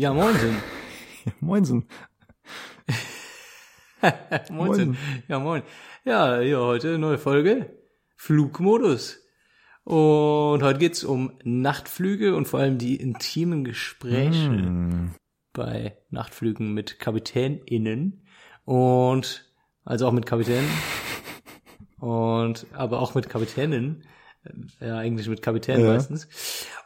Ja, 0.00 0.12
moinsen. 0.14 0.56
Moinsen. 1.40 1.84
moinsen. 4.50 4.56
Moinsen. 4.88 4.96
Ja, 5.28 5.38
moin. 5.40 5.62
Ja, 6.04 6.40
ja, 6.40 6.58
heute 6.58 6.98
neue 6.98 7.18
Folge. 7.18 7.76
Flugmodus. 8.16 9.18
Und 9.82 10.62
heute 10.62 10.78
geht's 10.78 11.02
um 11.02 11.32
Nachtflüge 11.42 12.36
und 12.36 12.46
vor 12.46 12.60
allem 12.60 12.78
die 12.78 12.94
intimen 12.94 13.64
Gespräche 13.64 14.48
Hm. 14.48 15.10
bei 15.52 15.96
Nachtflügen 16.10 16.72
mit 16.74 17.00
KapitänInnen 17.00 18.24
und 18.64 19.52
also 19.84 20.06
auch 20.06 20.12
mit 20.12 20.26
Kapitänen 20.26 20.68
und 21.98 22.66
aber 22.72 23.00
auch 23.00 23.16
mit 23.16 23.28
Kapitäninnen, 23.28 24.04
äh, 24.80 24.86
ja 24.86 24.96
eigentlich 24.98 25.28
mit 25.28 25.42
Kapitänen 25.42 25.84
Ja. 25.84 25.94
meistens. 25.94 26.28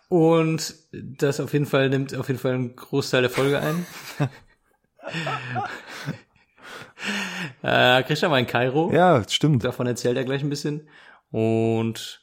Und 0.09 0.75
das 0.93 1.41
auf 1.41 1.53
jeden 1.53 1.67
Fall 1.67 1.89
nimmt 1.89 2.15
auf 2.15 2.29
jeden 2.29 2.39
Fall 2.39 2.55
einen 2.55 2.77
Großteil 2.77 3.23
der 3.23 3.31
Folge 3.31 3.61
ein. 3.61 3.87
äh, 7.63 8.03
Christian 8.05 8.31
war 8.31 8.39
in 8.39 8.47
Kairo. 8.47 8.93
Ja, 8.93 9.29
stimmt. 9.29 9.65
Davon 9.65 9.87
erzählt 9.87 10.17
er 10.17 10.25
gleich 10.25 10.43
ein 10.43 10.51
bisschen. 10.51 10.89
Und 11.31 12.23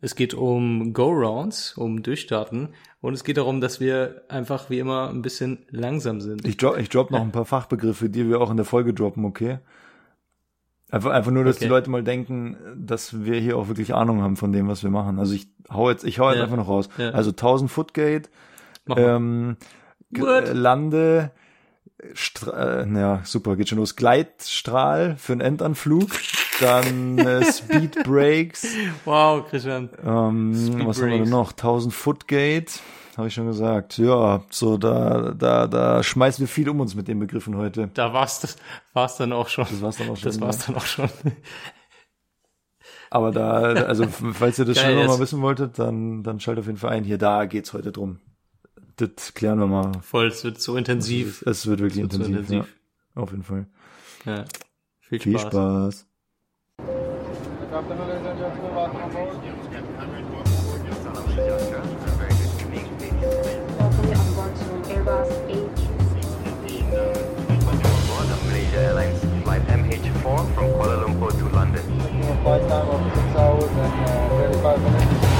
es 0.00 0.14
geht 0.14 0.34
um 0.34 0.92
Go-Rounds, 0.92 1.78
um 1.78 2.02
Durchstarten. 2.02 2.74
Und 3.00 3.14
es 3.14 3.24
geht 3.24 3.38
darum, 3.38 3.62
dass 3.62 3.80
wir 3.80 4.22
einfach 4.28 4.68
wie 4.68 4.78
immer 4.78 5.08
ein 5.08 5.22
bisschen 5.22 5.64
langsam 5.70 6.20
sind. 6.20 6.46
Ich 6.46 6.58
drop, 6.58 6.76
ich 6.76 6.90
drop 6.90 7.10
noch 7.10 7.22
ein 7.22 7.32
paar 7.32 7.46
Fachbegriffe, 7.46 8.10
die 8.10 8.28
wir 8.28 8.40
auch 8.40 8.50
in 8.50 8.56
der 8.58 8.66
Folge 8.66 8.92
droppen, 8.92 9.24
okay? 9.24 9.60
Einfach, 10.94 11.10
einfach 11.10 11.30
nur, 11.32 11.42
dass 11.44 11.56
Okay. 11.56 11.64
die 11.64 11.68
Leute 11.70 11.90
mal 11.90 12.02
denken, 12.04 12.56
dass 12.76 13.24
wir 13.24 13.40
hier 13.40 13.56
auch 13.58 13.66
wirklich 13.68 13.94
Ahnung 13.94 14.22
haben 14.22 14.36
von 14.36 14.52
dem, 14.52 14.68
was 14.68 14.82
wir 14.84 14.90
machen. 14.90 15.18
Also 15.18 15.34
ich 15.34 15.48
hau 15.72 15.90
jetzt, 15.90 16.04
ich 16.04 16.20
hau 16.20 16.28
jetzt 16.28 16.38
Ja. 16.38 16.44
einfach 16.44 16.56
noch 16.56 16.68
raus. 16.68 16.88
Ja. 16.98 17.10
Also 17.10 17.30
1000 17.32 17.68
Footgate, 17.70 18.30
ähm, 18.94 19.56
äh, 20.16 20.52
Lande, 20.52 21.32
Stra 22.12 22.82
äh, 22.82 22.88
ja, 22.92 23.20
super, 23.24 23.56
geht 23.56 23.68
schon 23.70 23.78
los. 23.78 23.96
Gleitstrahl 23.96 25.16
für 25.16 25.32
einen 25.32 25.40
Endanflug, 25.40 26.10
dann 26.60 27.18
äh, 27.18 27.44
Speed 27.52 28.02
Breaks, 28.04 28.66
wow, 29.04 29.44
Christian. 29.48 29.88
ähm, 30.04 30.54
Speed 30.54 30.86
was 30.86 31.00
haben 31.02 31.10
wir 31.10 31.18
denn 31.18 31.28
noch? 31.30 31.50
1000 31.52 31.92
Footgate, 31.94 32.80
habe 33.18 33.28
ich 33.28 33.34
schon 33.34 33.46
gesagt. 33.46 33.98
Ja, 33.98 34.42
so 34.50 34.76
da, 34.78 35.32
da, 35.32 35.66
da 35.66 36.02
schmeißen 36.02 36.42
wir 36.42 36.48
viel 36.48 36.68
um 36.68 36.80
uns 36.80 36.94
mit 36.94 37.08
den 37.08 37.18
Begriffen 37.18 37.56
heute. 37.56 37.88
Da 37.94 38.12
war's, 38.12 38.40
das 38.40 38.56
war's 38.92 39.16
dann 39.16 39.32
auch 39.32 39.48
schon. 39.48 39.66
Das 39.70 39.80
war's 39.82 39.96
dann 39.98 40.08
auch 40.10 40.16
schon. 40.16 40.24
Das 40.24 40.40
war's 40.40 40.66
dann 40.66 40.76
auch 40.76 40.86
schon. 40.86 41.08
Aber 43.10 43.30
da, 43.30 43.60
also 43.84 44.06
falls 44.08 44.58
ihr 44.58 44.64
das 44.64 44.76
Geil, 44.82 44.84
schon 44.86 44.94
noch 44.96 45.04
mal 45.06 45.10
jetzt. 45.12 45.20
wissen 45.20 45.42
wolltet, 45.42 45.78
dann, 45.78 46.22
dann 46.22 46.40
schaltet 46.40 46.62
auf 46.62 46.66
jeden 46.66 46.78
Fall 46.78 46.90
ein. 46.90 47.04
Hier, 47.04 47.18
da 47.18 47.44
geht's 47.44 47.72
heute 47.72 47.92
drum. 47.92 48.18
Das 48.96 49.34
klären 49.34 49.58
wir 49.58 49.66
mal. 49.66 49.92
Voll, 50.02 50.26
es 50.28 50.42
wird 50.44 50.60
so 50.60 50.76
intensiv. 50.76 51.42
Es 51.42 51.66
wird 51.66 51.80
wirklich 51.80 52.04
Es 52.04 52.10
wird 52.10 52.12
so 52.12 52.18
intensiv. 52.28 52.50
intensiv. 52.56 52.74
Ja, 53.16 53.22
auf 53.22 53.30
jeden 53.30 53.42
Fall. 53.44 53.66
Ja. 54.24 54.44
Viel 55.00 55.20
Spaß. 55.20 55.22
Viel 55.22 55.38
Spaß. 55.38 56.06
Welcome 61.36 61.73
flight 72.44 72.68
time 72.68 72.88
of 72.90 73.00
6 73.14 73.36
hours 73.36 73.64
and 73.64 74.06
uh, 74.06 74.36
35 74.36 74.82
minutes. 74.82 75.34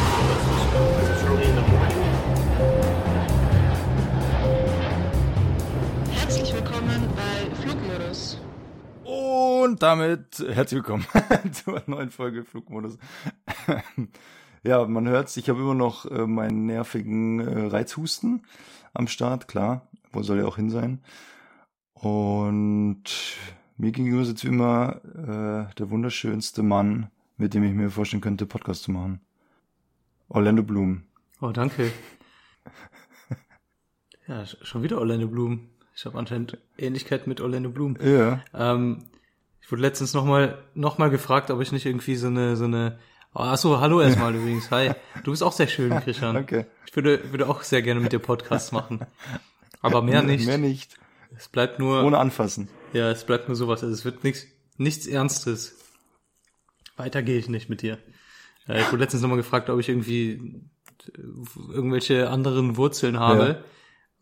Herzlich 6.13 6.55
willkommen 6.55 7.09
bei 7.15 7.55
Flugmodus. 7.57 8.41
Und 9.05 9.83
damit 9.83 10.43
herzlich 10.49 10.79
willkommen 10.79 11.05
zu 11.53 11.75
einer 11.75 11.83
neuen 11.87 12.11
Folge 12.11 12.43
Flugmodus. 12.43 12.97
ja, 14.63 14.87
man 14.87 15.07
hört's, 15.07 15.37
ich 15.37 15.51
habe 15.51 15.61
immer 15.61 15.75
noch 15.75 16.11
äh, 16.11 16.27
meinen 16.27 16.65
nervigen 16.65 17.41
äh, 17.41 17.67
Reizhusten 17.67 18.47
am 18.95 19.09
Start, 19.09 19.47
klar. 19.47 19.89
Wo 20.11 20.23
soll 20.23 20.39
er 20.39 20.49
auch 20.49 20.57
hin 20.57 20.71
sein? 20.71 21.03
Und 21.93 23.05
mir 23.77 23.93
gegenüber 23.93 24.25
sitzt 24.25 24.45
wie 24.45 24.49
immer 24.49 25.01
äh, 25.05 25.75
der 25.75 25.91
wunderschönste 25.91 26.63
Mann, 26.63 27.09
mit 27.37 27.55
dem 27.55 27.65
ich 27.65 27.73
mir 27.73 27.91
vorstellen 27.91 28.21
könnte, 28.21 28.47
Podcast 28.47 28.85
zu 28.85 28.93
machen. 28.93 29.21
Orlando 30.29 30.63
Bloom. 30.63 31.03
Oh, 31.41 31.51
danke. 31.51 31.91
Ja, 34.27 34.41
sch- 34.43 34.65
schon 34.65 34.83
wieder 34.83 34.99
Orlando 34.99 35.29
Bloom. 35.29 35.69
Ich 35.95 36.07
habe 36.07 36.19
anscheinend 36.19 36.57
Ähnlichkeit 36.79 37.27
mit 37.27 37.41
Orlando 37.43 37.69
Bloom. 37.71 37.97
Ja. 38.03 38.41
Ähm, 38.55 39.05
ich 39.61 39.71
wurde 39.71 39.83
letztens 39.83 40.15
nochmal 40.15 40.59
noch 40.75 40.97
mal 40.99 41.11
gefragt, 41.11 41.51
ob 41.51 41.61
ich 41.61 41.73
nicht 41.73 41.87
irgendwie 41.87 42.17
so 42.17 42.29
eine, 42.29 42.57
so 42.57 42.65
eine. 42.65 42.99
Oh, 43.35 43.41
achso, 43.41 43.81
hallo 43.81 44.01
erstmal 44.01 44.35
übrigens. 44.35 44.71
Hi. 44.71 44.93
Du 45.25 45.31
bist 45.33 45.43
auch 45.43 45.53
sehr 45.53 45.67
schön, 45.69 45.91
Christian. 46.05 46.35
Danke. 46.35 46.67
Ich 46.87 46.97
würde, 46.97 47.33
würde 47.33 47.49
auch 47.49 47.63
sehr 47.63 47.83
gerne 47.83 48.01
mit 48.01 48.13
dir 48.13 48.19
Podcasts 48.19 48.73
machen. 48.73 49.01
Aber 49.83 50.01
mehr 50.03 50.23
nicht. 50.23 50.47
Mehr 50.47 50.59
nicht. 50.59 50.97
Es 51.37 51.49
bleibt 51.49 51.79
nur. 51.79 52.03
Ohne 52.05 52.19
anfassen. 52.19 52.69
Ja, 52.95 53.11
es 53.11 53.25
bleibt 53.25 53.49
nur 53.49 53.57
sowas. 53.57 53.83
Also 53.83 53.93
es 53.93 54.05
wird 54.05 54.25
nichts, 54.25 54.47
nichts 54.77 55.07
Ernstes. 55.07 55.77
Weiter 56.97 57.23
gehe 57.23 57.39
ich 57.39 57.49
nicht 57.49 57.69
mit 57.69 57.83
dir. 57.83 57.99
Äh, 58.69 58.83
ich 58.83 58.87
wurde 58.87 59.03
letztens 59.03 59.23
nochmal 59.23 59.37
gefragt, 59.37 59.69
ob 59.69 59.81
ich 59.81 59.89
irgendwie 59.89 60.33
äh, 60.33 61.73
irgendwelche 61.73 62.31
anderen 62.31 62.77
Wurzeln 62.77 63.19
habe. 63.19 63.47
Ja. 63.47 63.65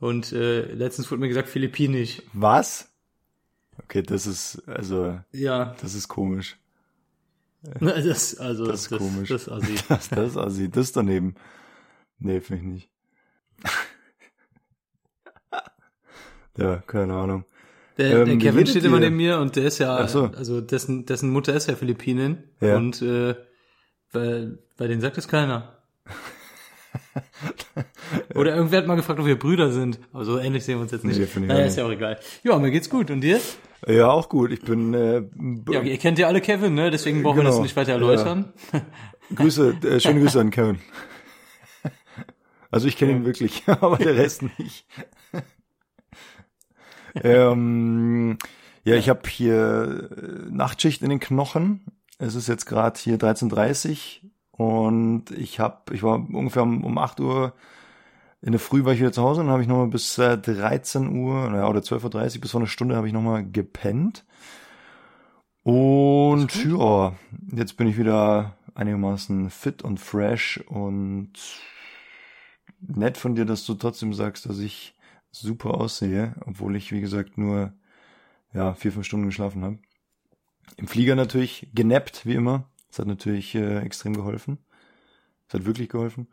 Und 0.01 0.33
äh, 0.33 0.73
letztens 0.73 1.11
wurde 1.11 1.21
mir 1.21 1.29
gesagt, 1.29 1.49
Philippinisch. 1.49 2.23
Was? 2.33 2.89
Okay, 3.85 4.03
das 4.03 4.27
ist, 4.27 4.67
also, 4.67 5.21
Ja, 5.33 5.77
das 5.81 5.95
ist 5.95 6.09
komisch. 6.09 6.57
das, 7.81 8.37
also 8.39 8.67
Das 8.67 8.91
ist 8.91 8.99
komisch. 8.99 9.29
Das, 9.29 9.45
das 9.45 9.63
assi. 9.63 9.75
Das, 9.89 10.09
das, 10.09 10.37
also, 10.37 10.67
das 10.67 10.93
daneben. 10.93 11.35
Nee, 12.19 12.41
finde 12.41 12.63
ich 12.63 12.69
nicht. 12.69 12.91
ja, 16.57 16.77
keine 16.79 17.15
Ahnung. 17.15 17.45
Der, 17.99 18.11
Ähm, 18.21 18.25
der 18.27 18.35
wie 18.35 18.39
Kevin 18.39 18.67
steht 18.67 18.85
immer 18.85 18.97
ihr? 18.97 19.01
neben 19.05 19.17
mir 19.17 19.39
und 19.39 19.57
der 19.57 19.65
ist 19.65 19.79
ja, 19.79 20.07
so. 20.09 20.31
also 20.37 20.61
dessen, 20.61 21.07
dessen 21.07 21.31
Mutter 21.31 21.55
ist 21.55 21.69
ja 21.69 21.75
Philippinin. 21.77 22.39
Ja. 22.61 22.77
Und 22.77 23.01
äh, 23.03 23.35
bei, 24.13 24.49
bei 24.77 24.87
denen 24.87 25.01
sagt 25.01 25.19
es 25.19 25.29
keiner. 25.29 25.79
Oder 28.35 28.55
irgendwer 28.55 28.79
hat 28.79 28.87
mal 28.87 28.97
gefragt, 28.97 29.19
ob 29.21 29.27
wir 29.27 29.39
Brüder 29.39 29.71
sind. 29.73 29.99
Aber 30.13 30.25
so 30.25 30.39
ähnlich 30.39 30.65
sehen 30.65 30.77
wir 30.77 30.83
uns 30.83 30.93
jetzt 30.93 31.05
nicht. 31.05 31.19
Nee, 31.37 31.47
naja, 31.47 31.65
ist 31.65 31.77
ja 31.77 31.87
auch 31.87 31.91
egal. 31.91 32.19
Ja, 32.43 32.59
mir 32.59 32.71
geht's 32.71 32.91
gut. 32.91 33.11
Und 33.11 33.21
dir? 33.23 33.41
Ja, 33.87 34.09
auch 34.11 34.29
gut. 34.29 34.53
Ich 34.53 34.63
bin, 34.63 34.95
äh, 34.95 35.23
Ja, 35.71 35.81
ihr 35.83 35.99
kennt 35.99 36.19
ja 36.19 36.27
alle 36.29 36.41
Kevin, 36.41 36.75
ne? 36.75 36.91
Deswegen 36.91 37.23
brauchen 37.23 37.39
wir 37.39 37.45
das 37.45 37.55
Genau. 37.55 37.63
nicht 37.65 37.77
weiter 37.77 37.93
erläutern. 37.93 38.53
Grüße, 39.35 39.77
äh, 39.85 40.01
schöne 40.01 40.21
Grüße 40.21 40.41
an 40.41 40.51
Kevin. 40.51 40.79
Also 42.71 42.89
ich 42.89 42.97
kenne 42.97 43.13
ihn 43.13 43.25
wirklich, 43.25 43.63
aber 43.67 43.97
der 43.99 44.17
Rest 44.17 44.43
nicht. 44.59 44.87
Ähm, 47.15 48.39
ja, 48.85 48.97
ich 48.97 49.09
habe 49.09 49.29
hier 49.29 50.11
äh, 50.11 50.51
Nachtschicht 50.51 51.03
in 51.03 51.11
den 51.11 51.21
Knochen. 51.21 51.85
Es 52.19 52.35
ist 52.35 52.49
jetzt 52.49 52.67
gerade 52.67 52.99
hier 52.99 53.19
13.30 53.19 54.21
und 54.53 55.31
ich 55.31 55.61
habe, 55.61 55.95
ich 55.95 56.03
war 56.03 56.15
ungefähr 56.15 56.63
um, 56.63 56.85
um 56.85 56.99
8 56.99 57.21
Uhr 57.21 57.55
in 58.43 58.51
der 58.51 58.61
Früh 58.61 58.85
war 58.85 58.93
ich 58.93 58.99
wieder 58.99 59.13
zu 59.13 59.23
Hause 59.23 59.41
und 59.41 59.47
dann 59.47 59.53
habe 59.53 59.63
ich 59.63 59.69
nochmal 59.69 59.87
bis 59.87 60.19
äh, 60.19 60.37
13 60.37 61.17
Uhr 61.17 61.49
naja, 61.49 61.69
oder 61.69 61.81
12.30 61.81 62.35
Uhr 62.35 62.41
bis 62.41 62.51
vor 62.51 62.61
einer 62.61 62.67
Stunde 62.67 62.97
habe 62.97 63.07
ich 63.07 63.13
nochmal 63.13 63.49
gepennt. 63.49 64.25
Und 65.63 66.65
ja, 66.65 67.15
jetzt 67.53 67.77
bin 67.77 67.87
ich 67.87 67.97
wieder 67.97 68.57
einigermaßen 68.75 69.49
fit 69.51 69.83
und 69.83 70.01
fresh 70.01 70.59
und 70.67 71.33
nett 72.81 73.17
von 73.17 73.37
dir, 73.37 73.45
dass 73.45 73.65
du 73.65 73.75
trotzdem 73.75 74.13
sagst, 74.13 74.47
dass 74.47 74.59
ich 74.59 74.97
super 75.33 75.75
aussehe, 75.75 76.35
obwohl 76.47 76.77
ich, 76.77 76.93
wie 76.93 77.01
gesagt, 77.01 77.39
nur 77.39 77.73
ja, 78.53 78.75
vier, 78.75 78.93
fünf 78.93 79.07
Stunden 79.07 79.27
geschlafen 79.27 79.65
habe. 79.65 79.79
Im 80.77 80.87
Flieger 80.87 81.15
natürlich 81.17 81.69
genappt, 81.75 82.27
wie 82.27 82.35
immer. 82.35 82.69
Das 82.89 82.99
hat 82.99 83.07
natürlich 83.07 83.55
äh, 83.55 83.79
extrem 83.79 84.15
geholfen. 84.15 84.59
Das 85.49 85.61
hat 85.61 85.67
wirklich 85.67 85.89
geholfen. 85.89 86.29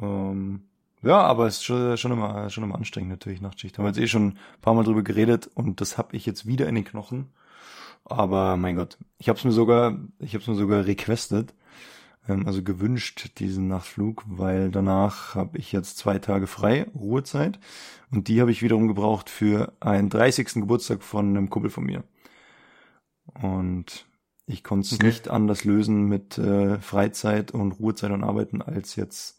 Ähm, 0.00 0.64
ja, 1.02 1.18
aber 1.20 1.46
es 1.46 1.56
ist 1.56 1.64
schon, 1.64 1.96
schon, 1.96 2.12
immer, 2.12 2.48
schon 2.50 2.64
immer 2.64 2.76
anstrengend 2.76 3.10
natürlich, 3.10 3.40
Nachtschicht. 3.40 3.78
Haben 3.78 3.84
wir 3.84 3.90
jetzt 3.90 4.00
eh 4.00 4.08
schon 4.08 4.28
ein 4.28 4.38
paar 4.60 4.74
Mal 4.74 4.84
drüber 4.84 5.02
geredet 5.02 5.48
und 5.54 5.80
das 5.80 5.98
habe 5.98 6.16
ich 6.16 6.26
jetzt 6.26 6.46
wieder 6.46 6.68
in 6.68 6.74
den 6.74 6.84
Knochen. 6.84 7.32
Aber 8.04 8.56
mein 8.56 8.76
Gott, 8.76 8.98
ich 9.18 9.28
habe 9.28 9.38
es 9.38 9.44
mir 9.44 9.52
sogar, 9.52 9.98
ich 10.18 10.34
habe 10.34 10.42
es 10.42 10.48
mir 10.48 10.54
sogar 10.54 10.86
requestet, 10.86 11.54
ähm, 12.28 12.46
also 12.46 12.62
gewünscht 12.62 13.38
diesen 13.38 13.68
Nachtflug, 13.68 14.24
weil 14.26 14.70
danach 14.70 15.34
habe 15.34 15.58
ich 15.58 15.72
jetzt 15.72 15.98
zwei 15.98 16.18
Tage 16.18 16.46
frei, 16.46 16.86
Ruhezeit, 16.94 17.58
und 18.10 18.28
die 18.28 18.40
habe 18.40 18.50
ich 18.50 18.62
wiederum 18.62 18.88
gebraucht 18.88 19.30
für 19.30 19.72
einen 19.80 20.10
30. 20.10 20.54
Geburtstag 20.54 21.02
von 21.02 21.28
einem 21.28 21.50
Kumpel 21.50 21.70
von 21.70 21.84
mir. 21.84 22.04
Und 23.40 24.06
ich 24.46 24.64
konnte 24.64 24.86
es 24.86 24.92
Okay. 24.94 25.06
nicht 25.06 25.28
anders 25.28 25.64
lösen 25.64 26.08
mit 26.08 26.36
äh, 26.38 26.78
Freizeit 26.80 27.52
und 27.52 27.72
Ruhezeit 27.72 28.10
und 28.10 28.24
Arbeiten, 28.24 28.60
als 28.60 28.96
jetzt 28.96 29.38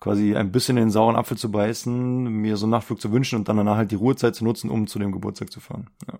quasi 0.00 0.36
ein 0.36 0.52
bisschen 0.52 0.76
in 0.76 0.84
den 0.84 0.90
sauren 0.90 1.16
Apfel 1.16 1.36
zu 1.38 1.50
beißen, 1.50 2.24
mir 2.24 2.56
so 2.56 2.66
einen 2.66 2.72
Nachtflug 2.72 3.00
zu 3.00 3.12
wünschen 3.12 3.36
und 3.36 3.48
dann 3.48 3.56
danach 3.56 3.76
halt 3.76 3.90
die 3.92 3.96
Ruhezeit 3.96 4.34
zu 4.34 4.44
nutzen, 4.44 4.68
um 4.70 4.86
zu 4.86 4.98
dem 4.98 5.12
Geburtstag 5.12 5.50
zu 5.50 5.60
fahren. 5.60 5.88
Ja. 6.06 6.18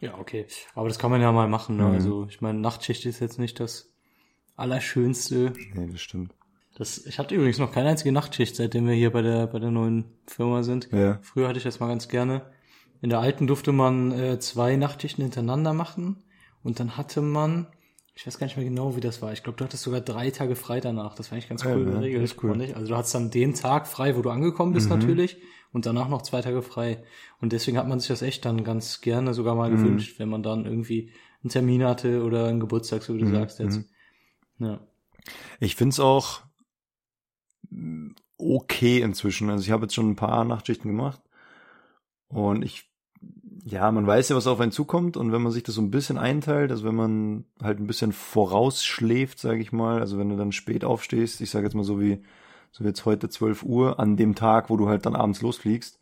Ja, 0.00 0.18
okay. 0.18 0.46
Aber 0.74 0.88
das 0.88 0.98
kann 0.98 1.10
man 1.10 1.22
ja 1.22 1.32
mal 1.32 1.48
machen. 1.48 1.76
Ne? 1.76 1.84
Mhm. 1.84 1.90
Also 1.92 2.26
ich 2.28 2.40
meine, 2.42 2.58
Nachtschicht 2.58 3.06
ist 3.06 3.20
jetzt 3.20 3.38
nicht 3.38 3.60
das 3.60 3.93
Allerschönste. 4.56 5.52
Nee, 5.74 5.88
das 5.90 6.00
stimmt. 6.00 6.32
Das, 6.76 7.06
ich 7.06 7.18
hatte 7.18 7.34
übrigens 7.34 7.58
noch 7.58 7.72
keine 7.72 7.88
einzige 7.90 8.10
Nachtschicht, 8.12 8.56
seitdem 8.56 8.86
wir 8.88 8.94
hier 8.94 9.12
bei 9.12 9.22
der 9.22 9.46
bei 9.46 9.58
der 9.60 9.70
neuen 9.70 10.04
Firma 10.26 10.62
sind. 10.62 10.88
Ja. 10.92 11.18
Früher 11.22 11.46
hatte 11.48 11.58
ich 11.58 11.64
das 11.64 11.78
mal 11.80 11.86
ganz 11.88 12.08
gerne. 12.08 12.42
In 13.00 13.10
der 13.10 13.20
alten 13.20 13.46
durfte 13.46 13.70
man 13.72 14.10
äh, 14.12 14.38
zwei 14.40 14.76
Nachtschichten 14.76 15.22
hintereinander 15.22 15.72
machen 15.72 16.24
und 16.62 16.80
dann 16.80 16.96
hatte 16.96 17.20
man, 17.20 17.66
ich 18.14 18.26
weiß 18.26 18.38
gar 18.38 18.46
nicht 18.46 18.56
mehr 18.56 18.64
genau, 18.64 18.96
wie 18.96 19.00
das 19.00 19.22
war. 19.22 19.32
Ich 19.32 19.42
glaube, 19.44 19.56
du 19.58 19.64
hattest 19.64 19.82
sogar 19.84 20.00
drei 20.00 20.30
Tage 20.30 20.56
frei 20.56 20.80
danach. 20.80 21.14
Das 21.14 21.30
war 21.30 21.36
eigentlich 21.36 21.48
ganz 21.48 21.62
Ja, 21.62 21.76
cool 21.76 21.84
ne? 21.84 21.90
geregelt. 21.92 22.22
Das 22.24 22.32
ist 22.32 22.42
cool. 22.42 22.50
fand 22.50 22.62
ich. 22.62 22.74
Also 22.74 22.88
du 22.88 22.96
hattest 22.96 23.14
dann 23.14 23.30
den 23.30 23.54
Tag 23.54 23.86
frei, 23.86 24.16
wo 24.16 24.22
du 24.22 24.30
angekommen 24.30 24.72
bist 24.72 24.88
Mhm. 24.90 24.96
natürlich 24.96 25.36
und 25.72 25.86
danach 25.86 26.08
noch 26.08 26.22
zwei 26.22 26.40
Tage 26.40 26.62
frei. 26.62 27.04
Und 27.40 27.52
deswegen 27.52 27.76
hat 27.78 27.86
man 27.86 28.00
sich 28.00 28.08
das 28.08 28.22
echt 28.22 28.44
dann 28.44 28.64
ganz 28.64 29.00
gerne 29.00 29.34
sogar 29.34 29.54
mal 29.54 29.70
Mhm. 29.70 29.76
gewünscht, 29.76 30.18
wenn 30.18 30.28
man 30.30 30.42
dann 30.42 30.64
irgendwie 30.64 31.12
einen 31.42 31.50
Termin 31.50 31.84
hatte 31.84 32.24
oder 32.24 32.46
einen 32.46 32.58
Geburtstag, 32.60 33.02
so 33.02 33.14
wie 33.14 33.18
du 33.18 33.26
Mhm, 33.26 33.32
sagst 33.32 33.58
jetzt. 33.60 33.80
Ja. 34.58 34.80
Ich 35.60 35.76
find's 35.76 36.00
auch 36.00 36.42
mm, 37.70 38.10
okay 38.38 39.00
inzwischen. 39.00 39.50
Also 39.50 39.62
ich 39.64 39.70
habe 39.70 39.84
jetzt 39.84 39.94
schon 39.94 40.10
ein 40.10 40.16
paar 40.16 40.44
Nachtschichten 40.44 40.90
gemacht 40.90 41.20
und 42.28 42.64
ich, 42.64 42.90
ja, 43.64 43.90
man 43.90 44.06
weiß 44.06 44.28
ja, 44.28 44.36
was 44.36 44.46
auf 44.46 44.60
einen 44.60 44.72
zukommt 44.72 45.16
und 45.16 45.32
wenn 45.32 45.42
man 45.42 45.52
sich 45.52 45.62
das 45.62 45.74
so 45.76 45.82
ein 45.82 45.90
bisschen 45.90 46.18
einteilt, 46.18 46.70
also 46.70 46.84
wenn 46.84 46.94
man 46.94 47.44
halt 47.62 47.80
ein 47.80 47.86
bisschen 47.86 48.12
vorausschläft, 48.12 49.38
sage 49.38 49.60
ich 49.60 49.72
mal, 49.72 50.00
also 50.00 50.18
wenn 50.18 50.28
du 50.28 50.36
dann 50.36 50.52
spät 50.52 50.84
aufstehst, 50.84 51.40
ich 51.40 51.50
sage 51.50 51.66
jetzt 51.66 51.74
mal 51.74 51.84
so 51.84 52.00
wie 52.00 52.22
so 52.70 52.84
jetzt 52.84 53.04
heute 53.04 53.28
12 53.28 53.62
Uhr 53.62 54.00
an 54.00 54.16
dem 54.16 54.34
Tag, 54.34 54.68
wo 54.68 54.76
du 54.76 54.88
halt 54.88 55.06
dann 55.06 55.14
abends 55.14 55.42
losfliegst, 55.42 55.98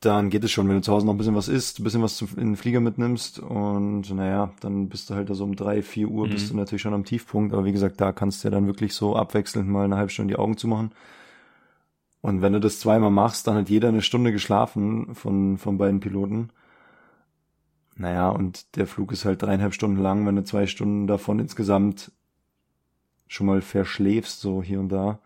dann 0.00 0.30
geht 0.30 0.44
es 0.44 0.50
schon, 0.50 0.68
wenn 0.68 0.76
du 0.76 0.82
zu 0.82 0.92
Hause 0.92 1.06
noch 1.06 1.14
ein 1.14 1.18
bisschen 1.18 1.34
was 1.34 1.48
isst, 1.48 1.78
ein 1.78 1.84
bisschen 1.84 2.02
was 2.02 2.16
zum- 2.16 2.30
in 2.36 2.48
den 2.50 2.56
Flieger 2.56 2.80
mitnimmst 2.80 3.38
und 3.38 4.10
naja, 4.14 4.52
dann 4.60 4.88
bist 4.88 5.10
du 5.10 5.14
halt 5.14 5.28
da 5.30 5.34
so 5.34 5.44
um 5.44 5.56
drei, 5.56 5.82
vier 5.82 6.08
Uhr 6.08 6.26
Mhm. 6.26 6.30
bist 6.30 6.50
du 6.50 6.56
natürlich 6.56 6.82
schon 6.82 6.94
am 6.94 7.04
Tiefpunkt, 7.04 7.52
aber 7.52 7.64
wie 7.66 7.72
gesagt, 7.72 8.00
da 8.00 8.12
kannst 8.12 8.42
du 8.42 8.48
ja 8.48 8.52
dann 8.52 8.66
wirklich 8.66 8.94
so 8.94 9.14
abwechselnd 9.16 9.68
mal 9.68 9.84
eine 9.84 9.96
halbe 9.96 10.10
Stunde 10.10 10.34
die 10.34 10.38
Augen 10.38 10.56
zumachen. 10.56 10.92
Und 12.22 12.40
wenn 12.42 12.52
du 12.54 12.60
das 12.60 12.80
zweimal 12.80 13.10
machst, 13.10 13.46
dann 13.46 13.56
hat 13.56 13.68
jeder 13.70 13.88
eine 13.88 14.02
Stunde 14.02 14.32
geschlafen 14.32 15.14
von, 15.14 15.58
von 15.58 15.76
beiden 15.78 16.00
Piloten. 16.00 16.50
Naja, 17.96 18.30
und 18.30 18.76
der 18.76 18.86
Flug 18.86 19.12
ist 19.12 19.24
halt 19.24 19.42
dreieinhalb 19.42 19.74
Stunden 19.74 20.00
lang, 20.02 20.26
wenn 20.26 20.36
du 20.36 20.44
zwei 20.44 20.66
Stunden 20.66 21.06
davon 21.06 21.38
insgesamt 21.38 22.12
schon 23.28 23.46
mal 23.46 23.60
verschläfst, 23.62 24.40
so 24.40 24.62
hier 24.62 24.80
und 24.80 24.88
da. 24.90 25.20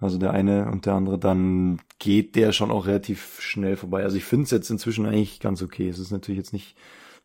Also 0.00 0.18
der 0.18 0.32
eine 0.32 0.70
und 0.70 0.86
der 0.86 0.94
andere, 0.94 1.18
dann 1.18 1.80
geht 1.98 2.36
der 2.36 2.52
schon 2.52 2.70
auch 2.70 2.86
relativ 2.86 3.40
schnell 3.40 3.76
vorbei. 3.76 4.02
Also 4.02 4.16
ich 4.16 4.24
finde 4.24 4.44
es 4.44 4.50
jetzt 4.50 4.70
inzwischen 4.70 5.06
eigentlich 5.06 5.40
ganz 5.40 5.62
okay. 5.62 5.88
Es 5.88 5.98
ist 5.98 6.10
natürlich 6.10 6.38
jetzt 6.38 6.52
nicht 6.52 6.76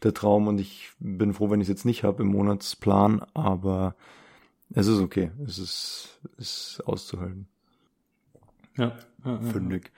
der 0.04 0.14
Traum 0.14 0.48
und 0.48 0.60
ich 0.60 0.92
bin 1.00 1.34
froh, 1.34 1.50
wenn 1.50 1.60
ich 1.62 1.66
es 1.66 1.70
jetzt 1.70 1.86
nicht 1.86 2.04
habe 2.04 2.24
im 2.24 2.30
Monatsplan, 2.30 3.22
aber 3.34 3.96
es 4.74 4.88
ist 4.88 5.00
okay. 5.00 5.32
Es 5.46 5.58
ist, 5.58 6.20
ist 6.38 6.82
auszuhalten, 6.86 7.48
Ja. 8.78 8.98
ja, 9.26 9.32
ja. 9.32 9.42
finde 9.42 9.78
ich. 9.78 9.92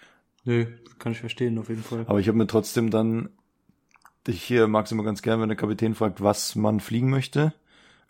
Nö, 0.44 0.66
kann 0.98 1.12
ich 1.12 1.20
verstehen, 1.20 1.60
auf 1.60 1.70
jeden 1.70 1.84
Fall. 1.84 2.06
Aber 2.08 2.20
ich 2.20 2.28
habe 2.28 2.38
mir 2.38 2.48
trotzdem 2.48 2.90
dann, 2.90 3.30
ich 4.26 4.42
hier 4.42 4.68
mag 4.68 4.86
es 4.86 4.92
immer 4.92 5.04
ganz 5.04 5.22
gern, 5.22 5.40
wenn 5.40 5.50
der 5.50 5.58
Kapitän 5.58 5.94
fragt, 5.94 6.22
was 6.22 6.56
man 6.56 6.80
fliegen 6.80 7.10
möchte. 7.10 7.54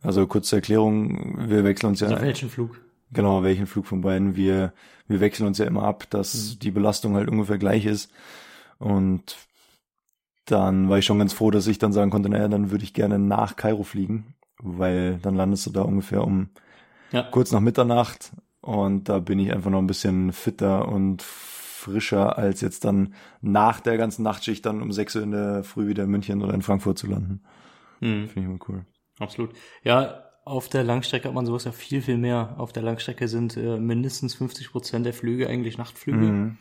Also 0.02 0.26
kurze 0.28 0.56
Erklärung, 0.56 1.50
wir 1.50 1.64
wechseln 1.64 1.90
uns 1.90 2.00
ja. 2.00 2.08
Also 2.08 2.18
auf 2.18 2.24
welchen 2.24 2.50
Flug? 2.50 2.80
Genau, 3.14 3.44
welchen 3.44 3.68
Flug 3.68 3.86
von 3.88 4.02
beiden. 4.02 4.36
Wir, 4.36 4.74
wir 5.08 5.20
wechseln 5.20 5.48
uns 5.48 5.58
ja 5.58 5.66
immer 5.66 5.84
ab, 5.84 6.10
dass 6.10 6.58
die 6.60 6.72
Belastung 6.72 7.16
halt 7.16 7.30
ungefähr 7.30 7.58
gleich 7.58 7.86
ist. 7.86 8.12
Und 8.80 9.36
dann 10.46 10.90
war 10.90 10.98
ich 10.98 11.06
schon 11.06 11.20
ganz 11.20 11.34
froh, 11.34 11.52
dass 11.52 11.68
ich 11.68 11.78
dann 11.78 11.94
sagen 11.94 12.12
konnte, 12.12 12.30
naja, 12.30 12.48
dann 12.48 12.72
würde 12.72 12.84
ich 12.84 12.94
gerne 12.94 13.20
nach 13.20 13.56
Kairo 13.56 13.84
fliegen, 13.84 14.34
weil 14.62 15.18
dann 15.22 15.36
landest 15.36 15.66
du 15.68 15.70
da 15.72 15.82
ungefähr 15.82 16.24
um 16.24 16.50
Ja. 17.12 17.24
kurz 17.24 17.52
nach 17.52 17.60
Mitternacht 17.60 18.32
und 18.62 19.08
da 19.10 19.20
bin 19.20 19.40
ich 19.40 19.52
einfach 19.54 19.70
noch 19.70 19.80
ein 19.80 19.88
bisschen 19.88 20.32
fitter 20.32 20.88
und 20.88 21.22
frischer, 21.22 22.38
als 22.38 22.62
jetzt 22.62 22.86
dann 22.86 23.14
nach 23.42 23.80
der 23.80 23.98
ganzen 23.98 24.24
Nachtschicht 24.24 24.66
dann 24.66 24.82
um 24.82 24.92
6 24.92 25.16
Uhr 25.16 25.24
in 25.24 25.32
der 25.32 25.64
Früh 25.64 25.88
wieder 25.88 26.04
in 26.04 26.10
München 26.12 26.42
oder 26.42 26.54
in 26.54 26.62
Frankfurt 26.62 26.98
zu 26.98 27.08
landen. 27.08 27.42
Mhm. 28.00 28.28
Finde 28.28 28.40
ich 28.40 28.46
immer 28.46 28.60
cool. 28.70 28.86
Absolut. 29.20 29.52
Ja, 29.84 30.24
auf 30.44 30.70
der 30.70 30.84
Langstrecke 30.84 31.28
hat 31.28 31.36
man 31.36 31.46
sowas 31.46 31.66
ja 31.66 31.72
viel, 31.72 32.02
viel 32.02 32.18
mehr. 32.18 32.56
Auf 32.58 32.74
der 32.74 32.84
Langstrecke 32.84 33.28
sind 33.28 33.58
äh, 33.58 33.78
mindestens 33.78 34.36
50 34.36 34.72
Prozent 34.72 35.06
der 35.06 35.14
Flüge 35.14 35.48
eigentlich 35.48 35.78
Nachtflüge. 35.78 36.26
Mhm. 36.26 36.58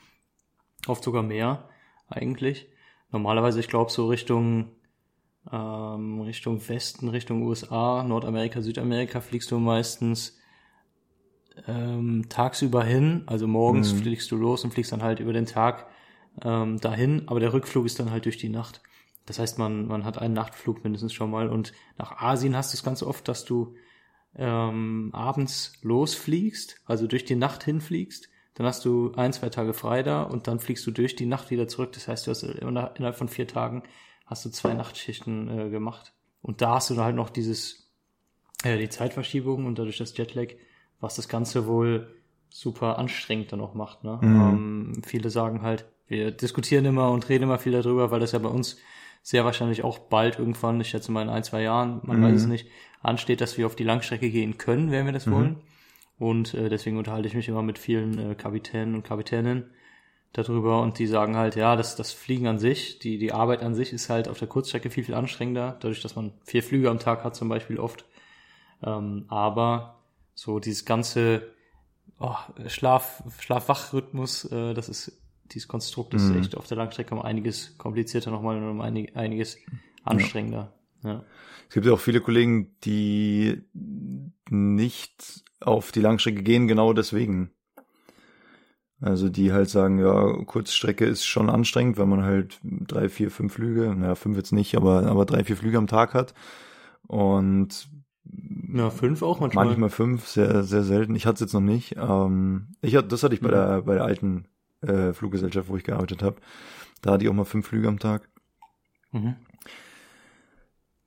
Oft 0.86 1.02
sogar 1.04 1.22
mehr, 1.22 1.68
eigentlich. 2.08 2.68
Normalerweise, 3.10 3.60
ich 3.60 3.68
glaube, 3.68 3.90
so 3.90 4.06
Richtung, 4.08 4.70
ähm, 5.50 6.20
Richtung 6.20 6.66
Westen, 6.68 7.08
Richtung 7.08 7.42
USA, 7.42 8.02
Nordamerika, 8.02 8.60
Südamerika 8.62 9.20
fliegst 9.20 9.50
du 9.50 9.58
meistens 9.58 10.38
ähm, 11.66 12.26
tagsüber 12.28 12.84
hin. 12.84 13.22
Also 13.26 13.46
morgens 13.46 13.92
Mhm. 13.92 13.98
fliegst 13.98 14.30
du 14.30 14.36
los 14.36 14.64
und 14.64 14.72
fliegst 14.72 14.92
dann 14.92 15.02
halt 15.02 15.20
über 15.20 15.32
den 15.32 15.46
Tag 15.46 15.86
ähm, 16.44 16.78
dahin. 16.80 17.28
Aber 17.28 17.40
der 17.40 17.52
Rückflug 17.52 17.86
ist 17.86 17.98
dann 17.98 18.10
halt 18.10 18.24
durch 18.26 18.36
die 18.38 18.48
Nacht. 18.48 18.82
Das 19.30 19.38
heißt, 19.38 19.60
man, 19.60 19.86
man 19.86 20.04
hat 20.04 20.18
einen 20.18 20.34
Nachtflug 20.34 20.82
mindestens 20.82 21.12
schon 21.12 21.30
mal. 21.30 21.48
Und 21.48 21.72
nach 21.96 22.20
Asien 22.20 22.56
hast 22.56 22.72
du 22.72 22.76
es 22.76 22.82
ganz 22.82 23.00
oft, 23.00 23.28
dass 23.28 23.44
du 23.44 23.76
ähm, 24.34 25.10
abends 25.12 25.74
losfliegst, 25.82 26.80
also 26.84 27.06
durch 27.06 27.24
die 27.26 27.36
Nacht 27.36 27.62
hinfliegst. 27.62 28.28
Dann 28.54 28.66
hast 28.66 28.84
du 28.84 29.12
ein, 29.14 29.32
zwei 29.32 29.48
Tage 29.48 29.72
frei 29.72 30.02
da 30.02 30.24
und 30.24 30.48
dann 30.48 30.58
fliegst 30.58 30.84
du 30.84 30.90
durch 30.90 31.14
die 31.14 31.26
Nacht 31.26 31.52
wieder 31.52 31.68
zurück. 31.68 31.92
Das 31.92 32.08
heißt, 32.08 32.26
du 32.26 32.32
hast 32.32 32.42
inner- 32.42 32.92
innerhalb 32.96 33.14
von 33.14 33.28
vier 33.28 33.46
Tagen 33.46 33.84
hast 34.26 34.44
du 34.44 34.50
zwei 34.50 34.74
Nachtschichten 34.74 35.48
äh, 35.48 35.70
gemacht. 35.70 36.12
Und 36.42 36.60
da 36.60 36.74
hast 36.74 36.90
du 36.90 36.94
dann 36.94 37.04
halt 37.04 37.14
noch 37.14 37.30
dieses, 37.30 37.88
äh, 38.64 38.78
die 38.78 38.88
Zeitverschiebung 38.88 39.64
und 39.64 39.78
dadurch 39.78 39.98
das 39.98 40.16
Jetlag, 40.16 40.54
was 40.98 41.14
das 41.14 41.28
Ganze 41.28 41.68
wohl 41.68 42.16
super 42.48 42.98
anstrengend 42.98 43.52
dann 43.52 43.60
auch 43.60 43.74
macht. 43.74 44.02
Ne? 44.02 44.18
Mhm. 44.20 44.40
Ähm, 44.40 45.02
viele 45.04 45.30
sagen 45.30 45.62
halt, 45.62 45.84
wir 46.08 46.32
diskutieren 46.32 46.84
immer 46.84 47.12
und 47.12 47.28
reden 47.28 47.44
immer 47.44 47.60
viel 47.60 47.70
darüber, 47.70 48.10
weil 48.10 48.18
das 48.18 48.32
ja 48.32 48.40
bei 48.40 48.48
uns 48.48 48.78
sehr 49.22 49.44
wahrscheinlich 49.44 49.84
auch 49.84 49.98
bald 49.98 50.38
irgendwann, 50.38 50.80
ich 50.80 50.88
schätze 50.88 51.12
mal 51.12 51.22
in 51.22 51.28
ein, 51.28 51.44
zwei 51.44 51.62
Jahren, 51.62 52.00
man 52.04 52.18
Mhm. 52.18 52.22
weiß 52.24 52.40
es 52.42 52.46
nicht, 52.46 52.66
ansteht, 53.02 53.40
dass 53.40 53.58
wir 53.58 53.66
auf 53.66 53.76
die 53.76 53.84
Langstrecke 53.84 54.30
gehen 54.30 54.58
können, 54.58 54.90
wenn 54.90 55.06
wir 55.06 55.12
das 55.12 55.26
Mhm. 55.26 55.32
wollen. 55.32 55.56
Und 56.18 56.54
äh, 56.54 56.68
deswegen 56.68 56.98
unterhalte 56.98 57.28
ich 57.28 57.34
mich 57.34 57.48
immer 57.48 57.62
mit 57.62 57.78
vielen 57.78 58.18
äh, 58.18 58.34
Kapitänen 58.34 58.94
und 58.94 59.04
Kapitäninnen 59.04 59.70
darüber 60.32 60.80
und 60.82 60.98
die 60.98 61.06
sagen 61.06 61.36
halt, 61.36 61.56
ja, 61.56 61.76
das, 61.76 61.96
das 61.96 62.12
Fliegen 62.12 62.46
an 62.46 62.58
sich, 62.58 62.98
die, 62.98 63.18
die 63.18 63.32
Arbeit 63.32 63.62
an 63.62 63.74
sich 63.74 63.92
ist 63.92 64.10
halt 64.10 64.28
auf 64.28 64.38
der 64.38 64.48
Kurzstrecke 64.48 64.90
viel, 64.90 65.04
viel 65.04 65.14
anstrengender, 65.14 65.76
dadurch, 65.80 66.02
dass 66.02 66.14
man 66.14 66.32
vier 66.44 66.62
Flüge 66.62 66.90
am 66.90 66.98
Tag 66.98 67.24
hat 67.24 67.34
zum 67.34 67.48
Beispiel 67.48 67.78
oft. 67.78 68.04
Ähm, 68.84 69.24
aber 69.28 69.98
so 70.34 70.58
dieses 70.60 70.84
ganze 70.84 71.50
oh, 72.20 72.36
Schlaf, 72.68 73.22
Schlaf-Wach-Rhythmus, 73.40 74.44
äh, 74.52 74.74
das 74.74 74.88
ist, 74.88 75.19
dieses 75.52 75.68
Konstrukt 75.68 76.14
ist 76.14 76.30
Mhm. 76.30 76.36
echt 76.36 76.56
auf 76.56 76.66
der 76.66 76.76
Langstrecke 76.76 77.14
um 77.14 77.22
einiges 77.22 77.76
komplizierter 77.78 78.30
nochmal 78.30 78.56
und 78.56 78.68
um 78.68 78.80
einig, 78.80 79.16
einiges 79.16 79.56
anstrengender. 80.04 80.72
Ja. 81.02 81.24
Es 81.68 81.74
gibt 81.74 81.86
ja 81.86 81.92
auch 81.92 82.00
viele 82.00 82.20
Kollegen, 82.20 82.74
die 82.84 83.62
nicht 84.50 85.44
auf 85.60 85.92
die 85.92 86.00
Langstrecke 86.00 86.42
gehen, 86.42 86.66
genau 86.68 86.92
deswegen. 86.92 87.50
Also 89.00 89.30
die 89.30 89.52
halt 89.52 89.70
sagen, 89.70 89.98
ja, 89.98 90.44
Kurzstrecke 90.44 91.06
ist 91.06 91.24
schon 91.24 91.48
anstrengend, 91.48 91.96
weil 91.96 92.06
man 92.06 92.22
halt 92.22 92.60
drei, 92.62 93.08
vier, 93.08 93.30
fünf 93.30 93.54
Flüge, 93.54 93.94
naja, 93.94 94.14
fünf 94.14 94.36
jetzt 94.36 94.52
nicht, 94.52 94.74
aber, 94.76 95.06
aber 95.06 95.24
drei, 95.24 95.42
vier 95.42 95.56
Flüge 95.56 95.78
am 95.78 95.86
Tag 95.86 96.12
hat. 96.12 96.34
Und 97.06 97.88
ja, 98.74 98.90
fünf 98.90 99.22
auch 99.22 99.40
manchmal. 99.40 99.64
manchmal 99.66 99.88
fünf, 99.88 100.26
sehr, 100.28 100.64
sehr 100.64 100.82
selten. 100.82 101.14
Ich 101.14 101.24
hatte 101.24 101.36
es 101.36 101.40
jetzt 101.40 101.54
noch 101.54 101.60
nicht. 101.62 101.96
Ähm, 101.96 102.68
ich 102.82 102.94
hatte, 102.94 103.08
das 103.08 103.22
hatte 103.22 103.34
ich 103.34 103.40
bei 103.40 103.48
Mhm. 103.48 103.52
der, 103.52 103.82
bei 103.82 103.94
der 103.94 104.04
alten 104.04 104.46
äh, 104.82 105.12
Fluggesellschaft, 105.12 105.68
wo 105.68 105.76
ich 105.76 105.84
gearbeitet 105.84 106.22
habe. 106.22 106.36
Da 107.02 107.12
hatte 107.12 107.24
ich 107.24 107.30
auch 107.30 107.34
mal 107.34 107.44
fünf 107.44 107.66
Flüge 107.68 107.88
am 107.88 107.98
Tag. 107.98 108.28
Mhm. 109.12 109.36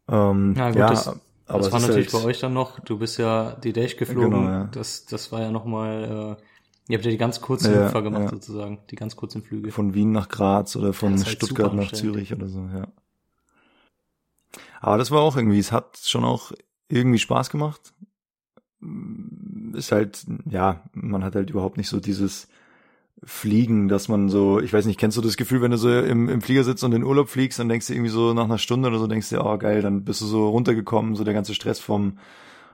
Ähm, 0.07 0.53
Ja, 0.57 0.67
gut, 0.69 0.77
ja, 0.77 0.89
das- 0.89 1.07
aber 1.07 1.57
das 1.59 1.67
es 1.67 1.73
war 1.73 1.79
natürlich 1.81 2.13
halt- 2.13 2.23
bei 2.23 2.29
euch 2.29 2.39
dann 2.39 2.53
noch, 2.53 2.79
du 2.79 2.97
bist 2.99 3.17
ja 3.17 3.55
die 3.55 3.73
Dash 3.73 3.97
geflogen, 3.97 4.31
Genau, 4.31 4.43
ja. 4.49 4.63
das, 4.65 5.05
das 5.05 5.31
war 5.31 5.41
ja 5.41 5.51
nochmal, 5.51 6.37
äh, 6.39 6.91
ihr 6.91 6.97
habt 6.97 7.05
ja 7.05 7.11
die 7.11 7.17
ganz 7.17 7.41
kurzen 7.41 7.73
Ja, 7.73 7.85
Hüpfer 7.87 8.01
gemacht 8.01 8.23
ja. 8.23 8.29
sozusagen, 8.29 8.79
die 8.91 8.95
ganz 8.95 9.15
kurzen 9.15 9.41
Flüge. 9.43 9.71
von 9.71 9.93
Wien 9.93 10.11
nach 10.11 10.29
Graz 10.29 10.75
oder 10.75 10.93
von 10.93 11.13
halt 11.15 11.27
Stuttgart 11.27 11.73
nach. 11.73 11.91
Zürich 11.91 12.33
oder 12.33 12.47
so, 12.47 12.67
ja. 12.73 12.87
Aber 14.81 14.97
das 14.97 15.11
war 15.11 15.21
auch 15.21 15.37
irgendwie, 15.37 15.59
es 15.59 15.71
hat 15.71 15.97
schon 15.97 16.25
auch 16.25 16.51
irgendwie 16.89 17.19
Spaß 17.19 17.49
gemacht. 17.49 17.93
Ist 19.73 19.93
halt, 19.93 20.25
ja, 20.45 20.83
man 20.93 21.23
hat 21.23 21.35
halt 21.35 21.49
überhaupt 21.49 21.77
nicht 21.77 21.87
so 21.87 21.99
dieses 22.01 22.49
Fliegen, 23.25 23.87
dass 23.87 24.07
man 24.07 24.29
so, 24.29 24.59
ich 24.59 24.73
weiß 24.73 24.85
nicht, 24.85 24.99
kennst 24.99 25.17
du 25.17 25.21
das 25.21 25.37
Gefühl, 25.37 25.61
wenn 25.61 25.71
du 25.71 25.77
so 25.77 25.89
im, 25.97 26.29
im 26.29 26.41
Flieger 26.41 26.63
sitzt 26.63 26.83
und 26.83 26.93
in 26.93 27.03
Urlaub 27.03 27.29
fliegst, 27.29 27.59
dann 27.59 27.69
denkst 27.69 27.87
du 27.87 27.93
irgendwie 27.93 28.09
so 28.09 28.33
nach 28.33 28.45
einer 28.45 28.57
Stunde 28.57 28.89
oder 28.89 28.99
so, 28.99 29.07
denkst 29.07 29.29
du, 29.29 29.43
oh 29.43 29.57
geil, 29.57 29.81
dann 29.81 30.03
bist 30.03 30.21
du 30.21 30.25
so 30.25 30.49
runtergekommen, 30.49 31.15
so 31.15 31.23
der 31.23 31.33
ganze 31.33 31.53
Stress 31.53 31.79
vom, 31.79 32.17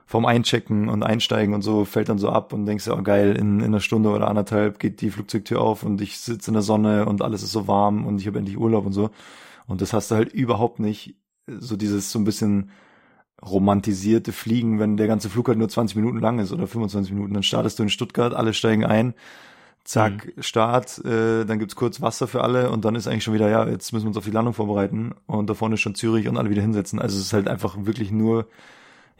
vom 0.06 0.26
Einchecken 0.26 0.88
und 0.88 1.02
Einsteigen 1.02 1.54
und 1.54 1.62
so 1.62 1.84
fällt 1.84 2.08
dann 2.08 2.18
so 2.18 2.30
ab 2.30 2.52
und 2.52 2.66
denkst, 2.66 2.88
oh 2.88 3.02
geil, 3.02 3.36
in, 3.36 3.60
in 3.60 3.66
einer 3.66 3.80
Stunde 3.80 4.10
oder 4.10 4.28
anderthalb 4.28 4.78
geht 4.78 5.00
die 5.00 5.10
Flugzeugtür 5.10 5.60
auf 5.60 5.84
und 5.84 6.00
ich 6.00 6.18
sitze 6.18 6.50
in 6.50 6.54
der 6.54 6.62
Sonne 6.62 7.06
und 7.06 7.22
alles 7.22 7.42
ist 7.42 7.52
so 7.52 7.68
warm 7.68 8.06
und 8.06 8.20
ich 8.20 8.26
habe 8.26 8.38
endlich 8.38 8.58
Urlaub 8.58 8.86
und 8.86 8.92
so. 8.92 9.10
Und 9.66 9.80
das 9.82 9.92
hast 9.92 10.10
du 10.10 10.16
halt 10.16 10.32
überhaupt 10.32 10.80
nicht, 10.80 11.14
so 11.46 11.76
dieses 11.76 12.10
so 12.10 12.18
ein 12.18 12.24
bisschen 12.24 12.70
romantisierte 13.42 14.32
Fliegen, 14.32 14.78
wenn 14.78 14.96
der 14.96 15.06
ganze 15.06 15.30
Flug 15.30 15.48
halt 15.48 15.58
nur 15.58 15.68
20 15.68 15.96
Minuten 15.96 16.18
lang 16.18 16.38
ist 16.38 16.52
oder 16.52 16.66
25 16.66 17.12
Minuten. 17.12 17.34
Dann 17.34 17.42
startest 17.42 17.78
du 17.78 17.84
in 17.84 17.88
Stuttgart, 17.88 18.34
alle 18.34 18.52
steigen 18.52 18.84
ein, 18.84 19.14
zack, 19.84 20.32
Start, 20.38 21.04
äh, 21.04 21.44
dann 21.44 21.58
gibt's 21.58 21.76
kurz 21.76 22.00
Wasser 22.00 22.26
für 22.28 22.42
alle 22.42 22.70
und 22.70 22.84
dann 22.84 22.94
ist 22.94 23.06
eigentlich 23.06 23.24
schon 23.24 23.34
wieder, 23.34 23.48
ja, 23.48 23.66
jetzt 23.68 23.92
müssen 23.92 24.04
wir 24.04 24.08
uns 24.08 24.16
auf 24.16 24.24
die 24.24 24.30
Landung 24.30 24.54
vorbereiten 24.54 25.14
und 25.26 25.48
da 25.48 25.54
vorne 25.54 25.74
ist 25.74 25.80
schon 25.80 25.94
Zürich 25.94 26.28
und 26.28 26.36
alle 26.36 26.50
wieder 26.50 26.62
hinsetzen. 26.62 26.98
Also 26.98 27.16
es 27.16 27.24
ist 27.24 27.32
halt 27.32 27.48
einfach 27.48 27.76
wirklich 27.78 28.10
nur, 28.10 28.46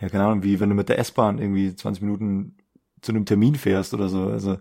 ja, 0.01 0.09
keine 0.09 0.25
Ahnung, 0.25 0.43
wie 0.43 0.61
wenn 0.61 0.69
du 0.69 0.75
mit 0.75 0.89
der 0.89 0.99
S-Bahn 0.99 1.39
irgendwie 1.39 1.75
20 1.75 2.03
Minuten 2.03 2.57
zu 3.01 3.13
einem 3.13 3.25
Termin 3.25 3.55
fährst 3.55 3.95
oder 3.95 4.09
so. 4.09 4.29
Also 4.29 4.59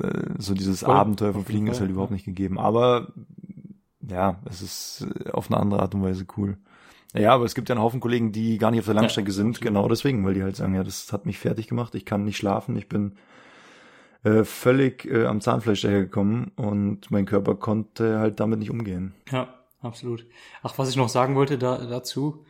äh, 0.00 0.28
so 0.38 0.54
dieses 0.54 0.80
Voll, 0.80 0.94
Abenteuer 0.94 1.32
vom 1.32 1.44
Fliegen 1.44 1.66
ist 1.66 1.80
halt 1.80 1.90
überhaupt 1.90 2.12
nicht 2.12 2.24
gegeben. 2.24 2.58
Aber 2.58 3.12
ja, 4.00 4.40
es 4.48 4.62
ist 4.62 5.06
äh, 5.24 5.30
auf 5.30 5.50
eine 5.50 5.60
andere 5.60 5.80
Art 5.80 5.94
und 5.94 6.02
Weise 6.02 6.26
cool. 6.36 6.58
Ja, 7.14 7.32
aber 7.32 7.44
es 7.44 7.54
gibt 7.54 7.68
ja 7.68 7.74
einen 7.74 7.82
Haufen 7.82 8.00
Kollegen, 8.00 8.32
die 8.32 8.58
gar 8.58 8.72
nicht 8.72 8.80
auf 8.80 8.86
der 8.86 8.94
Langstrecke 8.94 9.30
sind, 9.30 9.60
genau 9.60 9.88
deswegen, 9.88 10.24
weil 10.24 10.34
die 10.34 10.42
halt 10.42 10.56
sagen, 10.56 10.74
ja, 10.74 10.82
das 10.82 11.12
hat 11.12 11.26
mich 11.26 11.38
fertig 11.38 11.68
gemacht, 11.68 11.94
ich 11.94 12.04
kann 12.04 12.24
nicht 12.24 12.36
schlafen, 12.36 12.76
ich 12.76 12.88
bin 12.88 13.12
äh, 14.24 14.44
völlig 14.44 15.04
äh, 15.04 15.26
am 15.26 15.40
Zahnfleisch 15.40 15.82
dahergekommen 15.82 16.50
und 16.56 17.10
mein 17.10 17.26
Körper 17.26 17.54
konnte 17.54 18.18
halt 18.18 18.40
damit 18.40 18.58
nicht 18.58 18.70
umgehen. 18.70 19.14
Ja, 19.30 19.54
absolut. 19.80 20.26
Ach, 20.62 20.76
was 20.78 20.88
ich 20.90 20.96
noch 20.96 21.08
sagen 21.08 21.36
wollte 21.36 21.58
da, 21.58 21.78
dazu, 21.78 22.44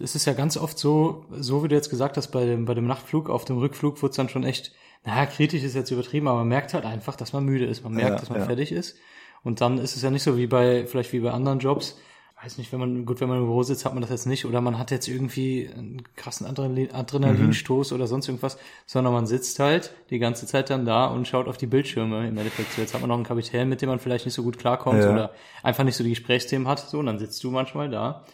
es 0.00 0.14
ist 0.14 0.26
ja 0.26 0.32
ganz 0.32 0.56
oft 0.56 0.78
so, 0.78 1.24
so 1.30 1.62
wie 1.62 1.68
du 1.68 1.74
jetzt 1.74 1.90
gesagt 1.90 2.16
hast, 2.16 2.28
bei 2.28 2.44
dem, 2.44 2.64
bei 2.64 2.74
dem 2.74 2.86
Nachtflug, 2.86 3.30
auf 3.30 3.44
dem 3.44 3.58
Rückflug 3.58 4.02
wurde 4.02 4.10
es 4.10 4.16
dann 4.16 4.28
schon 4.28 4.44
echt, 4.44 4.72
naja, 5.04 5.26
kritisch 5.26 5.62
ist 5.62 5.74
jetzt 5.74 5.90
übertrieben, 5.90 6.28
aber 6.28 6.38
man 6.38 6.48
merkt 6.48 6.74
halt 6.74 6.84
einfach, 6.84 7.16
dass 7.16 7.32
man 7.32 7.44
müde 7.44 7.64
ist. 7.64 7.84
Man 7.84 7.94
merkt, 7.94 8.10
Ja, 8.10 8.16
dass 8.16 8.30
man 8.30 8.40
ja. 8.40 8.46
fertig 8.46 8.72
ist. 8.72 8.96
Und 9.42 9.60
dann 9.60 9.78
ist 9.78 9.96
es 9.96 10.02
ja 10.02 10.10
nicht 10.10 10.22
so 10.22 10.36
wie 10.36 10.46
bei, 10.46 10.86
vielleicht 10.86 11.12
wie 11.12 11.20
bei 11.20 11.30
anderen 11.30 11.60
Jobs. 11.60 11.98
Weiß 12.42 12.56
nicht, 12.56 12.72
wenn 12.72 12.80
man, 12.80 13.04
gut, 13.04 13.20
wenn 13.20 13.28
man 13.28 13.36
im 13.38 13.44
Büro 13.44 13.62
sitzt, 13.62 13.84
hat 13.84 13.92
man 13.92 14.00
das 14.00 14.08
jetzt 14.10 14.26
nicht. 14.26 14.46
Oder 14.46 14.62
man 14.62 14.78
hat 14.78 14.90
jetzt 14.90 15.08
irgendwie 15.08 15.68
einen 15.76 16.02
krassen 16.16 16.46
Adrenalin, 16.46 16.90
Adrenalinstoß 16.90 17.92
oder 17.92 18.06
sonst 18.06 18.28
irgendwas. 18.28 18.56
Sondern 18.86 19.12
man 19.12 19.26
sitzt 19.26 19.58
halt 19.58 19.92
die 20.08 20.18
ganze 20.18 20.46
Zeit 20.46 20.70
dann 20.70 20.86
da 20.86 21.06
und 21.06 21.28
schaut 21.28 21.48
auf 21.48 21.58
die 21.58 21.66
Bildschirme 21.66 22.26
im 22.26 22.38
Endeffekt. 22.38 22.72
So, 22.72 22.80
jetzt 22.80 22.94
hat 22.94 23.02
man 23.02 23.08
noch 23.08 23.16
einen 23.16 23.24
Kapitän, 23.26 23.68
mit 23.68 23.82
dem 23.82 23.90
man 23.90 23.98
vielleicht 23.98 24.24
nicht 24.24 24.32
so 24.34 24.42
gut 24.42 24.58
klarkommt 24.58 25.02
Ja. 25.02 25.12
oder 25.12 25.30
einfach 25.62 25.84
nicht 25.84 25.96
so 25.96 26.02
die 26.04 26.10
Gesprächsthemen 26.10 26.66
hat. 26.66 26.78
So, 26.78 26.98
und 26.98 27.06
dann 27.06 27.18
sitzt 27.18 27.44
du 27.44 27.50
manchmal 27.50 27.90
da. 27.90 28.24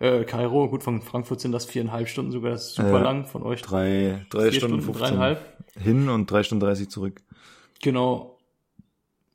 Äh, 0.00 0.24
Kairo, 0.24 0.68
gut, 0.68 0.82
von 0.82 1.00
Frankfurt 1.00 1.40
sind 1.40 1.52
das 1.52 1.64
viereinhalb 1.64 2.08
Stunden 2.08 2.32
sogar, 2.32 2.50
das 2.52 2.68
ist 2.68 2.74
super 2.74 2.90
Ja. 2.98 3.02
lang 3.02 3.24
von 3.26 3.42
euch. 3.42 3.62
Drei, 3.62 4.24
drei 4.30 4.50
Stunden, 4.50 4.80
Stunden, 4.80 4.82
15 4.82 5.02
dreieinhalb. 5.16 5.56
hin 5.78 6.08
und 6.10 6.30
drei 6.30 6.42
Stunden 6.42 6.64
30 6.64 6.90
zurück. 6.90 7.20
Genau. 7.82 8.36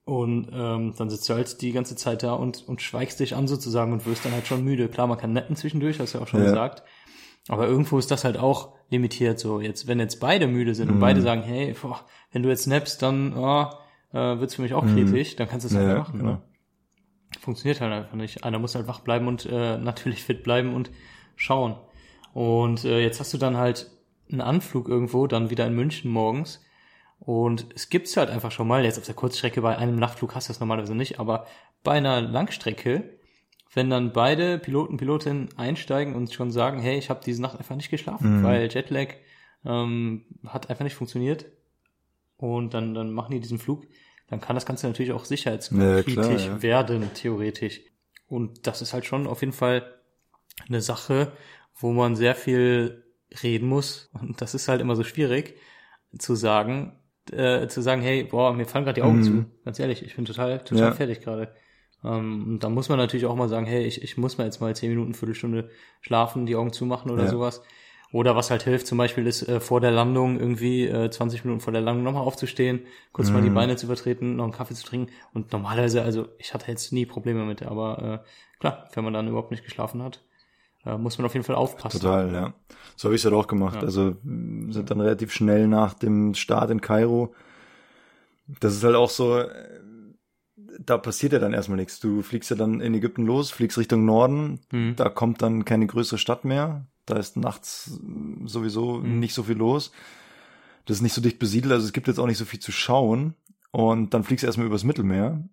Und 0.06 0.50
ähm, 0.54 0.94
dann 0.98 1.10
sitzt 1.10 1.28
du 1.28 1.34
halt 1.34 1.62
die 1.62 1.72
ganze 1.72 1.96
Zeit 1.96 2.22
da 2.22 2.34
und, 2.34 2.68
und 2.68 2.82
schweigst 2.82 3.20
dich 3.20 3.36
an 3.36 3.48
sozusagen 3.48 3.92
und 3.92 4.06
wirst 4.06 4.24
dann 4.24 4.34
halt 4.34 4.46
schon 4.46 4.64
müde. 4.64 4.88
Klar, 4.88 5.08
man 5.08 5.18
kann 5.18 5.34
netten 5.34 5.56
zwischendurch, 5.56 6.00
hast 6.00 6.14
du 6.14 6.20
ja 6.20 6.24
auch 6.24 6.28
schon 6.28 6.42
Ja. 6.42 6.46
gesagt. 6.48 6.84
Aber 7.48 7.68
irgendwo 7.68 7.98
ist 7.98 8.12
das 8.12 8.24
halt 8.24 8.38
auch 8.38 8.74
limitiert. 8.90 9.40
So, 9.40 9.60
jetzt, 9.62 9.88
wenn 9.88 10.00
jetzt 10.00 10.20
beide 10.20 10.46
müde 10.48 10.76
sind 10.76 10.90
und 10.90 10.96
Mhm. 10.98 11.00
beide 11.02 11.22
sagen, 11.22 11.42
hey, 11.42 11.76
boah, 11.82 12.02
wenn 12.32 12.44
du 12.44 12.50
jetzt 12.50 12.68
nappst, 12.68 13.02
dann 13.02 13.34
oh, 13.36 13.66
äh, 14.14 14.40
wird's 14.40 14.56
für 14.56 14.62
mich 14.62 14.74
auch 14.76 14.86
kritisch, 14.86 15.36
dann 15.38 15.48
kannst 15.48 15.64
du 15.66 15.70
es 15.70 15.76
halt 15.76 15.86
Mhm. 15.86 15.90
Ja, 15.92 15.98
nicht 15.98 16.08
machen. 16.08 16.20
genau. 16.20 16.32
Ne? 16.34 16.42
Funktioniert 17.40 17.82
halt 17.82 17.92
einfach 17.94 18.16
nicht. 18.16 18.44
Einer 18.44 18.60
muss 18.60 18.76
halt 18.76 18.88
wach 18.88 19.00
bleiben 19.02 19.28
und 19.28 19.46
äh, 19.48 19.78
natürlich 19.80 20.24
fit 20.24 20.44
bleiben 20.44 20.74
und 20.76 20.92
schauen. 21.36 21.76
Und 22.34 22.86
äh, 22.86 23.00
jetzt 23.02 23.20
hast 23.20 23.34
du 23.34 23.38
dann 23.40 23.58
halt 23.58 23.90
einen 24.32 24.42
Anflug 24.42 24.88
irgendwo, 24.88 25.26
dann 25.28 25.50
wieder 25.50 25.66
in 25.66 25.74
München 25.76 26.12
morgens. 26.12 26.62
Und 27.20 27.68
es 27.76 27.90
gibt's 27.90 28.18
halt 28.18 28.30
einfach 28.30 28.52
schon 28.52 28.68
mal, 28.68 28.84
jetzt 28.84 28.98
auf 29.00 29.06
der 29.06 29.16
Kurzstrecke 29.16 29.62
bei 29.62 29.78
einem 29.78 29.96
Nachtflug 29.96 30.36
hast 30.36 30.48
du 30.48 30.54
das 30.54 30.60
normalerweise 30.60 30.96
nicht, 30.96 31.20
aber 31.20 31.48
bei 31.84 31.94
einer 31.94 32.22
Langstrecke, 32.22 33.18
wenn 33.74 33.90
dann 33.90 34.14
beide 34.14 34.60
Piloten, 34.60 34.98
Pilotinnen 34.98 35.50
einsteigen 35.58 36.16
und 36.16 36.32
schon 36.34 36.52
sagen, 36.52 36.80
hey, 36.80 36.98
ich 36.98 37.10
habe 37.10 37.22
diese 37.26 37.42
Nacht 37.42 37.58
einfach 37.58 37.76
nicht 37.76 37.90
geschlafen, 37.90 38.40
Mhm. 38.40 38.44
weil 38.44 38.70
Jetlag 38.72 39.14
ähm, 39.66 40.26
hat 40.46 40.70
einfach 40.70 40.84
nicht 40.84 40.96
funktioniert 40.96 41.46
und 42.38 42.74
dann, 42.74 42.94
dann 42.94 43.12
machen 43.12 43.32
die 43.32 43.40
diesen 43.40 43.58
Flug, 43.60 43.86
dann 44.28 44.42
kann 44.42 44.56
das 44.56 44.66
Ganze 44.66 44.88
natürlich 44.88 45.12
auch 45.12 45.22
Ja, 45.22 45.26
sicherheitskritisch 45.26 46.14
klar, 46.14 46.40
ja. 46.40 46.62
werden, 46.62 47.14
theoretisch. 47.14 47.82
Und 48.28 48.68
das 48.68 48.82
ist 48.82 48.94
halt 48.94 49.06
schon 49.06 49.28
auf 49.28 49.42
jeden 49.42 49.54
Fall 49.54 50.00
eine 50.68 50.82
Sache, 50.82 51.32
wo 51.76 51.92
man 51.92 52.16
sehr 52.16 52.36
viel 52.36 53.04
reden 53.44 53.68
muss. 53.68 54.10
Und 54.14 54.42
das 54.42 54.54
ist 54.56 54.68
halt 54.68 54.82
immer 54.82 54.96
so 54.96 55.04
schwierig 55.04 55.58
zu 56.18 56.36
sagen, 56.36 57.00
äh, 57.32 57.68
zu 57.68 57.82
sagen, 57.82 58.02
hey, 58.02 58.24
boah, 58.24 58.54
mir 58.54 58.66
fallen 58.66 58.86
gerade 58.86 58.96
die 58.96 59.04
Augen 59.04 59.18
Mhm. 59.18 59.22
zu. 59.22 59.46
Ganz 59.66 59.80
ehrlich, 59.80 60.04
ich 60.04 60.16
bin 60.16 60.26
total, 60.26 60.60
total 60.60 60.92
Ja. 60.92 60.92
fertig 60.92 61.22
gerade. 61.22 61.54
Ähm, 62.04 62.44
und 62.48 62.64
da 62.64 62.70
muss 62.70 62.90
man 62.90 62.98
natürlich 62.98 63.26
auch 63.26 63.36
mal 63.36 63.50
sagen, 63.50 63.66
hey, 63.66 63.84
ich, 63.86 64.02
ich 64.04 64.18
muss 64.18 64.38
mal 64.38 64.46
jetzt 64.46 64.62
mal 64.62 64.76
zehn 64.76 64.90
Minuten, 64.90 65.14
Viertelstunde 65.14 65.70
schlafen, 66.02 66.46
die 66.46 66.56
Augen 66.56 66.74
zumachen 66.74 67.12
oder 67.12 67.24
Ja. 67.24 67.30
sowas. 67.30 67.62
Oder 68.12 68.36
was 68.36 68.50
halt 68.52 68.64
hilft, 68.64 68.88
zum 68.88 68.98
Beispiel 68.98 69.28
ist 69.28 69.48
äh, 69.50 69.60
vor 69.60 69.82
der 69.82 69.92
Landung 69.92 70.40
irgendwie 70.40 70.86
äh, 70.88 71.10
20 71.10 71.44
Minuten 71.44 71.60
vor 71.62 71.74
der 71.74 71.82
Landung 71.82 72.04
nochmal 72.04 72.22
aufzustehen, 72.24 72.86
kurz 73.12 73.34
mal 73.34 73.42
die 73.42 73.50
Mhm. 73.50 73.56
Beine 73.56 73.76
zu 73.76 73.88
übertreten, 73.88 74.36
noch 74.38 74.46
einen 74.46 74.54
Kaffee 74.54 74.76
zu 74.76 74.86
trinken. 74.86 75.12
Und 75.34 75.52
normalerweise, 75.52 76.02
also 76.04 76.28
ich 76.38 76.54
hatte 76.54 76.72
jetzt 76.72 76.94
nie 76.94 77.06
Probleme 77.06 77.44
mit, 77.46 77.64
aber 77.64 78.22
äh, 78.24 78.30
klar, 78.60 78.88
wenn 78.94 79.04
man 79.04 79.14
dann 79.14 79.28
überhaupt 79.28 79.52
nicht 79.52 79.66
geschlafen 79.66 80.02
hat, 80.04 80.22
äh, 80.86 80.98
muss 80.98 81.18
man 81.18 81.26
auf 81.26 81.34
jeden 81.34 81.46
Fall 81.46 81.56
aufpassen. 81.56 82.00
Total, 82.00 82.32
ja. 82.34 82.54
So 82.96 83.06
habe 83.08 83.16
ich 83.16 83.22
es 83.22 83.26
halt 83.26 83.36
auch 83.36 83.48
gemacht. 83.48 83.76
Ja. 83.76 83.82
Also 83.82 84.16
sind 84.24 84.90
dann 84.90 85.02
relativ 85.02 85.34
schnell 85.34 85.68
nach 85.68 85.94
dem 85.94 86.34
Start 86.34 86.70
in 86.72 86.82
Kairo. 86.82 87.34
Das 88.60 88.74
ist 88.74 88.84
halt 88.84 88.96
auch 88.96 89.10
so, 89.10 89.44
da 90.80 90.98
passiert 90.98 91.34
ja 91.34 91.40
dann 91.40 91.54
erstmal 91.54 91.78
nichts. 91.78 92.00
Du 92.00 92.22
fliegst 92.22 92.50
ja 92.52 92.56
dann 92.56 92.80
in 92.82 92.94
Ägypten 92.94 93.26
los, 93.26 93.52
fliegst 93.52 93.78
Richtung 93.78 94.06
Norden, 94.06 94.60
Mhm. 94.72 94.96
da 94.96 95.10
kommt 95.10 95.42
dann 95.42 95.66
keine 95.66 95.88
größere 95.88 96.18
Stadt 96.20 96.46
mehr. 96.46 96.86
Da 97.06 97.18
ist 97.18 97.38
nachts 97.38 98.00
sowieso 98.46 98.96
Mhm. 99.00 99.20
nicht 99.20 99.34
so 99.34 99.44
viel 99.44 99.58
los. 99.58 99.92
Das 100.86 100.98
ist 100.98 101.02
nicht 101.04 101.14
so 101.14 101.22
dicht 101.22 101.40
besiedelt, 101.40 101.74
also 101.74 101.86
es 101.86 101.94
gibt 101.94 102.08
jetzt 102.08 102.20
auch 102.20 102.28
nicht 102.28 102.38
so 102.38 102.46
viel 102.46 102.60
zu 102.60 102.72
schauen. 102.72 103.34
Und 103.72 104.14
dann 104.14 104.24
fliegst 104.24 104.44
du 104.44 104.48
erstmal 104.48 104.68
übers 104.68 104.84
Mittelmeer. 104.84 105.44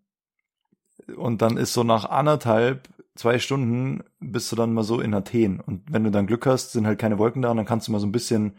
Und 1.16 1.42
dann 1.42 1.56
ist 1.56 1.72
so 1.72 1.82
nach 1.82 2.04
anderthalb, 2.04 2.88
zwei 3.14 3.38
Stunden 3.38 4.02
bist 4.21 4.50
du 4.50 4.57
dann 4.57 4.73
mal 4.73 4.85
so 4.85 5.00
in 5.00 5.14
Athen. 5.14 5.61
Und 5.61 5.83
wenn 5.90 6.04
du 6.04 6.11
dann 6.11 6.26
Glück 6.26 6.47
hast, 6.47 6.73
sind 6.73 6.87
halt 6.87 6.99
keine 6.99 7.19
Wolken 7.19 7.42
da 7.42 7.50
und 7.50 7.57
dann 7.57 7.66
kannst 7.66 7.88
du 7.88 7.92
mal 7.92 8.00
so 8.00 8.07
ein 8.07 8.12
bisschen, 8.12 8.54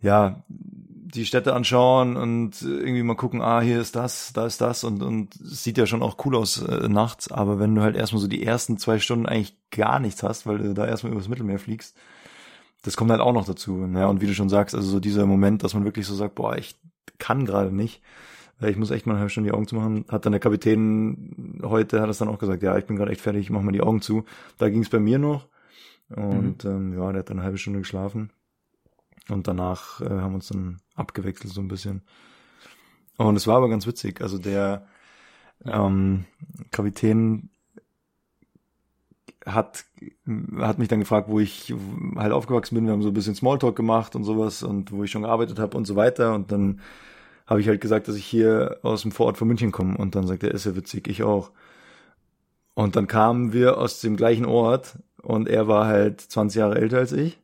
ja, 0.00 0.42
die 0.48 1.24
Städte 1.24 1.54
anschauen 1.54 2.16
und 2.16 2.60
irgendwie 2.60 3.02
mal 3.02 3.16
gucken, 3.16 3.40
ah, 3.40 3.60
hier 3.60 3.80
ist 3.80 3.96
das, 3.96 4.32
da 4.34 4.44
ist 4.44 4.60
das 4.60 4.84
und, 4.84 5.02
und 5.02 5.32
sieht 5.40 5.78
ja 5.78 5.86
schon 5.86 6.02
auch 6.02 6.24
cool 6.24 6.36
aus 6.36 6.60
äh, 6.62 6.88
nachts, 6.88 7.32
aber 7.32 7.58
wenn 7.58 7.74
du 7.74 7.80
halt 7.80 7.96
erstmal 7.96 8.20
so 8.20 8.28
die 8.28 8.44
ersten 8.44 8.76
zwei 8.76 8.98
Stunden 8.98 9.24
eigentlich 9.24 9.56
gar 9.70 10.00
nichts 10.00 10.22
hast, 10.22 10.46
weil 10.46 10.58
du 10.58 10.74
da 10.74 10.86
erstmal 10.86 11.12
übers 11.12 11.28
Mittelmeer 11.28 11.58
fliegst, 11.58 11.96
das 12.82 12.96
kommt 12.96 13.10
halt 13.10 13.22
auch 13.22 13.32
noch 13.32 13.46
dazu. 13.46 13.88
Ja, 13.94 14.06
und 14.06 14.20
wie 14.20 14.26
du 14.26 14.34
schon 14.34 14.50
sagst, 14.50 14.74
also 14.74 14.88
so 14.88 15.00
dieser 15.00 15.24
Moment, 15.24 15.64
dass 15.64 15.74
man 15.74 15.84
wirklich 15.84 16.06
so 16.06 16.14
sagt, 16.14 16.34
boah, 16.34 16.56
ich 16.56 16.76
kann 17.18 17.46
gerade 17.46 17.74
nicht, 17.74 18.02
ich 18.60 18.76
muss 18.76 18.90
echt 18.90 19.06
mal 19.06 19.12
eine 19.12 19.20
halbe 19.20 19.30
Stunde 19.30 19.50
die 19.50 19.54
Augen 19.54 19.68
zumachen, 19.68 20.04
hat 20.08 20.26
dann 20.26 20.32
der 20.32 20.40
Kapitän 20.40 21.60
heute, 21.62 22.00
hat 22.00 22.10
es 22.10 22.18
dann 22.18 22.28
auch 22.28 22.38
gesagt, 22.38 22.62
ja, 22.62 22.76
ich 22.76 22.86
bin 22.86 22.96
gerade 22.96 23.12
echt 23.12 23.20
fertig, 23.20 23.42
ich 23.42 23.50
mach 23.50 23.62
mal 23.62 23.72
die 23.72 23.82
Augen 23.82 24.00
zu. 24.00 24.24
Da 24.58 24.68
ging 24.68 24.82
es 24.82 24.88
bei 24.88 24.98
mir 24.98 25.18
noch 25.18 25.46
und 26.08 26.64
ähm, 26.64 26.94
ja, 26.94 27.12
der 27.12 27.20
hat 27.20 27.30
dann 27.30 27.38
eine 27.38 27.44
halbe 27.44 27.58
Stunde 27.58 27.80
geschlafen 27.80 28.30
und 29.28 29.46
danach 29.46 30.00
äh, 30.00 30.08
haben 30.08 30.32
wir 30.32 30.36
uns 30.36 30.48
dann 30.48 30.78
abgewechselt 30.94 31.52
so 31.52 31.60
ein 31.60 31.68
bisschen. 31.68 32.02
Und 33.16 33.36
es 33.36 33.46
war 33.46 33.56
aber 33.56 33.68
ganz 33.68 33.86
witzig, 33.86 34.20
also 34.20 34.38
der 34.38 34.86
ähm, 35.64 36.24
Kapitän 36.70 37.50
hat, 39.44 39.84
hat 40.58 40.78
mich 40.78 40.88
dann 40.88 41.00
gefragt, 41.00 41.28
wo 41.28 41.40
ich 41.40 41.74
halt 42.16 42.32
aufgewachsen 42.32 42.74
bin. 42.74 42.86
Wir 42.86 42.92
haben 42.92 43.02
so 43.02 43.08
ein 43.08 43.14
bisschen 43.14 43.34
Smalltalk 43.34 43.76
gemacht 43.76 44.14
und 44.14 44.24
sowas 44.24 44.62
und 44.62 44.92
wo 44.92 45.04
ich 45.04 45.10
schon 45.10 45.22
gearbeitet 45.22 45.58
habe 45.58 45.76
und 45.76 45.86
so 45.86 45.96
weiter. 45.96 46.34
Und 46.34 46.52
dann 46.52 46.80
habe 47.48 47.60
ich 47.60 47.66
halt 47.68 47.80
gesagt, 47.80 48.06
dass 48.06 48.14
ich 48.14 48.26
hier 48.26 48.78
aus 48.82 49.02
dem 49.02 49.10
Vorort 49.10 49.38
von 49.38 49.48
München 49.48 49.72
komme. 49.72 49.96
Und 49.96 50.14
dann 50.14 50.26
sagt 50.26 50.44
er, 50.44 50.52
ist 50.52 50.66
ja 50.66 50.76
witzig, 50.76 51.08
ich 51.08 51.24
auch. 51.24 51.50
Und 52.74 52.94
dann 52.94 53.08
kamen 53.08 53.52
wir 53.52 53.78
aus 53.78 54.00
dem 54.00 54.16
gleichen 54.16 54.44
Ort 54.44 54.98
und 55.22 55.48
er 55.48 55.66
war 55.66 55.86
halt 55.86 56.20
20 56.20 56.58
Jahre 56.60 56.78
älter 56.78 56.98
als 56.98 57.12
ich. 57.12 57.40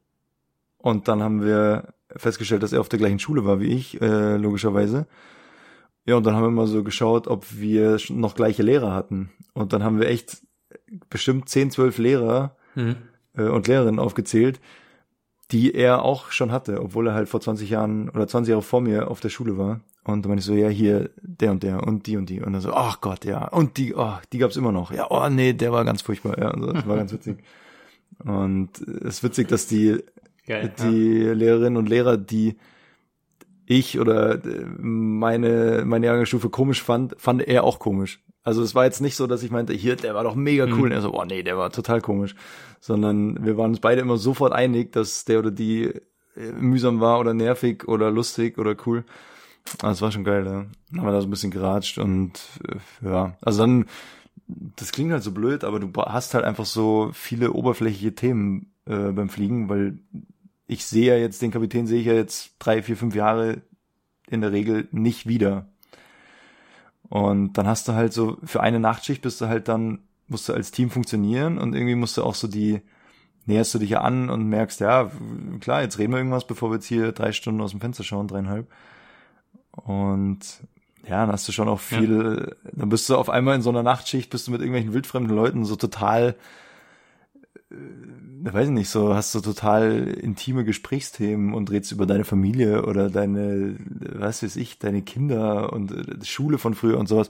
Und 0.78 1.08
dann 1.08 1.22
haben 1.22 1.42
wir 1.42 1.94
festgestellt, 2.14 2.62
dass 2.62 2.72
er 2.72 2.80
auf 2.80 2.88
der 2.88 3.00
gleichen 3.00 3.18
Schule 3.18 3.44
war 3.44 3.58
wie 3.58 3.72
ich, 3.72 4.00
äh, 4.00 4.36
logischerweise. 4.36 5.06
Ja, 6.06 6.16
und 6.16 6.24
dann 6.26 6.36
haben 6.36 6.44
wir 6.44 6.50
mal 6.50 6.66
so 6.66 6.84
geschaut, 6.84 7.26
ob 7.26 7.46
wir 7.56 7.98
noch 8.10 8.34
gleiche 8.36 8.62
Lehrer 8.62 8.92
hatten. 8.94 9.30
Und 9.54 9.72
dann 9.72 9.82
haben 9.82 9.98
wir 9.98 10.08
echt 10.08 10.42
bestimmt 11.10 11.48
10, 11.48 11.70
12 11.70 11.98
Lehrer 11.98 12.56
Mhm. 12.74 12.96
äh, 13.34 13.48
und 13.48 13.66
Lehrerinnen 13.68 13.98
aufgezählt, 13.98 14.60
die 15.50 15.74
er 15.74 16.02
auch 16.02 16.30
schon 16.30 16.52
hatte, 16.52 16.80
obwohl 16.82 17.06
er 17.08 17.14
halt 17.14 17.28
vor 17.28 17.40
20 17.40 17.70
Jahren 17.70 18.10
oder 18.10 18.28
20 18.28 18.50
Jahre 18.50 18.62
vor 18.62 18.80
mir 18.80 19.10
auf 19.10 19.20
der 19.20 19.30
Schule 19.30 19.56
war. 19.56 19.80
Und 20.04 20.22
dann 20.22 20.30
meinte 20.30 20.40
ich 20.40 20.46
so, 20.46 20.54
ja, 20.54 20.68
hier, 20.68 21.10
der 21.22 21.50
und 21.50 21.62
der 21.62 21.82
und 21.82 22.06
die 22.06 22.16
und 22.16 22.28
die. 22.28 22.40
Und 22.42 22.52
dann 22.52 22.60
so, 22.60 22.72
ach 22.72 23.00
Gott, 23.00 23.24
ja. 23.24 23.48
Und 23.48 23.78
die, 23.78 23.94
oh, 23.94 24.14
die 24.32 24.38
gab's 24.38 24.56
immer 24.56 24.70
noch. 24.70 24.92
Ja, 24.92 25.10
oh 25.10 25.28
nee, 25.30 25.54
der 25.54 25.72
war 25.72 25.84
ganz 25.84 26.02
furchtbar. 26.02 26.38
Ja, 26.38 26.50
und 26.50 26.60
so, 26.60 26.72
das 26.72 26.86
war 26.86 26.96
ganz 26.96 27.12
witzig. 27.12 27.38
Und 28.22 28.70
es 28.80 29.16
ist 29.16 29.24
witzig, 29.24 29.48
dass 29.48 29.66
die 29.66 29.98
Geil. 30.46 30.72
die 30.78 31.20
Lehrerinnen 31.20 31.78
und 31.78 31.88
Lehrer, 31.88 32.18
die 32.18 32.56
ich 33.66 33.98
oder 33.98 34.44
äh, 34.44 34.66
meine, 34.78 35.84
meine 35.86 36.06
Jahrgangsstufe 36.06 36.50
komisch 36.50 36.82
fand, 36.82 37.14
fand 37.18 37.42
er 37.48 37.64
auch 37.64 37.78
komisch. 37.78 38.22
Also 38.42 38.62
es 38.62 38.74
war 38.74 38.84
jetzt 38.84 39.00
nicht 39.00 39.16
so, 39.16 39.26
dass 39.26 39.42
ich 39.42 39.50
meinte, 39.50 39.72
hier, 39.72 39.96
der 39.96 40.14
war 40.14 40.22
doch 40.22 40.34
mega 40.34 40.64
cool. 40.64 40.72
Mhm. 40.72 40.82
Und 40.82 40.92
er 40.92 41.00
so, 41.00 41.14
oh 41.14 41.24
nee, 41.24 41.42
der 41.42 41.56
war 41.56 41.70
total 41.70 42.02
komisch. 42.02 42.34
Sondern 42.78 43.42
wir 43.44 43.56
waren 43.56 43.70
uns 43.70 43.80
beide 43.80 44.02
immer 44.02 44.18
sofort 44.18 44.52
einig, 44.52 44.92
dass 44.92 45.24
der 45.24 45.38
oder 45.38 45.50
die 45.50 45.84
äh, 45.84 46.52
mühsam 46.52 47.00
war 47.00 47.20
oder 47.20 47.32
nervig 47.32 47.88
oder 47.88 48.10
lustig 48.10 48.58
oder 48.58 48.76
cool. 48.84 49.04
Aber 49.80 49.92
es 49.92 50.02
war 50.02 50.12
schon 50.12 50.24
geil, 50.24 50.44
ja. 50.46 50.66
Dann 50.90 51.00
haben 51.00 51.06
wir 51.06 51.12
da 51.12 51.20
so 51.20 51.26
ein 51.26 51.30
bisschen 51.30 51.50
geratscht 51.50 51.98
und 51.98 52.32
äh, 52.68 53.08
ja. 53.08 53.36
Also 53.40 53.60
dann, 53.60 53.86
das 54.46 54.92
klingt 54.92 55.12
halt 55.12 55.22
so 55.22 55.32
blöd, 55.32 55.64
aber 55.64 55.80
du 55.80 55.90
hast 56.02 56.34
halt 56.34 56.44
einfach 56.44 56.66
so 56.66 57.10
viele 57.12 57.52
oberflächliche 57.52 58.14
Themen 58.14 58.72
äh, 58.86 59.10
beim 59.10 59.28
Fliegen, 59.28 59.68
weil 59.68 59.98
ich 60.66 60.84
sehe 60.84 61.06
ja 61.06 61.16
jetzt, 61.16 61.42
den 61.42 61.50
Kapitän 61.50 61.86
sehe 61.86 62.00
ich 62.00 62.06
ja 62.06 62.14
jetzt 62.14 62.54
drei, 62.58 62.82
vier, 62.82 62.96
fünf 62.96 63.14
Jahre 63.14 63.62
in 64.28 64.40
der 64.40 64.52
Regel 64.52 64.88
nicht 64.92 65.26
wieder. 65.26 65.66
Und 67.08 67.54
dann 67.54 67.66
hast 67.66 67.88
du 67.88 67.92
halt 67.92 68.12
so, 68.12 68.38
für 68.44 68.60
eine 68.60 68.80
Nachtschicht 68.80 69.22
bist 69.22 69.40
du 69.40 69.46
halt 69.46 69.68
dann, 69.68 70.00
musst 70.28 70.48
du 70.48 70.54
als 70.54 70.70
Team 70.70 70.90
funktionieren 70.90 71.58
und 71.58 71.74
irgendwie 71.74 71.94
musst 71.94 72.16
du 72.16 72.22
auch 72.22 72.34
so 72.34 72.48
die, 72.48 72.80
näherst 73.46 73.74
du 73.74 73.78
dich 73.78 73.90
ja 73.90 74.00
an 74.00 74.30
und 74.30 74.48
merkst, 74.48 74.80
ja, 74.80 75.10
klar, 75.60 75.82
jetzt 75.82 75.98
reden 75.98 76.12
wir 76.12 76.18
irgendwas, 76.18 76.46
bevor 76.46 76.70
wir 76.70 76.76
jetzt 76.76 76.86
hier 76.86 77.12
drei 77.12 77.32
Stunden 77.32 77.60
aus 77.60 77.72
dem 77.72 77.80
Fenster 77.80 78.04
schauen, 78.04 78.26
dreieinhalb. 78.28 78.66
Und 79.76 80.40
ja, 81.08 81.20
dann 81.24 81.32
hast 81.32 81.46
du 81.48 81.52
schon 81.52 81.68
auch 81.68 81.80
viel, 81.80 82.56
dann 82.72 82.88
bist 82.88 83.08
du 83.10 83.16
auf 83.16 83.28
einmal 83.28 83.56
in 83.56 83.62
so 83.62 83.70
einer 83.70 83.82
Nachtschicht, 83.82 84.30
bist 84.30 84.46
du 84.46 84.52
mit 84.52 84.60
irgendwelchen 84.60 84.94
wildfremden 84.94 85.34
Leuten 85.34 85.64
so 85.64 85.76
total, 85.76 86.34
äh, 87.70 87.74
weiß 88.52 88.66
ich 88.68 88.74
nicht, 88.74 88.88
so 88.88 89.14
hast 89.14 89.34
du 89.34 89.40
total 89.40 90.08
intime 90.08 90.64
Gesprächsthemen 90.64 91.54
und 91.54 91.70
redest 91.70 91.92
über 91.92 92.06
deine 92.06 92.24
Familie 92.24 92.84
oder 92.86 93.10
deine, 93.10 93.76
was 94.14 94.42
weiß 94.42 94.56
ich, 94.56 94.78
deine 94.78 95.02
Kinder 95.02 95.72
und 95.72 95.92
äh, 95.92 96.24
Schule 96.24 96.58
von 96.58 96.74
früher 96.74 96.98
und 96.98 97.08
sowas. 97.08 97.28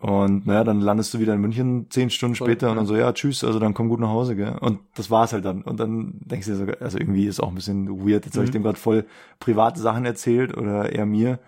Und 0.00 0.46
naja, 0.46 0.64
dann 0.64 0.80
landest 0.80 1.12
du 1.12 1.20
wieder 1.20 1.34
in 1.34 1.42
München 1.42 1.86
zehn 1.90 2.08
Stunden 2.08 2.34
Voll, 2.34 2.46
später 2.48 2.68
und 2.68 2.72
ja. 2.72 2.76
dann 2.76 2.86
so, 2.86 2.96
ja, 2.96 3.12
tschüss, 3.12 3.44
also 3.44 3.58
dann 3.58 3.74
komm 3.74 3.90
gut 3.90 4.00
nach 4.00 4.08
Hause, 4.08 4.34
gell? 4.34 4.56
Und 4.58 4.80
das 4.94 5.10
war's 5.10 5.34
halt 5.34 5.44
dann. 5.44 5.60
Und 5.60 5.78
dann 5.78 6.14
denkst 6.20 6.46
du 6.46 6.52
dir 6.52 6.58
so, 6.58 6.84
also 6.84 6.98
irgendwie 6.98 7.26
ist 7.26 7.38
auch 7.38 7.48
ein 7.50 7.54
bisschen 7.54 7.86
weird. 8.06 8.24
Jetzt 8.24 8.34
habe 8.36 8.44
ich 8.44 8.50
Mhm. 8.50 8.54
dem 8.54 8.62
gerade 8.62 8.78
voll 8.78 9.04
private 9.40 9.78
Sachen 9.78 10.06
erzählt 10.06 10.56
oder 10.56 10.90
er 10.90 11.04
mir 11.04 11.38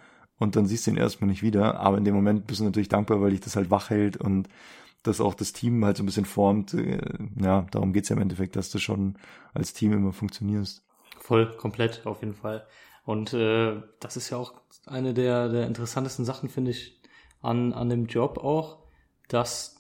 und 0.43 0.57
dann 0.57 0.67
siehst 0.67 0.87
du 0.87 0.91
ihn 0.91 0.97
erstmal 0.97 1.29
nicht 1.31 1.43
wieder. 1.43 1.81
Aber 1.81 1.99
in 1.99 2.05
dem 2.05 2.15
Moment 2.15 2.47
bist 2.47 2.61
du 2.61 2.65
natürlich 2.65 2.89
dankbar, 2.89 3.21
weil 3.21 3.31
dich 3.31 3.41
das 3.41 3.57
halt 3.57 3.71
wach 3.71 3.91
hält 3.91 4.17
und 4.17 4.49
das 5.03 5.21
auch 5.21 5.35
das 5.35 5.53
Team 5.53 5.85
halt 5.85 5.97
so 5.97 6.03
ein 6.03 6.07
bisschen 6.07 6.25
formt. 6.25 6.75
Äh, 6.75 6.99
Ja, 7.41 7.67
darum 7.71 7.93
geht's 7.93 8.09
ja 8.09 8.17
im 8.17 8.23
Endeffekt, 8.23 8.57
dass 8.57 8.71
du 8.71 8.79
schon 8.79 9.17
als 9.55 9.73
Team 9.73 9.93
immer 9.93 10.13
funktionierst. 10.13 10.83
Voll, 11.19 11.57
komplett, 11.57 12.07
auf 12.07 12.21
jeden 12.21 12.35
Fall. 12.35 12.67
Und 13.05 13.33
äh, 13.33 13.81
das 14.01 14.17
ist 14.17 14.31
ja 14.31 14.37
auch 14.37 14.55
eine 14.87 15.15
der, 15.15 15.49
der 15.49 15.67
interessantesten 15.67 16.25
Sachen, 16.25 16.49
finde 16.49 16.71
ich, 16.71 17.01
an, 17.41 17.73
an 17.73 17.89
dem 17.89 18.07
Job 18.07 18.39
auch, 18.39 18.79
dass 19.29 19.77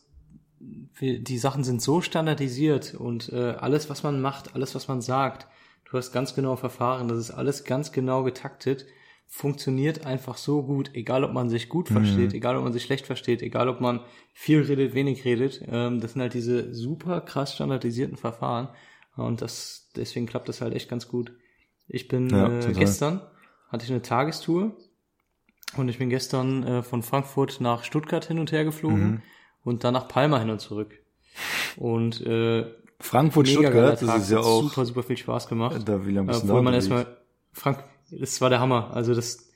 wir, 0.58 1.22
die 1.22 1.38
Sachen 1.38 1.64
sind 1.64 1.82
so 1.82 2.00
standardisiert 2.00 2.94
und 2.94 3.32
äh, 3.32 3.54
alles, 3.58 3.90
was 3.90 4.02
man 4.02 4.20
macht, 4.20 4.54
alles, 4.54 4.74
was 4.74 4.88
man 4.88 5.00
sagt, 5.00 5.46
du 5.90 5.96
hast 5.96 6.12
ganz 6.12 6.34
genau 6.34 6.56
Verfahren, 6.56 7.08
das 7.08 7.18
ist 7.18 7.30
alles 7.30 7.64
ganz 7.64 7.92
genau 7.92 8.22
getaktet, 8.22 8.86
funktioniert 9.34 10.04
einfach 10.04 10.36
so 10.36 10.62
gut, 10.62 10.90
egal 10.92 11.24
ob 11.24 11.32
man 11.32 11.48
sich 11.48 11.70
gut 11.70 11.88
versteht, 11.88 12.34
egal 12.34 12.54
ob 12.54 12.64
man 12.64 12.74
sich 12.74 12.82
schlecht 12.82 13.06
versteht, 13.06 13.40
egal 13.40 13.70
ob 13.70 13.80
man 13.80 14.00
viel 14.34 14.60
redet, 14.60 14.92
wenig 14.92 15.24
redet, 15.24 15.62
ähm, 15.66 16.00
das 16.00 16.12
sind 16.12 16.20
halt 16.20 16.34
diese 16.34 16.74
super 16.74 17.22
krass 17.22 17.54
standardisierten 17.54 18.18
Verfahren 18.18 18.68
und 19.16 19.40
das, 19.40 19.88
deswegen 19.96 20.26
klappt 20.26 20.50
das 20.50 20.60
halt 20.60 20.74
echt 20.74 20.90
ganz 20.90 21.08
gut. 21.08 21.32
Ich 21.88 22.08
bin 22.08 22.28
Ja, 22.28 22.68
äh, 22.68 22.72
gestern 22.74 23.22
hatte 23.70 23.86
ich 23.86 23.90
eine 23.90 24.02
Tagestour 24.02 24.76
und 25.78 25.88
ich 25.88 25.96
bin 25.96 26.10
gestern 26.10 26.62
äh, 26.64 26.82
von 26.82 27.02
Frankfurt 27.02 27.58
nach 27.62 27.84
Stuttgart 27.84 28.26
hin 28.26 28.38
und 28.38 28.52
her 28.52 28.64
geflogen 28.64 29.06
Mhm. 29.12 29.22
und 29.64 29.82
dann 29.82 29.94
nach 29.94 30.08
Palma 30.08 30.40
hin 30.40 30.50
und 30.50 30.60
zurück. 30.60 30.92
Und 31.78 32.20
äh, 32.20 32.66
Frankfurt, 33.00 33.48
Stuttgart, 33.48 34.02
das 34.02 34.24
ist 34.24 34.30
ja 34.30 34.40
auch, 34.40 34.62
super, 34.64 34.84
super 34.84 35.02
viel 35.02 35.16
Spaß 35.16 35.48
gemacht. 35.48 35.88
da 35.88 36.04
will 36.04 36.18
ein 36.18 36.26
bisschen 36.26 36.50
Obwohl 36.50 36.60
man 36.60 36.74
erstmal, 36.74 37.16
Frank, 37.52 37.82
das 38.20 38.40
war 38.40 38.50
der 38.50 38.60
Hammer. 38.60 38.90
Also 38.94 39.14
das, 39.14 39.50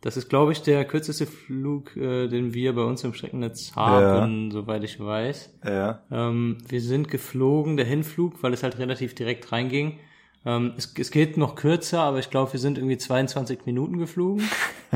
das 0.00 0.16
ist, 0.16 0.28
glaube 0.28 0.52
ich, 0.52 0.62
der 0.62 0.84
kürzeste 0.84 1.26
Flug, 1.26 1.96
äh, 1.96 2.28
den 2.28 2.54
wir 2.54 2.74
bei 2.74 2.82
uns 2.82 3.04
im 3.04 3.14
Streckennetz 3.14 3.74
haben, 3.76 4.50
soweit 4.50 4.84
ich 4.84 5.00
weiß. 5.00 5.58
Ja, 5.64 6.02
Ähm, 6.10 6.58
wir 6.68 6.80
sind 6.80 7.08
geflogen, 7.08 7.76
der 7.76 7.86
Hinflug, 7.86 8.42
weil 8.42 8.52
es 8.52 8.62
halt 8.62 8.78
relativ 8.78 9.14
direkt 9.14 9.52
reinging. 9.52 9.98
Ähm, 10.46 10.74
es, 10.76 10.94
es 10.98 11.10
geht 11.10 11.36
noch 11.36 11.54
kürzer, 11.54 12.00
aber 12.00 12.18
ich 12.18 12.30
glaube, 12.30 12.52
wir 12.52 12.60
sind 12.60 12.76
irgendwie 12.78 12.98
22 12.98 13.66
Minuten 13.66 13.98
geflogen. 13.98 14.48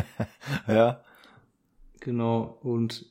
ja, 0.69 1.01
Genau, 2.01 2.59
und 2.63 3.07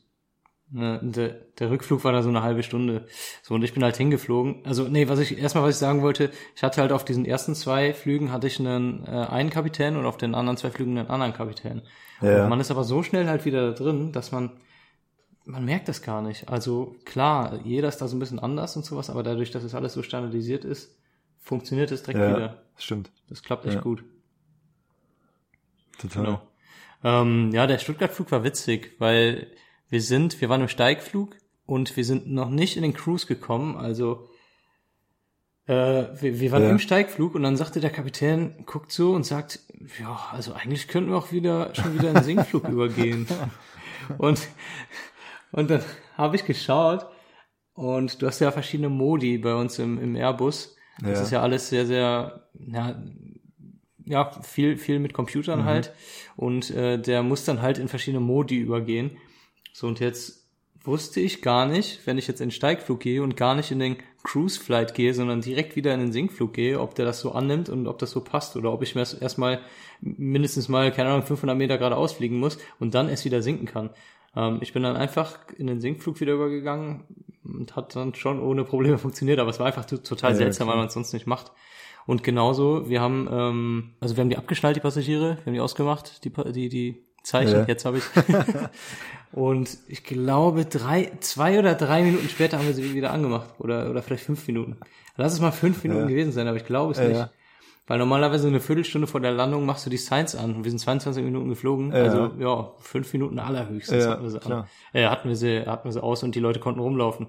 ne, 0.70 1.00
der, 1.04 1.30
der 1.60 1.70
Rückflug 1.70 2.04
war 2.04 2.12
da 2.12 2.22
so 2.24 2.30
eine 2.30 2.42
halbe 2.44 2.64
Stunde. 2.64 3.08
So, 3.44 3.56
und 3.56 3.64
ich 3.64 3.74
bin 3.74 3.84
halt 3.84 3.98
hingeflogen. 3.98 4.66
Also, 4.66 4.88
nee, 4.88 5.08
was 5.10 5.20
ich, 5.20 5.38
erstmal, 5.38 5.64
was 5.64 5.76
ich 5.76 5.80
sagen 5.80 6.02
wollte, 6.02 6.32
ich 6.56 6.64
hatte 6.64 6.82
halt 6.82 6.92
auf 6.92 7.06
diesen 7.06 7.26
ersten 7.26 7.56
zwei 7.56 7.94
Flügen 7.94 8.32
hatte 8.32 8.48
ich 8.48 8.60
einen, 8.60 9.06
äh, 9.06 9.10
einen 9.10 9.50
Kapitän 9.50 9.96
und 9.98 10.06
auf 10.06 10.18
den 10.18 10.36
anderen 10.36 10.58
zwei 10.58 10.72
Flügen 10.72 10.98
einen 10.98 11.10
anderen 11.10 11.34
Kapitän. 11.34 11.82
Ja. 12.22 12.44
Und 12.44 12.50
man 12.50 12.60
ist 12.60 12.72
aber 12.72 12.84
so 12.84 13.04
schnell 13.04 13.28
halt 13.28 13.46
wieder 13.46 13.72
da 13.72 13.84
drin, 13.84 14.12
dass 14.12 14.32
man, 14.32 14.52
man 15.46 15.64
merkt 15.66 15.88
das 15.88 16.02
gar 16.02 16.22
nicht. 16.22 16.50
Also, 16.50 16.96
klar, 17.06 17.60
jeder 17.64 17.88
ist 17.88 17.98
da 18.00 18.08
so 18.08 18.16
ein 18.16 18.20
bisschen 18.20 18.40
anders 18.40 18.76
und 18.76 18.86
sowas, 18.86 19.10
aber 19.10 19.24
dadurch, 19.24 19.52
dass 19.52 19.64
es 19.64 19.76
alles 19.76 19.94
so 19.94 20.02
standardisiert 20.04 20.66
ist, 20.66 20.98
funktioniert 21.40 21.92
es 21.92 22.04
direkt 22.04 22.20
ja, 22.20 22.36
wieder. 22.36 22.64
stimmt, 22.78 23.12
Das 23.30 23.42
klappt 23.44 23.66
echt 23.66 23.76
Ja. 23.76 23.82
gut. 23.82 24.04
total. 26.00 26.26
Genau. 26.26 26.42
Ähm, 27.04 27.52
ja, 27.54 27.68
der 27.68 27.78
Stuttgart-Flug 27.78 28.32
war 28.32 28.44
witzig, 28.44 28.96
weil 29.00 29.48
wir 29.90 30.02
sind, 30.02 30.40
wir 30.42 30.50
waren 30.50 30.62
im 30.62 30.68
Steigflug 30.68 31.36
und 31.66 31.96
wir 31.98 32.06
sind 32.06 32.28
noch 32.32 32.50
nicht 32.50 32.76
in 32.78 32.84
den 32.84 32.94
Cruise 32.94 33.26
gekommen, 33.28 33.76
also 33.78 34.28
äh, 35.68 35.74
wir, 36.22 36.40
wir 36.40 36.52
waren 36.52 36.64
Ja. 36.64 36.70
im 36.70 36.80
Steigflug 36.80 37.36
und 37.36 37.44
dann 37.44 37.58
sagte 37.58 37.80
der 37.80 37.90
Kapitän, 37.90 38.64
guckt 38.66 38.92
so 38.92 39.12
und 39.14 39.26
sagt, 39.26 39.60
ja, 40.00 40.18
also 40.32 40.54
eigentlich 40.54 40.88
könnten 40.88 41.10
wir 41.12 41.18
auch 41.18 41.32
wieder 41.32 41.74
schon 41.76 41.94
wieder 41.94 42.10
in 42.10 42.16
den 42.16 42.24
Sinkflug 42.24 42.64
übergehen. 42.70 43.28
Und, 44.18 44.48
und 45.52 45.70
dann 45.70 45.84
habe 46.16 46.36
ich 46.38 46.46
geschaut 46.46 47.06
und 47.74 48.22
du 48.22 48.28
hast 48.28 48.40
ja 48.40 48.52
verschiedene 48.52 48.90
Modi 48.90 49.38
bei 49.38 49.54
uns 49.56 49.78
im, 49.80 50.02
im 50.02 50.16
Airbus. 50.16 50.76
Das 51.02 51.20
Ja. 51.20 51.24
ist 51.24 51.32
ja 51.32 51.42
alles 51.42 51.70
sehr, 51.70 51.86
sehr, 51.86 52.48
ja, 52.60 53.04
ja, 54.06 54.32
viel, 54.42 54.78
viel 54.78 55.00
mit 55.00 55.14
Computern 55.14 55.66
halt. 55.66 55.92
Und 56.38 56.72
äh, 56.72 56.98
der 56.98 57.24
muss 57.24 57.44
dann 57.44 57.62
halt 57.62 57.78
in 57.78 57.90
verschiedene 57.90 58.22
Modi 58.24 58.56
übergehen. 58.58 59.18
So, 59.80 59.86
und 59.86 60.00
jetzt 60.00 60.50
wusste 60.84 61.20
ich 61.20 61.44
gar 61.44 61.68
nicht, 61.68 62.00
wenn 62.08 62.18
ich 62.18 62.26
jetzt 62.28 62.42
in 62.42 62.48
den 62.48 62.52
Steigflug 62.52 63.00
gehe 63.00 63.22
und 63.22 63.38
gar 63.38 63.54
nicht 63.54 63.70
in 63.70 63.78
den 63.78 63.98
Cruise 64.24 64.60
Flight 64.60 64.96
gehe, 64.96 65.14
sondern 65.14 65.42
direkt 65.42 65.76
wieder 65.76 65.94
in 65.94 66.00
den 66.00 66.12
Sinkflug 66.12 66.52
gehe, 66.52 66.80
ob 66.82 66.96
der 66.96 67.06
das 67.06 67.20
so 67.20 67.34
annimmt 67.34 67.70
und 67.70 67.86
ob 67.86 68.00
das 68.00 68.10
so 68.10 68.22
passt 68.22 68.56
oder 68.58 68.74
ob 68.74 68.82
ich 68.82 68.96
mir 68.96 69.02
erst- 69.02 69.22
erstmal 69.22 69.60
mindestens 70.02 70.68
mal, 70.68 70.92
keine 70.92 71.10
Ahnung, 71.10 71.28
500 71.28 71.56
Meter 71.56 71.78
geradeaus 71.78 72.14
fliegen 72.14 72.40
muss 72.40 72.58
und 72.80 72.96
dann 72.96 73.08
erst 73.08 73.24
wieder 73.26 73.44
sinken 73.44 73.68
kann. 73.68 73.92
Ähm, 74.36 74.58
ich 74.62 74.74
bin 74.74 74.82
dann 74.82 74.96
einfach 74.96 75.38
in 75.58 75.68
den 75.68 75.80
Sinkflug 75.80 76.20
wieder 76.22 76.34
übergegangen 76.34 77.04
und 77.44 77.76
hat 77.76 77.96
dann 77.96 78.16
schon 78.16 78.40
ohne 78.42 78.64
Probleme 78.64 78.98
funktioniert, 79.06 79.38
aber 79.38 79.52
es 79.52 79.60
war 79.60 79.68
einfach 79.68 79.86
to- 79.86 79.98
total 79.98 80.32
Ja, 80.32 80.38
seltsam, 80.38 80.66
klar. 80.66 80.78
weil 80.78 80.82
man 80.82 80.88
es 80.88 80.94
sonst 80.96 81.14
nicht 81.14 81.28
macht. 81.28 81.52
Und 82.08 82.24
genauso, 82.24 82.90
wir 82.90 83.00
haben, 83.00 83.28
ähm, 83.32 83.94
also 84.00 84.18
wir 84.18 84.22
haben 84.22 84.32
die 84.32 84.38
abgeschnallt, 84.38 84.76
die 84.76 84.80
Passagiere, 84.82 85.38
wir 85.38 85.46
haben 85.46 85.54
die 85.54 85.60
ausgemacht, 85.60 86.24
die, 86.26 86.32
die, 86.54 86.70
die 86.70 87.07
Zeichen, 87.24 87.60
Ja. 87.60 87.66
jetzt 87.68 87.86
habe 87.86 87.98
ich. 87.98 88.04
Und 89.34 89.78
ich 89.88 90.04
glaube, 90.04 90.66
drei, 90.66 91.12
zwei 91.20 91.60
oder 91.60 91.76
drei 91.76 92.02
Minuten 92.04 92.30
später 92.30 92.58
haben 92.58 92.66
wir 92.68 92.74
sie 92.74 92.94
wieder 92.94 93.12
angemacht. 93.12 93.50
Oder, 93.60 93.90
oder 93.90 94.02
vielleicht 94.02 94.24
fünf 94.24 94.48
Minuten. 94.48 94.78
Lass 95.18 95.34
es 95.34 95.42
mal 95.42 95.52
fünf 95.52 95.84
Minuten 95.84 96.04
Ja. 96.04 96.08
gewesen 96.08 96.32
sein, 96.32 96.48
aber 96.48 96.58
ich 96.58 96.66
glaube 96.66 96.94
es 96.94 96.98
Ja, 97.00 97.08
nicht. 97.08 97.30
Weil 97.88 98.00
normalerweise 98.00 98.48
eine 98.48 98.60
Viertelstunde 98.60 99.08
vor 99.08 99.22
der 99.22 99.32
Landung 99.32 99.66
machst 99.66 99.86
du 99.86 99.90
die 99.90 99.98
Signs 99.98 100.36
an. 100.36 100.56
Und 100.56 100.64
wir 100.64 100.72
sind 100.72 100.80
22 100.80 101.24
Minuten 101.24 101.50
geflogen. 101.50 101.92
Ja. 101.94 102.04
Also 102.04 102.32
ja, 102.40 102.72
fünf 102.80 103.12
Minuten 103.14 103.40
allerhöchstens 103.40 104.04
Ja, 104.04 104.12
hatten, 104.12 104.24
wir 104.24 104.30
sie 104.30 104.42
an. 104.46 104.66
Äh, 104.94 105.08
hatten 105.08 105.30
wir 105.30 105.36
sie, 105.36 105.62
hatten 105.66 105.86
wir 105.86 105.92
sie 105.94 106.04
aus 106.04 106.24
und 106.24 106.36
die 106.36 106.40
Leute 106.40 106.60
konnten 106.60 106.80
rumlaufen. 106.82 107.28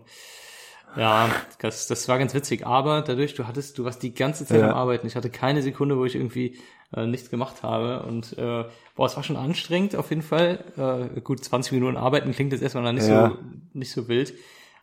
Ja, 0.97 1.31
das, 1.61 1.87
das 1.87 2.09
war 2.09 2.19
ganz 2.19 2.35
witzig. 2.35 2.67
Aber 2.67 3.03
dadurch, 3.03 3.35
du 3.35 3.47
hattest, 3.47 3.79
du 3.79 3.85
warst 3.85 4.03
die 4.03 4.15
ganze 4.15 4.47
Zeit 4.47 4.61
Ja. 4.61 4.71
am 4.71 4.75
Arbeiten. 4.77 5.07
Ich 5.07 5.17
hatte 5.17 5.31
keine 5.31 5.63
Sekunde, 5.63 5.97
wo 5.97 6.05
ich 6.05 6.15
irgendwie 6.15 6.59
äh, 6.95 7.07
nichts 7.07 7.31
gemacht 7.31 7.63
habe. 7.63 8.03
Und 8.03 8.37
äh, 8.39 8.65
boah, 8.97 9.07
es 9.07 9.17
war 9.17 9.23
schon 9.23 9.37
anstrengend 9.37 9.95
auf 9.97 10.11
jeden 10.11 10.23
Fall. 10.23 11.11
Äh, 11.17 11.21
gut, 11.21 11.45
20 11.45 11.73
Minuten 11.73 11.97
arbeiten 11.97 12.33
klingt 12.33 12.53
jetzt 12.53 12.63
erstmal 12.63 12.93
nicht 12.93 13.07
Ja. 13.07 13.29
so 13.31 13.39
nicht 13.75 13.93
so 13.93 14.09
wild. 14.09 14.35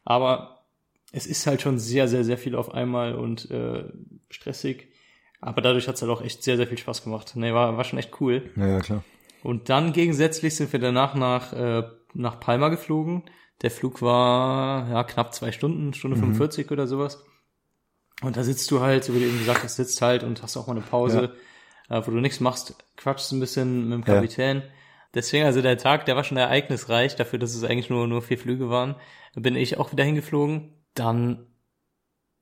Aber 0.04 0.64
es 1.12 1.26
ist 1.26 1.48
halt 1.48 1.62
schon 1.62 1.80
sehr, 1.80 2.08
sehr, 2.08 2.24
sehr 2.24 2.38
viel 2.38 2.56
auf 2.56 2.74
einmal 2.74 3.16
und 3.16 3.50
äh, 3.52 3.86
stressig. 4.30 4.90
Aber 5.42 5.62
dadurch 5.62 5.88
hat's 5.88 6.02
halt 6.02 6.12
auch 6.12 6.22
echt 6.22 6.44
sehr, 6.44 6.58
sehr 6.58 6.68
viel 6.68 6.78
Spaß 6.78 7.04
gemacht. 7.04 7.34
Nee, 7.36 7.54
war, 7.54 7.76
war 7.78 7.84
schon 7.84 8.00
echt 8.00 8.20
cool. 8.22 8.50
Ja, 8.56 8.68
ja, 8.68 8.80
klar. 8.80 9.04
Und 9.44 9.70
dann 9.70 9.94
gegensätzlich 9.94 10.56
sind 10.56 10.72
wir 10.74 10.80
danach 10.80 11.14
nach, 11.14 11.54
äh, 11.54 11.84
nach 12.14 12.40
Palma 12.40 12.70
geflogen. 12.70 13.24
Der 13.62 13.72
Flug 13.72 14.02
war 14.02 14.90
ja 14.90 15.04
knapp 15.04 15.34
zwei 15.34 15.52
Stunden, 15.52 15.94
Stunde 15.94 16.18
45 16.18 16.72
oder 16.72 16.88
sowas. 16.88 17.24
Und 18.22 18.38
da 18.38 18.44
sitzt 18.44 18.70
du 18.72 18.82
halt, 18.82 19.04
so 19.04 19.14
wie 19.14 19.20
du 19.20 19.26
eben 19.26 19.40
gesagt 19.40 19.64
hast, 19.64 19.76
sitzt 19.76 20.02
halt 20.02 20.24
und 20.24 20.42
hast 20.42 20.58
auch 20.58 20.68
mal 20.68 20.74
eine 20.76 20.86
Pause, 20.86 21.36
äh, 21.90 22.02
wo 22.06 22.12
du 22.12 22.20
nichts 22.20 22.40
machst, 22.40 22.76
quatschst 22.98 23.32
ein 23.34 23.40
bisschen 23.40 23.90
mit 23.90 23.94
dem 23.94 24.08
Ja. 24.08 24.16
Kapitän. 24.16 24.64
Deswegen, 25.14 25.46
also 25.46 25.62
der 25.62 25.78
Tag, 25.78 26.06
der 26.06 26.16
war 26.16 26.24
schon 26.26 26.38
ereignisreich, 26.38 27.16
dafür, 27.16 27.40
dass 27.40 27.56
es 27.56 27.64
eigentlich 27.64 27.90
nur, 27.90 28.08
nur 28.08 28.22
vier 28.22 28.38
Flüge 28.38 28.70
waren. 28.70 28.96
Bin 29.36 29.56
ich 29.56 29.78
auch 29.78 29.92
wieder 29.92 30.04
hingeflogen. 30.04 30.74
Dann 30.94 31.48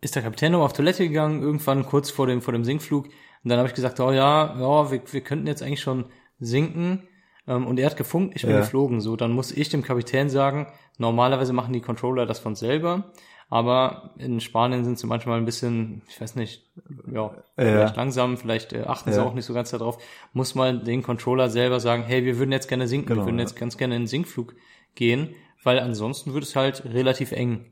ist 0.01 0.15
der 0.15 0.23
Kapitän 0.23 0.51
noch 0.51 0.61
auf 0.61 0.73
Toilette 0.73 1.07
gegangen, 1.07 1.41
irgendwann 1.41 1.85
kurz 1.85 2.09
vor 2.09 2.27
dem, 2.27 2.41
vor 2.41 2.51
dem 2.53 2.63
Sinkflug. 2.63 3.05
Und 3.05 3.49
dann 3.49 3.57
habe 3.59 3.67
ich 3.67 3.75
gesagt, 3.75 3.99
oh 3.99 4.11
ja, 4.11 4.55
ja, 4.59 4.91
wir, 4.91 5.01
wir 5.11 5.21
könnten 5.21 5.47
jetzt 5.47 5.61
eigentlich 5.61 5.81
schon 5.81 6.05
sinken. 6.39 7.07
Ähm, 7.47 7.67
und 7.67 7.79
er 7.79 7.85
hat 7.87 7.97
gefunkt, 7.97 8.35
ich 8.35 8.43
bin 8.43 8.51
Ja. 8.51 8.59
geflogen. 8.59 9.01
So, 9.01 9.15
dann 9.15 9.31
muss 9.31 9.51
ich 9.51 9.69
dem 9.69 9.83
Kapitän 9.83 10.29
sagen, 10.29 10.67
normalerweise 10.97 11.53
machen 11.53 11.73
die 11.73 11.81
Controller 11.81 12.25
das 12.25 12.39
von 12.39 12.55
selber. 12.55 13.11
Aber 13.49 14.11
in 14.17 14.39
Spanien 14.39 14.83
sind 14.83 14.97
sie 14.97 15.05
manchmal 15.05 15.37
ein 15.37 15.45
bisschen, 15.45 16.01
ich 16.07 16.19
weiß 16.19 16.35
nicht, 16.35 16.71
ja, 17.11 17.35
vielleicht 17.55 17.95
langsam, 17.97 18.37
vielleicht 18.37 18.73
äh, 18.73 18.83
achten 18.83 19.11
sie 19.11 19.19
Ja. 19.19 19.25
auch 19.25 19.33
nicht 19.35 19.45
so 19.45 19.53
ganz 19.53 19.69
darauf. 19.69 19.99
Muss 20.31 20.55
man 20.55 20.83
den 20.85 21.03
Controller 21.03 21.49
selber 21.49 21.79
sagen, 21.79 22.03
hey, 22.03 22.25
wir 22.25 22.39
würden 22.39 22.51
jetzt 22.51 22.67
gerne 22.67 22.87
sinken, 22.87 23.07
Genau, 23.09 23.21
wir 23.21 23.25
würden 23.27 23.37
ja. 23.37 23.43
jetzt 23.43 23.55
ganz 23.55 23.77
gerne 23.77 23.95
in 23.95 24.03
den 24.03 24.07
Sinkflug 24.07 24.55
gehen, 24.95 25.35
weil 25.63 25.77
ansonsten 25.79 26.33
wird 26.33 26.45
es 26.45 26.55
halt 26.55 26.83
relativ 26.85 27.31
eng. 27.31 27.65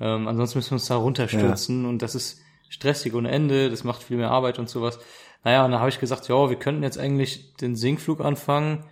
Ähm, 0.00 0.28
ansonsten 0.28 0.58
müssen 0.58 0.70
wir 0.72 0.74
uns 0.76 0.86
da 0.86 0.96
runterstürzen 0.96 1.86
und 1.86 2.00
das 2.02 2.14
ist 2.14 2.40
stressig 2.68 3.14
ohne 3.14 3.30
Ende, 3.30 3.70
das 3.70 3.84
macht 3.84 4.02
viel 4.02 4.16
mehr 4.16 4.30
Arbeit 4.30 4.58
und 4.58 4.68
sowas. 4.68 4.98
Naja, 5.44 5.64
und 5.64 5.70
dann 5.72 5.80
habe 5.80 5.90
ich 5.90 6.00
gesagt, 6.00 6.28
ja, 6.28 6.48
wir 6.48 6.56
könnten 6.56 6.82
jetzt 6.82 6.98
eigentlich 6.98 7.54
den 7.56 7.76
Sinkflug 7.76 8.20
anfangen. 8.20 8.84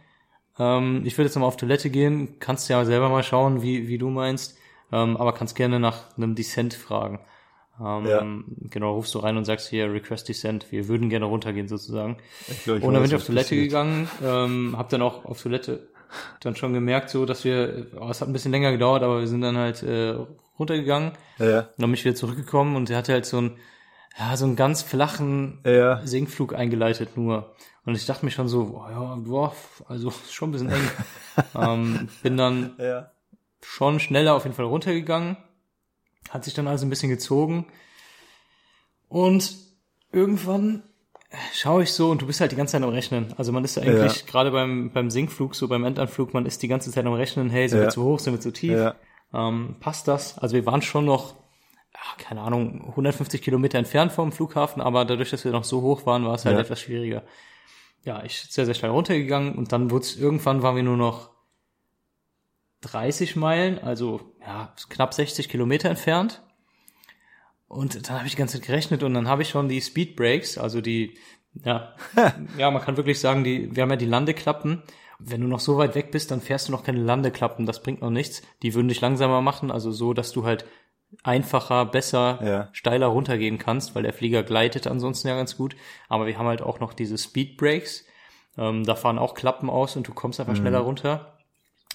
Ähm, 0.59 1.03
ich 1.05 1.17
würde 1.17 1.27
jetzt 1.27 1.35
nochmal 1.35 1.49
auf 1.49 1.57
Toilette 1.57 1.91
gehen, 1.91 2.39
kannst 2.39 2.69
ja 2.69 2.85
selber 2.85 3.09
mal 3.09 3.23
schauen, 3.23 3.63
wie, 3.63 3.89
wie 3.89 3.99
du 3.99 4.11
meinst, 4.11 4.59
ähm, 4.93 5.17
aber 5.17 5.33
kannst 5.33 5.57
gerne 5.57 5.81
nach 5.81 6.17
einem 6.17 6.35
Descent 6.35 6.75
fragen. 6.75 7.21
Ähm, 7.83 8.07
Ja. 8.07 8.69
Genau, 8.71 8.95
rufst 8.95 9.15
du 9.15 9.21
rein 9.21 9.39
und 9.39 9.47
sagst 9.47 9.71
hier, 9.71 9.91
Request 9.93 10.29
Descent, 10.29 10.67
wir 10.71 10.89
würden 10.89 11.09
gerne 11.09 11.25
runtergehen 11.25 11.69
sozusagen. 11.69 12.19
Ich 12.49 12.65
glaub, 12.65 12.77
ich 12.77 12.85
Und 12.85 12.93
dann 12.93 13.03
bin 13.03 13.11
ich 13.11 13.17
auf 13.17 13.25
Toilette 13.25 13.49
passiert. 13.49 13.65
gegangen, 13.65 14.09
ähm, 14.23 14.75
hab 14.77 14.91
dann 14.91 15.01
auch 15.03 15.25
auf 15.25 15.43
Toilette 15.43 15.89
dann 16.41 16.55
schon 16.55 16.75
gemerkt, 16.75 17.09
so 17.09 17.25
dass 17.25 17.45
wir, 17.45 17.87
oh, 17.99 18.09
es 18.11 18.21
hat 18.21 18.29
ein 18.29 18.35
bisschen 18.35 18.53
länger 18.53 18.71
gedauert, 18.73 19.03
aber 19.03 19.21
wir 19.21 19.27
sind 19.27 19.41
dann 19.41 19.57
halt 19.57 19.83
äh, 19.83 20.15
runtergegangen 20.59 21.13
Ja, 21.39 21.61
und 21.61 21.67
dann 21.79 21.91
bin 21.91 21.95
ich 21.95 22.05
wieder 22.05 22.15
zurückgekommen 22.15 22.77
und 22.77 22.91
er 22.91 22.99
hatte 22.99 23.15
halt 23.15 23.25
so 23.25 23.39
einen, 23.39 23.57
ja, 24.19 24.37
so 24.37 24.45
einen 24.45 24.57
ganz 24.57 24.83
flachen 24.83 25.61
Ja. 25.65 26.01
Sinkflug 26.05 26.55
eingeleitet 26.55 27.17
nur. 27.17 27.55
Und 27.85 27.95
ich 27.97 28.07
dachte 28.07 28.25
mir 28.25 28.31
schon 28.31 28.47
so, 28.49 28.81
oh 28.85 28.91
ja, 28.91 29.17
boah, 29.17 29.55
also 29.89 30.13
schon 30.31 30.51
ein 30.51 30.53
bisschen 30.53 30.71
eng. 30.71 30.91
ähm, 31.55 32.09
bin 32.23 32.37
dann 32.37 32.75
Ja. 32.79 33.11
schon 33.63 33.99
schneller 34.01 34.35
auf 34.35 34.45
jeden 34.45 34.55
Fall 34.57 34.67
runtergegangen. 34.67 35.37
Hat 36.31 36.45
sich 36.45 36.55
dann 36.55 36.69
also 36.69 36.87
ein 36.87 36.91
bisschen 36.91 37.09
gezogen. 37.11 37.67
Und 39.09 39.55
irgendwann 40.13 40.83
schaue 41.53 41.83
ich 41.83 41.93
so 41.93 42.11
und 42.11 42.23
du 42.23 42.27
bist 42.27 42.41
halt 42.41 42.53
die 42.53 42.57
ganze 42.57 42.73
Zeit 42.73 42.83
am 42.83 42.91
Rechnen. 42.91 43.35
Also 43.37 43.53
man 43.53 43.65
ist 43.65 43.77
ja 43.77 43.83
eigentlich 43.83 44.21
Ja. 44.21 44.27
gerade 44.27 44.51
beim, 44.51 44.91
beim 44.93 45.11
Sinkflug, 45.11 45.55
so 45.55 45.69
beim 45.69 45.85
Endanflug, 45.85 46.35
man 46.35 46.47
ist 46.47 46.63
die 46.63 46.69
ganze 46.69 46.91
Zeit 46.91 47.05
am 47.07 47.13
Rechnen, 47.15 47.51
hey, 47.51 47.69
sind 47.69 47.79
Ja. 47.79 47.85
wir 47.87 47.91
zu 47.91 48.05
hoch, 48.05 48.19
sind 48.19 48.35
wir 48.35 48.41
zu 48.41 48.53
tief? 48.53 48.93
Ähm, 49.35 49.77
passt 49.81 50.09
das? 50.09 50.39
Also 50.39 50.55
wir 50.55 50.67
waren 50.67 50.83
schon 50.83 51.07
noch, 51.07 51.35
ja, 52.05 52.25
keine 52.25 52.41
Ahnung, 52.43 52.89
150 52.89 53.43
Kilometer 53.43 53.79
entfernt 53.79 54.13
vom 54.13 54.33
Flughafen, 54.33 54.83
aber 54.83 55.05
dadurch, 55.05 55.31
dass 55.31 55.45
wir 55.45 55.53
noch 55.53 55.65
so 55.65 55.83
hoch 55.83 56.05
waren, 56.07 56.25
war 56.25 56.35
es 56.35 56.45
halt 56.45 56.57
Ja. 56.57 56.61
etwas 56.63 56.81
schwieriger. 56.81 57.23
Ja, 58.05 58.25
ich 58.25 58.41
sehr, 58.43 58.67
sehr 58.67 58.75
schnell 58.75 58.91
runtergegangen 58.91 59.55
und 59.55 59.71
dann 59.73 59.91
wurde 59.91 60.05
es, 60.05 60.17
irgendwann 60.17 60.63
waren 60.63 60.75
wir 60.75 60.83
nur 60.83 60.97
noch 60.97 61.31
30 62.81 63.37
Meilen, 63.37 63.79
also 63.79 64.33
ja, 64.41 64.75
knapp 64.89 65.15
60 65.15 65.49
Kilometer 65.49 65.89
entfernt. 65.89 66.43
Und 67.69 68.09
dann 68.09 68.17
habe 68.19 68.27
ich 68.27 68.33
die 68.33 68.39
ganze 68.39 68.59
Zeit 68.59 68.67
gerechnet 68.67 69.03
und 69.03 69.15
dann 69.15 69.29
habe 69.29 69.43
ich 69.43 69.49
schon 69.51 69.69
die 69.69 69.81
Speed 69.81 70.17
Brakes, 70.17 70.59
also 70.59 70.81
die, 70.81 71.17
ja, 71.65 71.95
ja, 72.59 72.71
man 72.71 72.83
kann 72.83 72.97
wirklich 72.97 73.21
sagen, 73.21 73.45
die, 73.45 73.75
wir 73.75 73.85
haben 73.85 73.91
ja 73.91 73.97
die 73.97 74.07
Landeklappen. 74.07 74.83
Wenn 75.25 75.41
du 75.41 75.47
noch 75.47 75.61
so 75.61 75.77
weit 75.79 75.95
weg 75.95 76.11
bist, 76.11 76.33
dann 76.33 76.41
fährst 76.41 76.67
du 76.67 76.73
noch 76.73 76.83
keine 76.83 76.99
Landeklappen, 77.01 77.65
das 77.65 77.81
bringt 77.83 78.01
noch 78.03 78.11
nichts. 78.11 78.43
Die 78.63 78.75
würden 78.75 78.89
dich 78.89 79.01
langsamer 79.01 79.41
machen, 79.41 79.71
also 79.71 79.93
so, 79.93 80.13
dass 80.15 80.33
du 80.33 80.45
halt 80.45 80.65
einfacher, 81.23 81.85
besser, 81.87 82.39
Ja. 82.43 82.69
steiler 82.73 83.07
runtergehen 83.09 83.59
kannst, 83.59 83.95
weil 83.95 84.03
der 84.03 84.13
Flieger 84.13 84.43
gleitet 84.43 84.87
ansonsten 84.87 85.29
ja 85.29 85.37
ganz 85.37 85.57
gut. 85.57 85.77
Aber 86.09 86.27
wir 86.27 86.39
haben 86.39 86.47
halt 86.47 86.63
auch 86.63 86.81
noch 86.81 86.93
diese 86.95 87.19
Speed 87.19 87.57
Brakes. 87.57 88.05
Ähm, 88.59 88.85
da 88.85 88.95
fahren 88.95 89.19
auch 89.19 89.35
Klappen 89.35 89.71
aus 89.71 89.97
und 89.97 90.09
du 90.09 90.13
kommst 90.15 90.41
einfach 90.41 90.57
schneller 90.57 90.81
runter. 90.81 91.39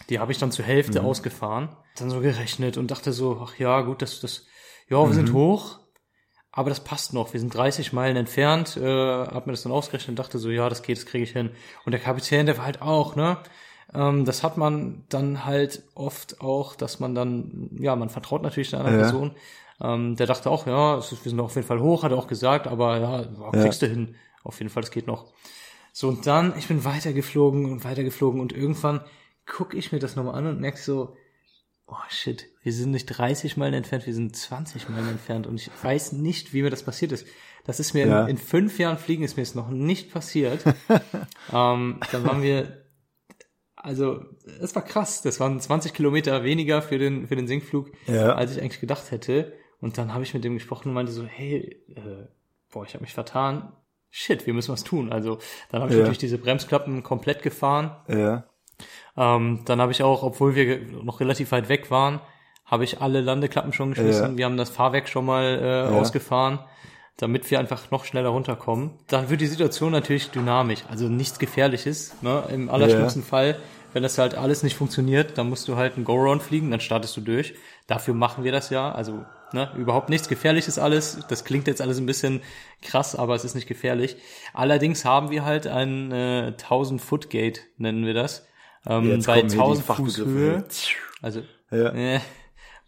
Die 0.10 0.20
habe 0.20 0.32
ich 0.32 0.38
dann 0.38 0.52
zur 0.52 0.66
Hälfte 0.66 1.04
ausgefahren, 1.04 1.70
dann 1.98 2.10
so 2.12 2.20
gerechnet 2.22 2.78
und 2.78 2.92
dachte 2.92 3.12
so, 3.14 3.42
ach 3.44 3.58
ja, 3.58 3.82
gut, 3.82 4.02
das, 4.04 4.20
das, 4.20 4.46
ja, 4.90 5.04
wir 5.06 5.14
sind 5.14 5.34
hoch, 5.34 5.80
aber 6.52 6.70
das 6.70 6.80
passt 6.84 7.14
noch. 7.14 7.34
Wir 7.34 7.40
sind 7.40 7.54
30 7.54 7.94
Meilen 7.94 8.16
entfernt, 8.16 8.78
äh, 8.78 8.82
hab 8.86 9.48
mir 9.48 9.54
das 9.54 9.64
dann 9.64 9.72
ausgerechnet 9.72 10.10
und 10.10 10.20
dachte 10.20 10.38
so, 10.40 10.50
ja, 10.52 10.70
das 10.70 10.84
geht, 10.84 10.98
das 10.98 11.06
kriege 11.08 11.24
ich 11.24 11.32
hin. 11.32 11.50
Und 11.86 11.92
der 11.94 12.00
Kapitän, 12.00 12.46
der 12.46 12.58
war 12.58 12.66
halt 12.66 12.82
auch, 12.82 13.16
ne? 13.16 13.38
Ähm, 13.94 14.26
das 14.26 14.44
hat 14.44 14.58
man 14.58 15.04
dann 15.10 15.46
halt 15.46 15.84
oft 15.96 16.42
auch, 16.42 16.76
dass 16.76 17.00
man 17.00 17.16
dann, 17.16 17.70
ja, 17.80 17.96
man 17.96 18.10
vertraut 18.10 18.42
natürlich 18.44 18.76
anderen 18.76 18.94
Ja. 18.96 19.02
Person. 19.04 19.32
Ähm, 19.82 20.16
der 20.16 20.26
dachte 20.28 20.50
auch, 20.50 20.66
ja, 20.68 20.98
ist, 20.98 21.12
wir 21.24 21.30
sind 21.30 21.40
auf 21.40 21.56
jeden 21.56 21.68
Fall 21.68 21.80
hoch, 21.80 22.04
hat 22.04 22.12
er 22.12 22.18
auch 22.18 22.28
gesagt, 22.28 22.68
aber 22.68 23.00
ja, 23.00 23.22
ja, 23.22 23.52
kriegst 23.62 23.82
du 23.82 23.88
hin. 23.88 24.16
Auf 24.44 24.60
jeden 24.60 24.70
Fall, 24.70 24.82
das 24.82 24.92
geht 24.92 25.08
noch. 25.08 25.32
So, 25.94 26.08
und 26.10 26.26
dann, 26.28 26.54
ich 26.58 26.68
bin 26.68 26.84
weitergeflogen 26.86 27.66
und 27.72 27.84
weitergeflogen 27.84 28.40
und 28.42 28.54
irgendwann 28.54 29.02
gucke 29.46 29.78
ich 29.78 29.92
mir 29.92 30.00
das 30.00 30.16
nochmal 30.16 30.36
an 30.36 30.48
und 30.48 30.60
merke 30.62 30.78
so, 30.80 31.16
oh 31.88 31.96
shit, 32.10 32.46
wir 32.64 32.74
sind 32.74 32.92
nicht 32.92 33.06
30 33.06 33.56
Meilen 33.58 33.74
entfernt, 33.74 34.06
wir 34.06 34.14
sind 34.14 34.36
20 34.36 34.90
Meilen 34.90 35.10
entfernt 35.10 35.48
und 35.48 35.56
ich 35.56 35.70
weiß 35.82 36.12
nicht, 36.14 36.54
wie 36.54 36.62
mir 36.62 36.70
das 36.70 36.84
passiert 36.84 37.12
ist. 37.14 37.26
Das 37.66 37.80
ist 37.80 37.94
mir 37.94 38.06
Ja. 38.08 38.24
in, 38.24 38.30
in 38.32 38.38
fünf 38.38 38.78
Jahren 38.80 38.98
Fliegen 38.98 39.24
ist 39.24 39.38
mir 39.38 39.44
es 39.44 39.56
noch 39.56 39.70
nicht 39.70 40.12
passiert. 40.12 40.64
ähm, 41.54 42.00
dann 42.12 42.24
waren 42.26 42.42
wir, 42.42 42.84
also 43.88 44.20
es 44.62 44.76
war 44.76 44.84
krass, 44.84 45.22
das 45.22 45.40
waren 45.40 45.60
20 45.60 45.94
Kilometer 45.94 46.44
weniger 46.44 46.82
für 46.82 46.98
den, 47.00 47.28
für 47.28 47.36
den 47.36 47.48
Sinkflug, 47.48 47.92
Ja. 48.06 48.34
als 48.36 48.56
ich 48.56 48.62
eigentlich 48.62 48.82
gedacht 48.82 49.10
hätte. 49.12 49.54
Und 49.80 49.98
dann 49.98 50.14
habe 50.14 50.24
ich 50.24 50.34
mit 50.34 50.44
dem 50.44 50.54
gesprochen 50.56 50.90
und 50.90 50.94
meinte 50.96 51.12
so, 51.12 51.24
hey, 51.26 51.82
äh, 51.96 52.28
boah, 52.72 52.84
ich 52.86 52.94
habe 52.94 53.04
mich 53.04 53.14
vertan. 53.14 53.72
Shit, 54.10 54.46
wir 54.48 54.54
müssen 54.54 54.72
was 54.74 54.84
tun. 54.84 55.12
Also 55.12 55.40
dann 55.72 55.82
habe 55.82 55.92
ich 55.92 55.96
Ja. 55.98 56.02
natürlich 56.02 56.18
diese 56.20 56.38
Bremsklappen 56.38 57.04
komplett 57.04 57.42
gefahren. 57.44 57.96
Ja. 58.08 58.46
Ähm, 59.16 59.62
dann 59.66 59.82
habe 59.82 59.92
ich 59.92 60.04
auch, 60.04 60.24
obwohl 60.24 60.56
wir 60.56 60.80
noch 61.04 61.20
relativ 61.20 61.52
weit 61.52 61.70
weg 61.70 61.90
waren, 61.92 62.20
habe 62.66 62.84
ich 62.84 63.02
alle 63.02 63.22
Landeklappen 63.22 63.74
schon 63.74 63.92
geschmissen. 63.92 64.32
Ja. 64.32 64.38
Wir 64.38 64.46
haben 64.46 64.58
das 64.58 64.70
Fahrwerk 64.70 65.08
schon 65.08 65.26
mal 65.26 65.88
äh, 65.92 65.96
ausgefahren, 65.96 66.60
damit 67.18 67.50
wir 67.50 67.60
einfach 67.60 67.90
noch 67.92 68.06
schneller 68.06 68.30
runterkommen. 68.30 68.92
Dann 69.08 69.30
wird 69.30 69.42
die 69.42 69.48
Situation 69.48 69.92
natürlich 69.92 70.30
dynamisch, 70.32 70.84
also 70.90 71.08
nichts 71.08 71.40
Gefährliches. 71.40 72.14
Ne? 72.22 72.44
Im 72.54 72.70
allerschlimmsten 72.70 73.24
Fall, 73.24 73.58
wenn 73.94 74.04
das 74.04 74.18
halt 74.18 74.36
alles 74.36 74.64
nicht 74.64 74.76
funktioniert, 74.76 75.38
dann 75.38 75.50
musst 75.50 75.68
du 75.68 75.76
halt 75.76 75.96
einen 75.96 76.06
Go-Round 76.06 76.42
fliegen, 76.44 76.72
dann 76.72 76.80
startest 76.80 77.16
du 77.18 77.22
durch. 77.22 77.56
Dafür 77.88 78.14
machen 78.14 78.44
wir 78.44 78.52
das 78.52 78.70
ja. 78.70 78.92
Also 78.92 79.26
ne, 79.54 79.72
überhaupt 79.78 80.10
nichts 80.10 80.28
Gefährliches 80.28 80.78
alles. 80.78 81.20
Das 81.30 81.46
klingt 81.46 81.68
jetzt 81.68 81.82
alles 81.82 81.98
ein 81.98 82.06
bisschen 82.06 82.42
krass, 82.82 83.16
aber 83.16 83.36
es 83.36 83.46
ist 83.46 83.56
nicht 83.56 83.68
gefährlich. 83.68 84.18
Allerdings 84.54 85.06
haben 85.06 85.32
wir 85.32 85.46
halt 85.46 85.68
ein 85.68 86.12
äh, 86.12 86.48
1000 86.48 87.02
Foot 87.02 87.30
Gate, 87.30 87.62
nennen 87.78 88.06
wir 88.06 88.14
das. 88.14 88.46
Ähm, 88.86 89.10
Jetzt 89.10 89.26
bei 89.28 89.40
kommen 89.42 89.50
hier 89.50 89.58
die 89.58 89.64
1000 89.64 89.86
Fuß. 89.86 90.18
Höhe. 90.18 90.66
Also 91.22 91.42
Ja. 91.72 91.94
äh, 91.94 92.20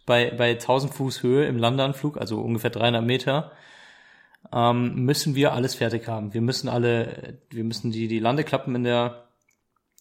bei, 0.06 0.30
bei 0.30 0.50
1000 0.52 0.92
Fuß 0.94 1.22
Höhe 1.22 1.46
im 1.46 1.56
Landeanflug, 1.58 2.16
also 2.18 2.40
ungefähr 2.40 2.70
300 2.70 3.04
Meter, 3.04 3.52
ähm, 4.52 4.94
müssen 5.04 5.34
wir 5.34 5.52
alles 5.52 5.74
fertig 5.74 6.08
haben. 6.08 6.34
Wir 6.34 6.40
müssen 6.40 6.68
alle, 6.68 7.38
wir 7.50 7.64
müssen 7.64 7.90
die, 7.90 8.08
die 8.08 8.18
Landeklappen 8.18 8.74
in 8.74 8.84
der, 8.84 9.28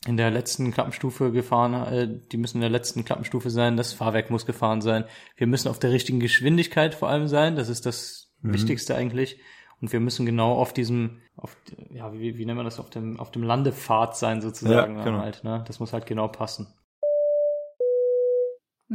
in 0.07 0.17
der 0.17 0.31
letzten 0.31 0.71
Klappenstufe 0.71 1.31
gefahren, 1.31 1.73
äh, 1.73 2.07
die 2.31 2.37
müssen 2.37 2.57
in 2.57 2.61
der 2.61 2.69
letzten 2.69 3.03
Klappenstufe 3.05 3.49
sein, 3.49 3.77
das 3.77 3.93
Fahrwerk 3.93 4.29
muss 4.29 4.45
gefahren 4.45 4.81
sein. 4.81 5.05
Wir 5.35 5.47
müssen 5.47 5.67
auf 5.67 5.79
der 5.79 5.91
richtigen 5.91 6.19
Geschwindigkeit 6.19 6.95
vor 6.95 7.09
allem 7.09 7.27
sein, 7.27 7.55
das 7.55 7.69
ist 7.69 7.85
das 7.85 8.29
Mhm. 8.41 8.53
Wichtigste 8.53 8.95
eigentlich. 8.95 9.39
Und 9.81 9.93
wir 9.93 9.99
müssen 9.99 10.25
genau 10.25 10.53
auf 10.55 10.73
diesem, 10.73 11.21
auf, 11.37 11.55
ja, 11.89 12.11
wie, 12.13 12.37
wie 12.37 12.45
nennt 12.45 12.57
man 12.57 12.65
das, 12.65 12.79
auf 12.79 12.89
dem, 12.89 13.19
auf 13.19 13.31
dem 13.31 13.43
Landepfad 13.43 14.17
sein 14.17 14.41
sozusagen. 14.41 14.97
Ja, 14.97 15.03
genau. 15.03 15.19
halt, 15.19 15.43
ne? 15.43 15.63
Das 15.67 15.79
muss 15.79 15.93
halt 15.93 16.05
genau 16.05 16.27
passen. 16.27 16.67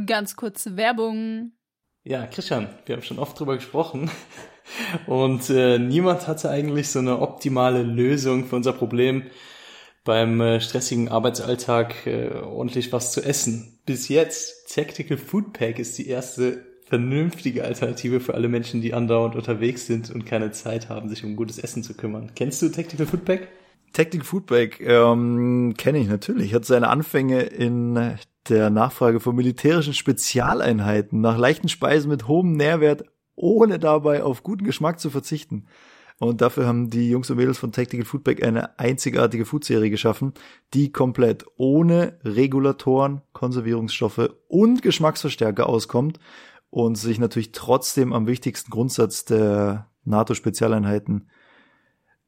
Ganz 0.05 0.35
kurze 0.35 0.77
Werbung. 0.77 1.53
Ja, 2.03 2.27
Christian, 2.27 2.69
wir 2.85 2.95
haben 2.95 3.01
schon 3.01 3.17
oft 3.17 3.39
drüber 3.39 3.55
gesprochen 3.55 4.11
und 5.07 5.49
äh, 5.49 5.79
niemand 5.79 6.27
hatte 6.27 6.51
eigentlich 6.51 6.89
so 6.89 6.99
eine 6.99 7.19
optimale 7.19 7.81
Lösung 7.81 8.45
für 8.45 8.57
unser 8.57 8.73
Problem 8.73 9.23
beim 10.05 10.39
äh, 10.39 10.61
stressigen 10.61 11.09
Arbeitsalltag 11.09 12.07
äh, 12.07 12.29
ordentlich 12.41 12.93
was 12.93 13.11
zu 13.11 13.21
essen. 13.21 13.79
Bis 13.85 14.07
jetzt, 14.07 14.73
Tactical 14.73 15.17
Food 15.17 15.51
Pack 15.51 15.79
ist 15.79 15.97
die 15.97 16.07
erste 16.07 16.63
vernünftige 16.85 17.65
Alternative 17.65 18.19
für 18.19 18.35
alle 18.35 18.47
Menschen, 18.47 18.79
die 18.81 18.93
andauernd 18.93 19.35
unterwegs 19.35 19.87
sind 19.87 20.11
und 20.11 20.25
keine 20.25 20.51
Zeit 20.51 20.87
haben, 20.87 21.09
sich 21.09 21.25
um 21.25 21.35
gutes 21.35 21.57
Essen 21.57 21.83
zu 21.83 21.95
kümmern. 21.95 22.31
Kennst 22.35 22.61
du 22.61 22.69
Tactical 22.69 23.07
Food 23.07 23.25
Pack? 23.25 23.49
Tactic 23.95 24.25
Foodbag 24.25 24.81
ähm, 24.81 25.73
kenne 25.77 25.99
ich 25.99 26.09
natürlich. 26.09 26.53
Hat 26.53 26.65
seine 26.65 26.89
Anfänge 26.89 27.43
in 27.43 28.17
der 28.49 28.69
Nachfrage 28.69 29.21
von 29.21 29.35
militärischen 29.37 29.93
Spezialeinheiten 29.93 31.21
nach 31.21 31.37
leichten 31.37 31.69
Speisen 31.69 32.09
mit 32.09 32.27
hohem 32.27 32.51
Nährwert 32.51 33.05
ohne 33.35 33.79
dabei 33.79 34.21
auf 34.21 34.43
guten 34.43 34.65
Geschmack 34.65 34.99
zu 34.99 35.09
verzichten. 35.09 35.67
Und 36.17 36.41
dafür 36.41 36.65
haben 36.65 36.89
die 36.89 37.09
Jungs 37.09 37.29
und 37.29 37.37
Mädels 37.37 37.57
von 37.57 37.73
Tactical 37.73 38.05
Foodback 38.05 38.43
eine 38.43 38.79
einzigartige 38.79 39.45
Foodserie 39.45 39.89
geschaffen, 39.89 40.33
die 40.73 40.91
komplett 40.91 41.45
ohne 41.57 42.19
Regulatoren, 42.23 43.21
Konservierungsstoffe 43.33 44.29
und 44.47 44.81
Geschmacksverstärker 44.81 45.67
auskommt 45.67 46.19
und 46.69 46.95
sich 46.95 47.19
natürlich 47.19 47.51
trotzdem 47.51 48.13
am 48.13 48.27
wichtigsten 48.27 48.71
Grundsatz 48.71 49.25
der 49.25 49.89
NATO-Spezialeinheiten 50.05 51.29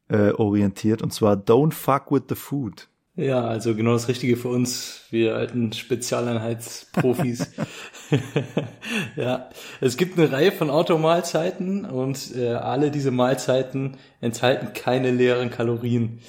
äh, 0.10 0.32
orientiert, 0.32 1.02
und 1.02 1.14
zwar 1.14 1.36
Don't 1.36 1.74
fuck 1.74 2.12
with 2.12 2.24
the 2.30 2.36
food. 2.36 2.90
Ja, 3.18 3.42
also 3.48 3.74
genau 3.74 3.94
das 3.94 4.08
Richtige 4.10 4.38
für 4.38 4.50
uns, 4.50 5.02
wir 5.10 5.36
alten 5.36 5.74
Spezialeinheitsprofis. 5.74 7.52
ja, 9.16 9.50
es 9.82 9.98
gibt 9.98 10.20
eine 10.20 10.32
Reihe 10.32 10.52
von 10.52 10.70
Automahlzeiten 10.70 11.86
und 11.86 12.36
äh, 12.36 12.54
alle 12.54 12.92
diese 12.92 13.10
Mahlzeiten 13.10 13.98
enthalten 14.22 14.74
keine 14.74 15.10
leeren 15.10 15.50
Kalorien. 15.50 16.20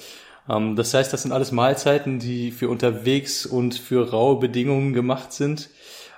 Ähm, 0.49 0.75
das 0.75 0.91
heißt, 0.91 1.13
das 1.13 1.21
sind 1.21 1.31
alles 1.31 1.51
Mahlzeiten, 1.51 2.17
die 2.17 2.49
für 2.49 2.69
unterwegs 2.69 3.45
und 3.45 3.75
für 3.75 4.09
raue 4.09 4.39
Bedingungen 4.39 4.93
gemacht 4.93 5.31
sind. 5.31 5.69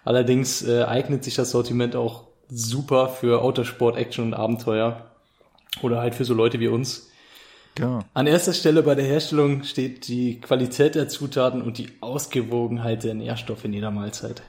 Allerdings 0.06 0.66
äh, 0.66 0.84
eignet 0.84 1.26
sich 1.26 1.36
das 1.36 1.52
Sortiment 1.52 1.98
auch 1.98 2.28
super 2.48 3.10
für 3.10 3.42
Autosport, 3.42 3.98
Action 3.98 4.24
und 4.24 4.34
Abenteuer. 4.34 5.12
Oder 5.82 6.00
halt 6.00 6.16
für 6.16 6.24
so 6.24 6.34
Leute 6.34 6.62
wie 6.62 6.70
uns. 6.70 7.11
Ja. 7.80 8.00
An 8.14 8.28
erster 8.28 8.54
Stelle 8.54 8.84
bei 8.84 8.96
der 8.96 9.06
Herstellung 9.06 9.64
steht 9.64 10.08
die 10.08 10.42
Qualität 10.42 10.96
der 10.96 11.08
Zutaten 11.08 11.62
und 11.62 11.78
die 11.78 11.90
Ausgewogenheit 12.02 13.04
der 13.04 13.14
Nährstoffe 13.14 13.66
in 13.66 13.74
jeder 13.74 13.92
Mahlzeit. 13.92 14.44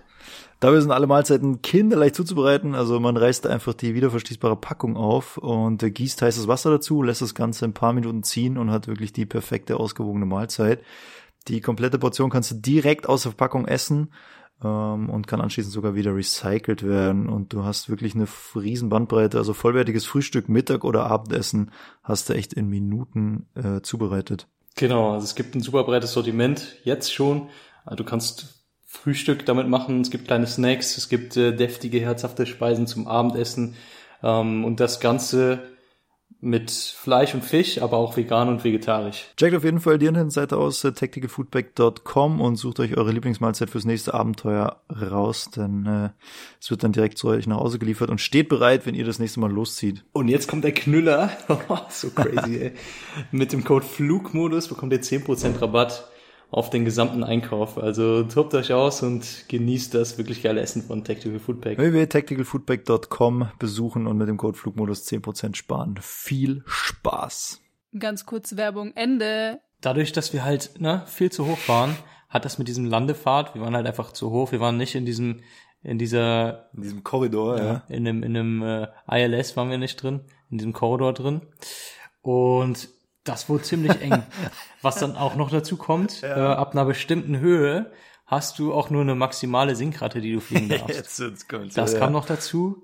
Dabei 0.61 0.81
sind 0.81 0.93
alle 0.93 1.09
Mahlzeiten 1.09 1.61
kinderleicht 1.61 2.15
zuzubereiten. 2.15 2.77
Also 2.77 3.01
man 3.01 3.17
reißt 3.17 3.49
einfach 3.49 3.75
die 3.75 3.95
wiederverschließbare 3.95 4.57
Packung 4.57 4.97
auf 4.97 5.37
und 5.39 5.79
gießt 5.79 6.23
heißes 6.23 6.47
Wasser 6.47 6.71
dazu, 6.71 7.03
lässt 7.03 7.21
das 7.21 7.35
Ganze 7.35 7.65
ein 7.65 7.75
paar 7.75 7.93
Minuten 7.93 8.23
ziehen 8.23 8.57
und 8.59 8.71
hat 8.71 8.87
wirklich 8.87 9.13
die 9.13 9.27
perfekte 9.27 9.77
ausgewogene 9.77 10.27
Mahlzeit. 10.27 10.81
Die 11.49 11.61
komplette 11.61 11.99
Portion 11.99 12.31
kannst 12.31 12.53
du 12.53 12.55
direkt 12.55 13.09
aus 13.09 13.23
der 13.23 13.33
Verpackung 13.33 13.67
essen 13.67 14.13
ähm, 14.63 15.11
und 15.11 15.27
kann 15.27 15.41
anschließend 15.41 15.73
sogar 15.73 15.95
wieder 15.95 16.15
recycelt 16.15 16.83
werden. 16.83 17.29
Und 17.29 17.53
du 17.53 17.65
hast 17.65 17.89
wirklich 17.89 18.15
eine 18.15 18.27
riesen 18.55 18.89
Bandbreite. 18.89 19.39
Also 19.39 19.55
vollwertiges 19.55 20.07
Frühstück, 20.07 20.49
Mittag 20.49 20.85
oder 20.85 21.07
Abendessen 21.07 21.71
hast 22.03 22.29
du 22.29 22.35
echt 22.35 22.53
in 22.53 22.69
Minuten 22.69 23.47
äh, 23.55 23.81
zubereitet. 23.83 24.47
Genau, 24.77 25.13
also 25.13 25.25
es 25.25 25.35
gibt 25.35 25.55
ein 25.55 25.61
super 25.61 25.85
breites 25.85 26.13
Sortiment, 26.13 26.77
jetzt 26.85 27.13
schon. 27.13 27.49
Also 27.85 27.97
Du 27.97 28.05
kannst 28.05 28.63
Frühstück 28.87 29.47
damit 29.47 29.69
machen, 29.69 30.03
es 30.03 30.11
gibt 30.11 30.27
kleine 30.27 30.47
Snacks, 30.47 30.97
es 30.97 31.09
gibt 31.09 31.37
äh, 31.37 31.55
deftige, 31.55 32.01
herzhafte 32.01 32.47
Speisen 32.47 32.87
zum 32.87 33.07
Abendessen 33.09 33.75
ähm, 34.23 34.65
und 34.65 34.81
das 34.81 35.01
Ganze 35.01 35.72
mit 36.43 36.73
Fleisch 36.73 37.35
und 37.35 37.45
Fisch, 37.45 37.81
aber 37.81 37.97
auch 37.97 38.17
vegan 38.17 38.49
und 38.49 38.65
vegetarisch. 38.65 39.29
Checkt 39.37 39.55
auf 39.57 39.63
jeden 39.63 39.81
Fall 39.81 39.99
die 39.99 40.07
Internetseite 40.07 40.57
aus, 40.57 40.83
äh, 40.83 40.93
tacticalfoodback.com 40.93 42.41
und 42.41 42.57
sucht 42.57 42.81
euch 42.81 42.97
eure 42.97 43.13
Lieblingsmahlzeit 43.13 43.71
fürs 43.71 43.85
nächste 43.85 44.13
Abenteuer 44.13 44.81
raus, 44.91 45.51
denn 45.57 45.87
äh, 45.87 46.11
es 46.61 46.71
wird 46.71 46.83
dann 46.83 46.91
direkt 46.93 47.17
zu 47.17 47.29
euch 47.29 47.47
nach 47.47 47.59
Hause 47.59 47.79
geliefert 47.79 48.11
und 48.11 48.21
steht 48.21 48.49
bereit, 48.49 48.87
wenn 48.87 48.97
ihr 48.97 49.05
das 49.05 49.21
nächste 49.21 49.39
Mal 49.39 49.53
loszieht. 49.53 50.05
Und 50.13 50.27
jetzt 50.27 50.49
kommt 50.49 50.65
der 50.65 50.75
Knüller, 50.75 51.31
so 51.89 52.11
crazy, 52.11 52.59
ey. 52.59 52.73
Mit 53.31 53.53
dem 53.53 53.63
Code 53.63 53.87
Flugmodus 53.87 54.67
bekommt 54.67 54.93
ihr 54.93 55.01
10% 55.01 55.63
Rabatt 55.63 56.12
auf 56.53 56.69
den 56.69 56.85
gesamten 56.85 57.25
Einkauf. 57.25 57.79
Also 57.79 58.23
tobt 58.25 58.55
euch 58.55 58.73
aus 58.73 59.03
und 59.03 59.47
genießt 59.49 59.95
das 59.95 60.19
wirklich 60.19 60.43
geile 60.43 60.61
Essen 60.61 60.83
von 60.83 61.03
Tactical 61.03 61.41
Foodpack. 61.41 61.79
www.tacticalfoodback.com 61.79 63.49
besuchen 63.59 64.07
und 64.07 64.19
mit 64.19 64.29
dem 64.29 64.37
Code 64.37 64.57
Flugmodus 64.57 65.07
10% 65.09 65.57
sparen. 65.57 65.99
Viel 66.01 66.63
Spaß! 66.67 67.61
Ganz 67.99 68.27
kurz 68.27 68.57
Werbung, 68.57 68.93
Ende. 68.95 69.61
Dadurch, 69.81 70.13
dass 70.13 70.35
wir 70.35 70.45
halt 70.45 70.79
ne, 70.79 71.03
viel 71.07 71.33
zu 71.33 71.47
hoch 71.47 71.59
waren, 71.69 71.97
hat 72.29 72.45
das 72.45 72.59
mit 72.59 72.69
diesem 72.69 72.85
Landefahrt, 72.85 73.55
wir 73.55 73.63
waren 73.63 73.75
halt 73.75 73.87
einfach 73.87 74.13
zu 74.13 74.31
hoch, 74.31 74.53
wir 74.53 74.61
waren 74.61 74.77
nicht 74.77 74.95
in 74.95 75.07
diesem, 75.07 75.41
in 75.83 75.99
dieser 75.99 76.71
In 76.75 76.83
diesem 76.83 77.03
Korridor, 77.03 77.59
ja. 77.59 77.83
in 77.89 78.07
einem, 78.07 78.23
in 78.23 78.37
einem 78.37 78.63
äh, 78.63 78.89
ILS 79.11 79.57
waren 79.57 79.71
wir 79.71 79.79
nicht 79.79 80.03
drin, 80.03 80.21
in 80.51 80.59
diesem 80.59 80.75
Korridor 80.75 81.15
drin. 81.15 81.41
Und 82.21 82.89
das 83.25 83.49
wurde 83.49 83.63
ziemlich 83.65 84.01
eng. 84.01 84.23
Was 84.83 84.97
dann 84.97 85.17
auch 85.17 85.37
noch 85.37 85.51
dazu 85.51 85.77
kommt, 85.77 86.23
äh, 86.23 86.27
ab 86.33 86.73
einer 86.73 86.85
bestimmten 86.85 87.39
Höhe 87.39 87.93
hast 88.27 88.59
du 88.59 88.73
auch 88.73 88.91
nur 88.91 89.03
eine 89.03 89.15
maximale 89.15 89.77
Sinkrate, 89.77 90.21
die 90.21 90.33
du 90.33 90.41
fliegen 90.41 90.69
darfst. 90.87 91.21
jetzt 91.21 91.49
kommt's. 91.49 91.75
Das 91.75 91.99
kam 91.99 92.13
noch 92.13 92.27
dazu. 92.27 92.83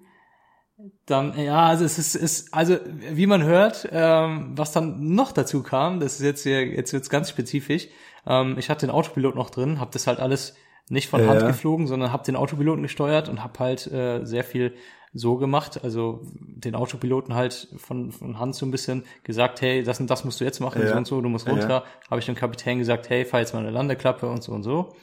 Dann, 1.07 1.37
ja, 1.37 1.67
also 1.67 1.85
es 1.85 1.99
ist, 1.99 2.15
ist 2.15 2.55
also 2.55 2.79
wie 2.85 3.27
man 3.27 3.43
hört, 3.43 3.89
ähm, 3.91 4.53
was 4.57 4.71
dann 4.71 5.13
noch 5.15 5.33
dazu 5.33 5.65
kam, 5.65 5.99
das 5.99 6.15
ist 6.15 6.21
jetzt 6.21 6.43
hier, 6.45 6.65
jetzt 6.69 6.93
wird's 6.93 7.11
ganz 7.11 7.31
spezifisch. 7.31 7.89
Ähm, 8.27 8.57
ich 8.59 8.71
hatte 8.71 8.87
den 8.87 8.95
Autopilot 8.95 9.35
noch 9.35 9.51
drin, 9.51 9.81
habe 9.81 9.91
das 9.93 10.07
halt 10.07 10.21
alles 10.21 10.55
nicht 10.89 11.09
von 11.09 11.21
Ja, 11.23 11.29
Hand 11.29 11.41
ja. 11.43 11.49
geflogen, 11.49 11.89
sondern 11.89 12.13
habe 12.13 12.25
den 12.25 12.37
Autopiloten 12.37 12.83
gesteuert 12.85 13.29
und 13.29 13.43
habe 13.43 13.59
halt 13.59 13.89
äh, 13.89 14.25
sehr 14.25 14.45
viel 14.45 14.75
so 15.15 15.37
gemacht, 15.37 15.83
also 15.83 16.21
den 16.41 16.75
Autopiloten 16.75 17.35
halt 17.35 17.69
von, 17.79 18.13
von 18.13 18.39
Hand 18.39 18.55
so 18.55 18.67
ein 18.67 18.71
bisschen 18.71 19.05
gesagt, 19.25 19.61
hey, 19.63 19.83
das 19.83 20.01
und 20.01 20.09
das 20.11 20.25
musst 20.25 20.41
du 20.41 20.45
jetzt 20.45 20.61
machen, 20.61 20.83
Ja. 20.83 20.89
so 20.89 20.97
und 20.97 21.07
so, 21.07 21.21
du 21.21 21.29
musst 21.29 21.47
Ja. 21.47 21.53
runter. 21.53 21.85
Habe 22.11 22.21
ich 22.21 22.27
dem 22.27 22.35
Kapitän 22.35 22.79
gesagt, 22.79 23.09
hey, 23.09 23.25
fahr 23.25 23.41
jetzt 23.41 23.55
mal 23.55 23.61
eine 23.61 23.71
Landeklappe 23.71 24.29
und 24.29 24.43
so 24.43 24.53
und 24.53 24.63
so. 24.63 24.95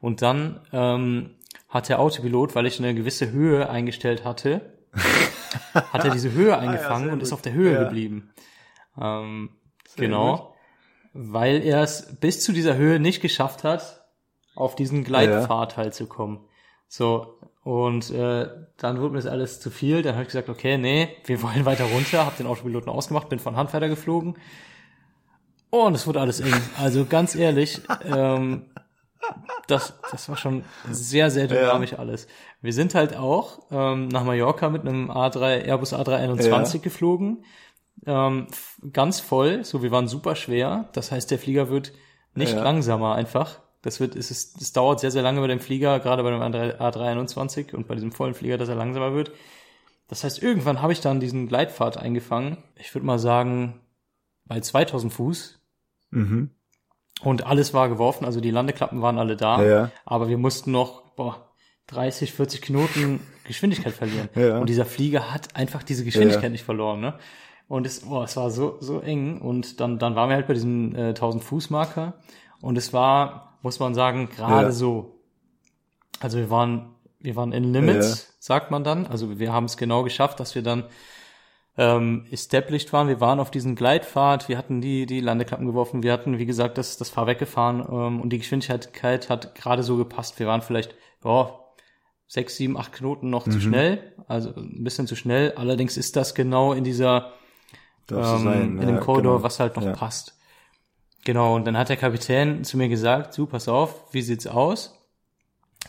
Und 0.00 0.22
dann 0.22 0.60
ähm, 0.72 1.30
hat 1.68 1.88
der 1.88 2.00
Autopilot, 2.00 2.54
weil 2.54 2.66
ich 2.66 2.78
eine 2.78 2.94
gewisse 2.94 3.30
Höhe 3.30 3.68
eingestellt 3.68 4.24
hatte, 4.24 4.78
hat 5.74 6.04
er 6.04 6.10
diese 6.10 6.32
Höhe 6.32 6.56
eingefangen 6.58 7.04
sehr 7.04 7.12
und 7.12 7.22
ist 7.22 7.30
gut. 7.30 7.34
auf 7.34 7.42
der 7.42 7.52
Höhe 7.52 7.72
Ja. 7.74 7.84
geblieben. 7.84 8.32
Ähm, 9.00 9.50
genau. 9.96 10.54
Weil 11.12 11.62
er 11.62 11.82
es 11.82 12.16
bis 12.20 12.42
zu 12.42 12.52
dieser 12.52 12.76
Höhe 12.76 12.98
nicht 12.98 13.20
geschafft 13.20 13.64
hat, 13.64 14.02
auf 14.54 14.74
diesen 14.76 15.04
Gleitpfad 15.04 15.76
halt 15.76 15.94
zu 15.94 16.06
kommen. 16.06 16.40
So, 16.88 17.38
und 17.64 18.10
äh, 18.10 18.48
dann 18.76 19.00
wurde 19.00 19.10
mir 19.14 19.18
das 19.20 19.26
alles 19.30 19.60
zu 19.60 19.70
viel. 19.70 20.02
Dann 20.02 20.14
habe 20.14 20.22
ich 20.22 20.28
gesagt, 20.28 20.48
okay, 20.48 20.76
nee, 20.78 21.08
wir 21.24 21.42
wollen 21.42 21.64
weiter 21.64 21.84
runter. 21.84 22.26
Hab 22.26 22.36
den 22.36 22.46
Autopiloten 22.46 22.88
ausgemacht, 22.90 23.28
bin 23.28 23.38
von 23.38 23.56
Hand 23.56 23.72
weiter 23.72 23.88
geflogen. 23.88 24.36
Oh, 25.70 25.84
und 25.86 25.94
es 25.94 26.06
wurde 26.06 26.20
alles 26.20 26.40
eng. 26.40 26.52
Also 26.78 27.06
ganz 27.06 27.34
ehrlich, 27.34 27.80
ähm, 28.04 28.66
das, 29.68 29.94
das 30.10 30.28
war 30.28 30.36
schon 30.36 30.64
sehr, 30.90 31.30
sehr 31.30 31.46
dynamisch 31.46 31.94
alles. 31.94 32.26
Wir 32.60 32.72
sind 32.74 32.94
halt 32.94 33.16
auch 33.16 33.60
ähm, 33.70 34.08
nach 34.08 34.24
Mallorca 34.24 34.68
mit 34.68 34.82
einem 34.82 35.10
A3, 35.10 35.64
Airbus 35.64 35.94
A321 35.94 36.74
Ja. 36.74 36.80
geflogen. 36.82 37.44
Ähm, 38.04 38.48
ganz 38.92 39.20
voll, 39.20 39.64
so 39.64 39.82
wir 39.82 39.90
waren 39.92 40.08
super 40.08 40.34
schwer. 40.36 40.88
Das 40.92 41.10
heißt, 41.12 41.30
der 41.30 41.38
Flieger 41.38 41.70
wird 41.70 41.92
nicht 42.34 42.54
Ja. 42.54 42.62
langsamer 42.62 43.14
einfach. 43.14 43.60
Das 43.82 43.98
wird, 44.00 44.14
es 44.16 44.30
ist, 44.30 44.60
es 44.62 44.72
dauert 44.72 45.00
sehr, 45.00 45.10
sehr 45.10 45.22
lange 45.22 45.40
bei 45.40 45.48
dem 45.48 45.60
Flieger, 45.60 45.98
gerade 46.00 46.22
bei 46.22 46.30
dem 46.30 46.40
A3, 46.40 46.78
A321 46.78 47.74
und 47.74 47.88
bei 47.88 47.94
diesem 47.94 48.12
vollen 48.12 48.34
Flieger, 48.34 48.56
dass 48.58 48.68
er 48.68 48.76
langsamer 48.76 49.14
wird. 49.14 49.32
Das 50.08 50.24
heißt, 50.24 50.42
irgendwann 50.42 50.80
habe 50.82 50.92
ich 50.92 51.00
dann 51.00 51.20
diesen 51.20 51.48
Gleitpfad 51.48 51.96
eingefangen. 51.96 52.58
Ich 52.76 52.94
würde 52.94 53.06
mal 53.06 53.18
sagen, 53.18 53.80
bei 54.44 54.60
2000 54.60 55.12
Fuß. 55.12 55.60
Mhm. 56.10 56.50
Und 57.22 57.46
alles 57.46 57.72
war 57.72 57.88
geworfen, 57.88 58.24
also 58.24 58.40
die 58.40 58.50
Landeklappen 58.50 59.00
waren 59.02 59.18
alle 59.18 59.36
da. 59.36 59.62
Ja, 59.62 59.68
ja. 59.68 59.90
Aber 60.04 60.28
wir 60.28 60.38
mussten 60.38 60.70
noch, 60.72 61.14
boah, 61.14 61.48
30, 61.88 62.32
40 62.32 62.62
Knoten 62.62 63.20
Geschwindigkeit 63.44 63.92
verlieren. 63.92 64.28
Ja. 64.36 64.58
Und 64.58 64.68
dieser 64.68 64.84
Flieger 64.84 65.32
hat 65.32 65.56
einfach 65.56 65.82
diese 65.82 66.04
Geschwindigkeit 66.04 66.44
Ja. 66.44 66.48
nicht 66.50 66.64
verloren, 66.64 67.00
ne? 67.00 67.18
Und 67.68 67.86
es, 67.86 68.00
boah, 68.00 68.24
es 68.24 68.36
war 68.36 68.50
so, 68.50 68.76
so 68.80 69.00
eng. 69.00 69.40
Und 69.40 69.80
dann, 69.80 69.98
dann 69.98 70.14
waren 70.14 70.28
wir 70.28 70.36
halt 70.36 70.46
bei 70.46 70.54
diesem 70.54 70.94
äh, 70.94 71.08
1000 71.08 71.42
Fuß 71.42 71.70
Marker. 71.70 72.14
Und 72.60 72.76
es 72.76 72.92
war, 72.92 73.51
muss 73.62 73.78
man 73.80 73.94
sagen, 73.94 74.28
gerade 74.28 74.66
Ja. 74.66 74.72
so. 74.72 75.18
Also 76.20 76.38
wir 76.38 76.50
waren, 76.50 76.94
wir 77.20 77.36
waren 77.36 77.52
in 77.52 77.72
Limits, 77.72 78.36
sagt 78.38 78.70
man 78.70 78.84
dann. 78.84 79.06
Also 79.06 79.38
wir 79.38 79.52
haben 79.52 79.64
es 79.64 79.76
genau 79.76 80.02
geschafft, 80.02 80.40
dass 80.40 80.54
wir 80.54 80.62
dann 80.62 80.84
ähm, 81.78 82.26
established 82.30 82.92
waren. 82.92 83.08
Wir 83.08 83.20
waren 83.20 83.40
auf 83.40 83.50
diesem 83.50 83.74
Gleitpfad, 83.76 84.48
wir 84.48 84.58
hatten 84.58 84.80
die, 84.80 85.06
die 85.06 85.20
Landeklappen 85.20 85.66
geworfen, 85.66 86.02
wir 86.02 86.12
hatten, 86.12 86.38
wie 86.38 86.46
gesagt, 86.46 86.76
das, 86.76 86.98
das 86.98 87.08
Fahrwerk 87.08 87.38
gefahren 87.38 87.80
ähm, 87.90 88.20
und 88.20 88.30
die 88.30 88.38
Geschwindigkeit 88.38 89.30
hat 89.30 89.54
gerade 89.54 89.82
so 89.82 89.96
gepasst. 89.96 90.38
Wir 90.38 90.46
waren 90.46 90.60
vielleicht, 90.62 90.94
ja, 91.24 91.58
sechs, 92.26 92.56
sieben, 92.56 92.76
acht 92.78 92.92
Knoten 92.92 93.30
noch 93.30 93.44
zu 93.44 93.60
schnell, 93.60 94.14
also 94.26 94.54
ein 94.54 94.84
bisschen 94.84 95.06
zu 95.06 95.16
schnell. 95.16 95.52
Allerdings 95.56 95.96
ist 95.96 96.16
das 96.16 96.34
genau 96.34 96.72
in 96.72 96.82
dieser, 96.84 97.32
ähm, 98.10 98.22
sein. 98.22 98.62
in 98.62 98.78
ja, 98.80 98.86
dem 98.86 99.00
Korridor, 99.00 99.34
genau. 99.34 99.44
was 99.44 99.60
halt 99.60 99.76
noch 99.76 99.84
Ja. 99.84 99.92
passt. 99.92 100.38
Genau, 101.24 101.54
und 101.54 101.64
dann 101.66 101.76
hat 101.76 101.88
der 101.88 101.96
Kapitän 101.96 102.64
zu 102.64 102.76
mir 102.76 102.88
gesagt, 102.88 103.36
du, 103.38 103.46
pass 103.46 103.68
auf, 103.68 104.12
wie 104.12 104.22
sieht's 104.22 104.46
aus? 104.46 104.98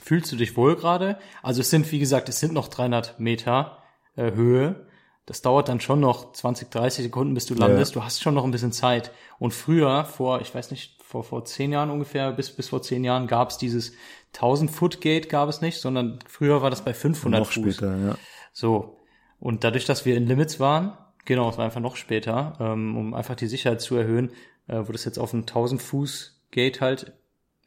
Fühlst 0.02 0.32
du 0.32 0.36
dich 0.36 0.56
wohl 0.58 0.76
gerade? 0.76 1.17
Also 1.41 1.62
es 1.62 1.69
sind, 1.69 1.91
wie 1.91 2.00
gesagt, 2.00 2.30
es 2.30 2.39
sind 2.39 2.54
noch 2.54 2.67
300 2.67 3.19
Meter 3.19 3.78
äh, 4.15 4.32
Höhe. 4.32 4.88
Das 5.26 5.41
dauert 5.41 5.69
dann 5.69 5.80
schon 5.80 6.02
noch 6.02 6.34
20, 6.34 6.69
30 6.69 7.06
Sekunden, 7.06 7.34
bis 7.34 7.46
du 7.46 7.56
landest. 7.56 7.96
Du 7.96 8.04
hast 8.04 8.22
schon 8.22 8.34
noch 8.34 8.43
ein 8.43 8.52
bisschen 8.52 8.74
Zeit. 8.74 9.12
Und 9.39 9.54
früher, 9.54 10.04
vor, 10.04 10.41
ich 10.41 10.54
weiß 10.54 10.72
nicht, 10.72 11.02
vor, 11.02 11.24
vor 11.24 11.46
zehn 11.46 11.72
Jahren 11.72 11.89
ungefähr, 11.89 12.32
bis, 12.34 12.52
bis 12.52 12.69
vor 12.69 12.82
zehn 12.82 13.04
Jahren 13.04 13.28
gab 13.28 13.50
es 13.50 13.58
dieses 13.58 13.93
1000 14.34 14.69
Foot 14.69 15.00
Gate 15.00 15.30
gab 15.30 15.48
es 15.48 15.62
nicht, 15.62 15.80
sondern 15.80 16.19
früher 16.28 16.62
war 16.62 16.69
das 16.69 16.84
bei 16.84 16.93
500 16.93 17.39
Noch 17.39 17.52
Fuß. 17.52 17.76
später, 17.76 17.96
ja. 17.98 18.15
So. 18.52 18.98
Und 19.39 19.63
dadurch, 19.63 19.86
dass 19.86 20.06
wir 20.06 20.17
in 20.17 20.28
Limits 20.28 20.60
waren, 20.60 20.98
genau, 21.26 21.50
es 21.50 21.58
war 21.58 21.65
einfach 21.65 21.82
noch 21.82 21.96
später, 21.96 22.58
ähm, 22.60 22.98
um 22.98 23.13
einfach 23.13 23.36
die 23.36 23.48
Sicherheit 23.48 23.82
zu 23.82 23.96
erhöhen, 23.96 24.32
äh, 24.67 24.78
wurde 24.78 24.93
es 24.95 25.06
jetzt 25.06 25.19
auf 25.19 25.34
ein 25.34 25.41
1000 25.41 25.82
Fuß 25.82 26.41
Gate 26.52 26.82
halt 26.82 27.13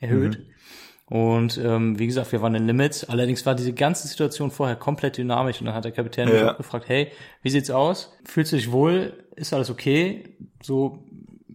erhöht. 0.00 0.38
Und 1.06 1.56
ähm, 1.58 1.98
wie 1.98 2.06
gesagt, 2.06 2.32
wir 2.32 2.42
waren 2.42 2.54
in 2.56 2.66
Limits. 2.66 3.04
Allerdings 3.08 3.46
war 3.46 3.54
diese 3.54 3.72
ganze 3.72 4.08
Situation 4.08 4.50
vorher 4.50 4.74
komplett 4.76 5.16
dynamisch 5.18 5.60
und 5.60 5.66
dann 5.66 5.74
hat 5.74 5.84
der 5.84 5.92
Kapitän 5.92 6.28
mich 6.30 6.40
Ja. 6.40 6.52
gefragt, 6.52 6.88
hey, 6.88 7.12
wie 7.42 7.50
sieht's 7.50 7.70
aus? 7.70 8.12
Fühlst 8.24 8.52
du 8.52 8.56
dich 8.56 8.72
wohl? 8.72 9.24
Ist 9.36 9.52
alles 9.52 9.70
okay? 9.70 10.36
So 10.62 11.04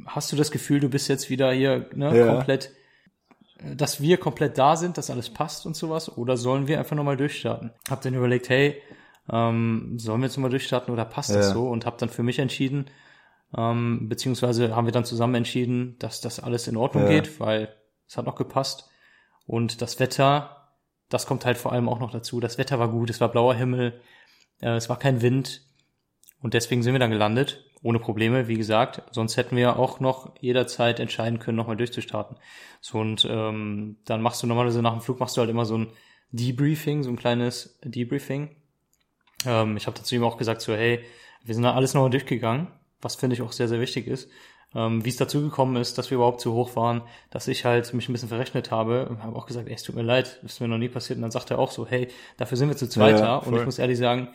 hast 0.05 0.31
du 0.31 0.35
das 0.37 0.51
Gefühl, 0.51 0.79
du 0.79 0.89
bist 0.89 1.09
jetzt 1.09 1.29
wieder 1.29 1.51
hier 1.51 1.89
ne, 1.93 2.17
Ja. 2.17 2.27
komplett, 2.27 2.71
äh, 3.59 3.75
dass 3.75 4.01
wir 4.01 4.17
komplett 4.17 4.57
da 4.57 4.77
sind, 4.77 4.97
dass 4.97 5.09
alles 5.09 5.29
passt 5.29 5.65
und 5.65 5.75
sowas? 5.75 6.17
Oder 6.17 6.37
sollen 6.37 6.67
wir 6.67 6.79
einfach 6.79 6.95
nochmal 6.95 7.17
durchstarten? 7.17 7.71
Hab 7.89 8.01
dann 8.01 8.13
überlegt, 8.13 8.47
hey, 8.47 8.81
ähm, 9.29 9.99
sollen 9.99 10.21
wir 10.21 10.27
jetzt 10.27 10.37
nochmal 10.37 10.49
durchstarten 10.49 10.93
oder 10.93 11.03
passt 11.05 11.35
das 11.35 11.47
Ja. 11.47 11.53
so? 11.53 11.67
Und 11.67 11.85
hab 11.85 11.97
dann 11.97 12.09
für 12.09 12.23
mich 12.23 12.39
entschieden, 12.39 12.85
ähm, 13.57 14.07
beziehungsweise 14.09 14.75
haben 14.75 14.85
wir 14.85 14.91
dann 14.93 15.05
zusammen 15.05 15.35
entschieden, 15.35 15.95
dass 15.99 16.21
das 16.21 16.39
alles 16.39 16.67
in 16.67 16.77
Ordnung 16.77 17.03
Ja. 17.03 17.09
geht, 17.09 17.39
weil 17.39 17.75
es 18.07 18.17
hat 18.17 18.25
noch 18.25 18.35
gepasst. 18.35 18.89
Und 19.45 19.81
das 19.81 19.99
Wetter, 19.99 20.69
das 21.09 21.25
kommt 21.25 21.45
halt 21.45 21.57
vor 21.57 21.71
allem 21.71 21.89
auch 21.89 21.99
noch 21.99 22.11
dazu. 22.11 22.39
Das 22.39 22.57
Wetter 22.57 22.79
war 22.79 22.89
gut, 22.89 23.09
es 23.09 23.19
war 23.19 23.29
blauer 23.29 23.55
Himmel, 23.55 23.99
äh, 24.61 24.75
es 24.75 24.89
war 24.89 24.97
kein 24.99 25.21
Wind. 25.21 25.61
Und 26.41 26.53
deswegen 26.53 26.81
sind 26.81 26.93
wir 26.93 26.99
dann 26.99 27.11
gelandet, 27.11 27.65
ohne 27.83 27.99
Probleme, 27.99 28.47
wie 28.47 28.57
gesagt. 28.57 29.03
Sonst 29.11 29.37
hätten 29.37 29.55
wir 29.55 29.77
auch 29.77 29.99
noch 29.99 30.33
jederzeit 30.39 30.99
entscheiden 30.99 31.39
können, 31.39 31.57
nochmal 31.57 31.77
durchzustarten. 31.77 32.37
So, 32.79 32.99
und 32.99 33.27
ähm, 33.29 33.97
dann 34.05 34.21
machst 34.21 34.41
du 34.41 34.47
normalerweise 34.47 34.81
nach 34.81 34.93
dem 34.93 35.01
Flug 35.01 35.19
machst 35.19 35.37
du 35.37 35.41
halt 35.41 35.49
immer 35.49 35.65
so 35.65 35.77
ein 35.77 35.91
Debriefing, 36.31 37.03
so 37.03 37.09
ein 37.09 37.17
kleines 37.17 37.77
Debriefing. 37.83 38.55
Ähm, 39.45 39.77
ich 39.77 39.85
habe 39.87 39.97
dazu 39.97 40.15
ihm 40.15 40.23
auch 40.23 40.37
gesagt, 40.37 40.61
so, 40.61 40.73
hey, 40.73 41.03
wir 41.43 41.53
sind 41.53 41.63
da 41.63 41.73
alles 41.73 41.93
nochmal 41.93 42.09
durchgegangen, 42.11 42.67
was 43.01 43.15
finde 43.15 43.35
ich 43.35 43.41
auch 43.41 43.51
sehr, 43.51 43.67
sehr 43.67 43.79
wichtig 43.79 44.07
ist. 44.07 44.29
Ähm, 44.73 45.03
wie 45.03 45.09
es 45.09 45.17
dazu 45.17 45.41
gekommen 45.41 45.75
ist, 45.75 45.97
dass 45.97 46.09
wir 46.11 46.15
überhaupt 46.15 46.39
zu 46.39 46.53
hoch 46.53 46.75
waren, 46.77 47.01
dass 47.29 47.47
ich 47.49 47.65
halt 47.65 47.93
mich 47.93 48.07
ein 48.07 48.13
bisschen 48.13 48.29
verrechnet 48.29 48.71
habe. 48.71 49.07
Und 49.09 49.21
habe 49.21 49.35
auch 49.35 49.45
gesagt, 49.45 49.67
ey, 49.67 49.73
es 49.75 49.83
tut 49.83 49.95
mir 49.95 50.01
leid, 50.01 50.39
das 50.43 50.53
ist 50.53 50.59
mir 50.61 50.69
noch 50.69 50.77
nie 50.77 50.87
passiert. 50.87 51.17
Und 51.17 51.23
dann 51.23 51.31
sagt 51.31 51.51
er 51.51 51.59
auch 51.59 51.71
so, 51.71 51.85
hey, 51.85 52.07
dafür 52.37 52.57
sind 52.57 52.69
wir 52.69 52.77
zu 52.77 52.87
zweit 52.87 53.19
Ja, 53.19 53.21
da. 53.21 53.35
Und 53.37 53.55
ich 53.57 53.65
muss 53.65 53.79
ehrlich 53.79 53.97
sagen, 53.97 54.29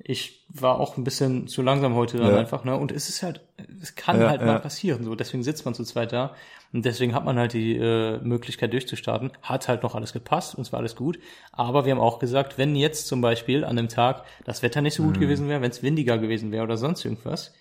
ich 0.00 0.44
war 0.48 0.78
auch 0.78 0.96
ein 0.96 1.04
bisschen 1.04 1.48
zu 1.48 1.60
langsam 1.62 1.94
heute 1.94 2.18
dann 2.18 2.32
Ja. 2.32 2.38
einfach, 2.38 2.64
ne? 2.64 2.76
Und 2.76 2.92
es 2.92 3.08
ist 3.08 3.22
halt, 3.22 3.40
es 3.82 3.94
kann 3.96 4.20
Ja, 4.20 4.28
halt 4.28 4.42
ja. 4.42 4.46
mal 4.46 4.60
passieren, 4.60 5.02
so. 5.04 5.14
Deswegen 5.14 5.42
sitzt 5.42 5.64
man 5.64 5.74
zu 5.74 5.82
zweit 5.84 6.12
da. 6.12 6.34
Und 6.72 6.84
deswegen 6.84 7.14
hat 7.14 7.24
man 7.24 7.38
halt 7.38 7.54
die 7.54 7.74
äh, 7.76 8.18
Möglichkeit 8.20 8.72
durchzustarten. 8.74 9.32
Hat 9.42 9.68
halt 9.68 9.82
noch 9.82 9.94
alles 9.94 10.12
gepasst, 10.12 10.54
uns 10.54 10.70
war 10.70 10.80
alles 10.80 10.96
gut. 10.96 11.18
Aber 11.50 11.84
wir 11.86 11.92
haben 11.92 12.00
auch 12.00 12.18
gesagt, 12.18 12.58
wenn 12.58 12.76
jetzt 12.76 13.08
zum 13.08 13.22
Beispiel 13.22 13.64
an 13.64 13.74
dem 13.76 13.88
Tag 13.88 14.24
das 14.44 14.62
Wetter 14.62 14.82
nicht 14.82 14.94
so 14.94 15.02
Mhm. 15.02 15.06
gut 15.08 15.18
gewesen 15.20 15.48
wäre, 15.48 15.62
wenn 15.62 15.70
es 15.70 15.82
windiger 15.82 16.18
gewesen 16.18 16.52
wäre 16.52 16.62
oder 16.64 16.76
sonst 16.76 17.04
irgendwas, 17.04 17.54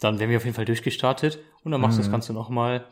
dann 0.00 0.18
wären 0.18 0.30
wir 0.30 0.38
auf 0.38 0.44
jeden 0.44 0.56
Fall 0.56 0.64
durchgestartet 0.64 1.38
und 1.62 1.72
dann 1.72 1.80
machst 1.80 1.98
du 1.98 2.02
das 2.02 2.10
Ganze 2.10 2.32
nochmal 2.32 2.84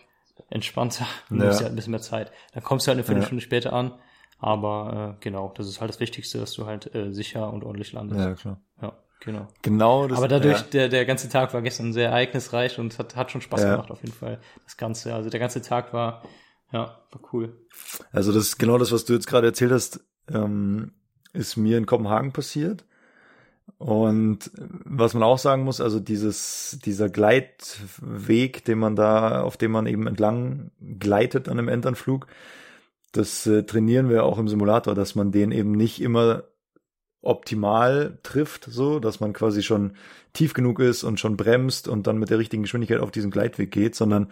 entspannter 0.51 1.07
Mhm. 1.31 1.39
Ja. 1.39 1.45
du 1.45 1.49
hast 1.51 1.59
ja 1.61 1.63
halt 1.65 1.73
ein 1.73 1.77
bisschen 1.77 1.91
mehr 1.91 2.01
Zeit. 2.01 2.31
Dann 2.55 2.63
kommst 2.63 2.87
du 2.87 2.91
halt 2.91 2.97
eine 2.97 3.05
Viertelstunde 3.05 3.43
später 3.43 3.73
an. 3.73 3.93
Aber 4.41 5.17
äh, 5.17 5.21
genau, 5.21 5.53
das 5.57 5.67
ist 5.67 5.81
halt 5.81 5.89
das 5.89 5.99
Wichtigste, 5.99 6.39
dass 6.39 6.53
du 6.53 6.65
halt 6.67 6.95
äh, 6.95 7.13
sicher 7.13 7.53
und 7.53 7.65
ordentlich 7.65 7.93
landest. 7.93 8.21
Ja, 8.21 8.35
klar. 8.35 8.61
Ja, 8.81 8.93
genau. 9.19 9.49
Genau 9.63 10.07
das. 10.07 10.17
Aber 10.17 10.29
dadurch, 10.29 10.59
ja. 10.61 10.67
der, 10.73 10.89
der 10.89 11.05
ganze 11.07 11.29
Tag 11.29 11.53
war 11.55 11.61
gestern 11.63 11.93
sehr 11.93 12.11
ereignisreich 12.11 12.79
und 12.79 12.97
hat, 13.01 13.17
hat 13.17 13.33
schon 13.33 13.41
Spaß 13.41 13.63
Ja. 13.63 13.73
gemacht 13.73 13.91
auf 13.91 14.01
jeden 14.01 14.15
Fall. 14.15 14.39
Das 14.65 14.77
Ganze, 14.77 15.13
also 15.13 15.29
der 15.29 15.41
ganze 15.41 15.61
Tag 15.61 15.93
war, 15.93 16.23
ja, 16.73 17.01
war 17.11 17.21
cool. 17.33 17.67
Also 18.13 18.33
das 18.33 18.45
ist 18.45 18.59
genau 18.59 18.79
das, 18.79 18.93
was 18.93 19.05
du 19.05 19.13
jetzt 19.15 19.27
gerade 19.27 19.49
erzählt 19.49 19.73
hast, 19.73 20.01
ähm, 20.33 20.93
ist 21.33 21.57
mir 21.57 21.77
in 21.77 21.87
Kopenhagen 21.87 22.33
passiert. 22.33 22.85
Und 23.79 24.51
was 24.57 25.15
man 25.15 25.23
auch 25.23 25.39
sagen 25.39 25.63
muss, 25.63 25.81
also 25.81 26.01
dieses, 26.01 26.79
dieser 26.85 27.09
Gleitweg, 27.09 28.65
den 28.65 28.79
man 28.79 28.97
da, 28.97 29.43
auf 29.43 29.57
dem 29.57 29.71
man 29.71 29.87
eben 29.87 30.09
entlang 30.09 30.73
gleitet 30.99 31.49
an 31.49 31.59
einem 31.59 31.69
Endanflug, 31.69 32.27
das 33.13 33.47
äh, 33.47 33.63
trainieren 33.63 34.11
wir 34.11 34.25
auch 34.25 34.39
im 34.39 34.49
Simulator, 34.49 34.95
dass 34.95 35.15
man 35.15 35.31
den 35.31 35.53
eben 35.53 35.73
nicht 35.73 36.03
immer 36.03 36.45
optimal 37.23 38.19
trifft, 38.23 38.65
so, 38.65 38.99
dass 38.99 39.21
man 39.21 39.33
quasi 39.33 39.63
schon 39.63 39.93
tief 40.33 40.55
genug 40.55 40.81
ist 40.81 41.05
und 41.05 41.21
schon 41.21 41.37
bremst 41.37 41.89
und 41.89 42.07
dann 42.07 42.19
mit 42.19 42.31
der 42.31 42.39
richtigen 42.39 42.63
Geschwindigkeit 42.63 43.01
auf 43.01 43.11
diesen 43.11 43.31
Gleitweg 43.31 43.71
geht, 43.71 43.95
sondern 43.95 44.31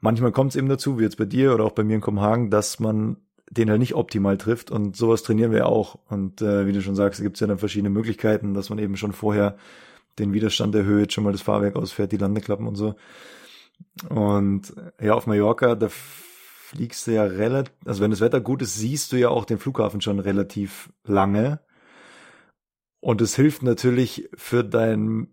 manchmal 0.00 0.32
kommt 0.32 0.50
es 0.52 0.56
eben 0.56 0.68
dazu, 0.68 0.98
wie 0.98 1.02
jetzt 1.02 1.18
bei 1.18 1.24
dir 1.24 1.54
oder 1.54 1.64
auch 1.64 1.72
bei 1.72 1.84
mir 1.84 1.96
in 1.96 2.00
Kopenhagen, 2.00 2.50
dass 2.50 2.78
man 2.78 3.16
den 3.56 3.70
halt 3.70 3.80
nicht 3.80 3.94
optimal 3.94 4.36
trifft 4.36 4.70
und 4.70 4.96
sowas 4.96 5.22
trainieren 5.22 5.52
wir 5.52 5.66
auch. 5.66 5.98
Und 6.08 6.42
äh, 6.42 6.66
wie 6.66 6.72
du 6.72 6.82
schon 6.82 6.96
sagst, 6.96 7.20
gibt 7.20 7.36
es 7.36 7.40
ja 7.40 7.46
dann 7.46 7.58
verschiedene 7.58 7.90
Möglichkeiten, 7.90 8.54
dass 8.54 8.70
man 8.70 8.78
eben 8.78 8.96
schon 8.96 9.12
vorher 9.12 9.56
den 10.18 10.32
Widerstand 10.32 10.74
erhöht, 10.74 11.12
schon 11.12 11.24
mal 11.24 11.32
das 11.32 11.42
Fahrwerk 11.42 11.76
ausfährt, 11.76 12.12
die 12.12 12.16
Landeklappen 12.16 12.66
und 12.66 12.76
so. 12.76 12.94
Und 14.08 14.74
ja, 15.00 15.14
auf 15.14 15.26
Mallorca, 15.26 15.74
da 15.74 15.88
fliegst 15.90 17.06
du 17.06 17.12
ja 17.12 17.24
relativ, 17.24 17.72
also 17.84 18.02
wenn 18.02 18.10
das 18.10 18.20
Wetter 18.20 18.40
gut 18.40 18.62
ist, 18.62 18.76
siehst 18.76 19.12
du 19.12 19.16
ja 19.16 19.28
auch 19.28 19.44
den 19.44 19.58
Flughafen 19.58 20.00
schon 20.00 20.18
relativ 20.18 20.92
lange. 21.04 21.60
Und 23.00 23.20
es 23.20 23.36
hilft 23.36 23.62
natürlich 23.62 24.28
für 24.34 24.64
dein 24.64 25.28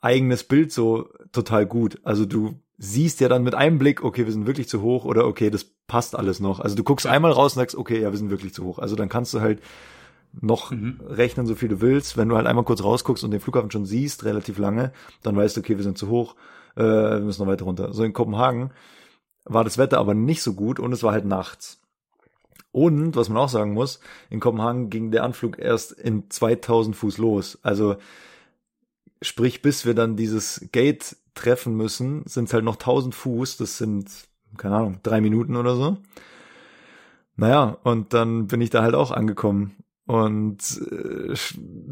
eigenes 0.00 0.44
Bild 0.44 0.72
so 0.72 1.08
total 1.30 1.66
gut. 1.66 2.00
Also 2.02 2.24
du 2.24 2.60
siehst 2.84 3.20
ja 3.20 3.28
dann 3.28 3.44
mit 3.44 3.54
einem 3.54 3.78
Blick, 3.78 4.02
okay, 4.02 4.26
wir 4.26 4.32
sind 4.32 4.48
wirklich 4.48 4.68
zu 4.68 4.82
hoch 4.82 5.04
oder 5.04 5.24
okay, 5.28 5.50
das 5.50 5.64
passt 5.86 6.16
alles 6.16 6.40
noch. 6.40 6.58
Also 6.58 6.74
du 6.74 6.82
guckst 6.82 7.06
einmal 7.06 7.30
raus 7.30 7.52
und 7.54 7.60
sagst, 7.60 7.76
okay, 7.76 8.00
ja, 8.00 8.10
wir 8.10 8.18
sind 8.18 8.30
wirklich 8.30 8.54
zu 8.54 8.64
hoch. 8.64 8.80
Also 8.80 8.96
dann 8.96 9.08
kannst 9.08 9.32
du 9.34 9.40
halt 9.40 9.62
noch 10.40 10.72
Mhm. 10.72 11.00
rechnen, 11.06 11.46
so 11.46 11.54
viel 11.54 11.68
du 11.68 11.80
willst. 11.80 12.16
Wenn 12.16 12.28
du 12.28 12.34
halt 12.34 12.48
einmal 12.48 12.64
kurz 12.64 12.82
rausguckst 12.82 13.22
und 13.22 13.30
den 13.30 13.38
Flughafen 13.38 13.70
schon 13.70 13.86
siehst, 13.86 14.24
relativ 14.24 14.58
lange, 14.58 14.92
dann 15.22 15.36
weißt 15.36 15.56
du, 15.56 15.60
okay, 15.60 15.76
wir 15.76 15.84
sind 15.84 15.96
zu 15.96 16.08
hoch, 16.08 16.34
äh, 16.74 16.82
wir 16.82 17.20
müssen 17.20 17.42
noch 17.42 17.48
weiter 17.52 17.66
runter. 17.66 17.92
So 17.92 18.02
in 18.02 18.12
Kopenhagen 18.12 18.72
war 19.44 19.62
das 19.62 19.78
Wetter 19.78 19.98
aber 19.98 20.14
nicht 20.14 20.42
so 20.42 20.54
gut 20.54 20.80
und 20.80 20.92
es 20.92 21.04
war 21.04 21.12
halt 21.12 21.24
nachts. 21.24 21.80
Und, 22.72 23.14
was 23.14 23.28
man 23.28 23.38
auch 23.38 23.48
sagen 23.48 23.74
muss, 23.74 24.00
in 24.28 24.40
Kopenhagen 24.40 24.90
ging 24.90 25.12
der 25.12 25.22
Anflug 25.22 25.56
erst 25.56 25.92
in 25.92 26.28
2000 26.30 26.96
Fuß 26.96 27.18
los. 27.18 27.58
Also, 27.62 27.94
sprich, 29.20 29.62
bis 29.62 29.86
wir 29.86 29.94
dann 29.94 30.16
dieses 30.16 30.66
Gate 30.72 31.16
treffen 31.34 31.76
müssen, 31.76 32.22
sind 32.26 32.48
es 32.48 32.54
halt 32.54 32.64
noch 32.64 32.76
1000 32.76 33.14
Fuß. 33.14 33.56
Das 33.56 33.78
sind, 33.78 34.06
keine 34.56 34.76
Ahnung, 34.76 34.98
drei 35.02 35.20
Minuten 35.20 35.56
oder 35.56 35.76
so. 35.76 35.98
Naja, 37.36 37.78
und 37.82 38.12
dann 38.12 38.46
bin 38.46 38.60
ich 38.60 38.70
da 38.70 38.82
halt 38.82 38.94
auch 38.94 39.10
angekommen. 39.10 39.76
Und 40.06 40.58
äh, 40.90 41.34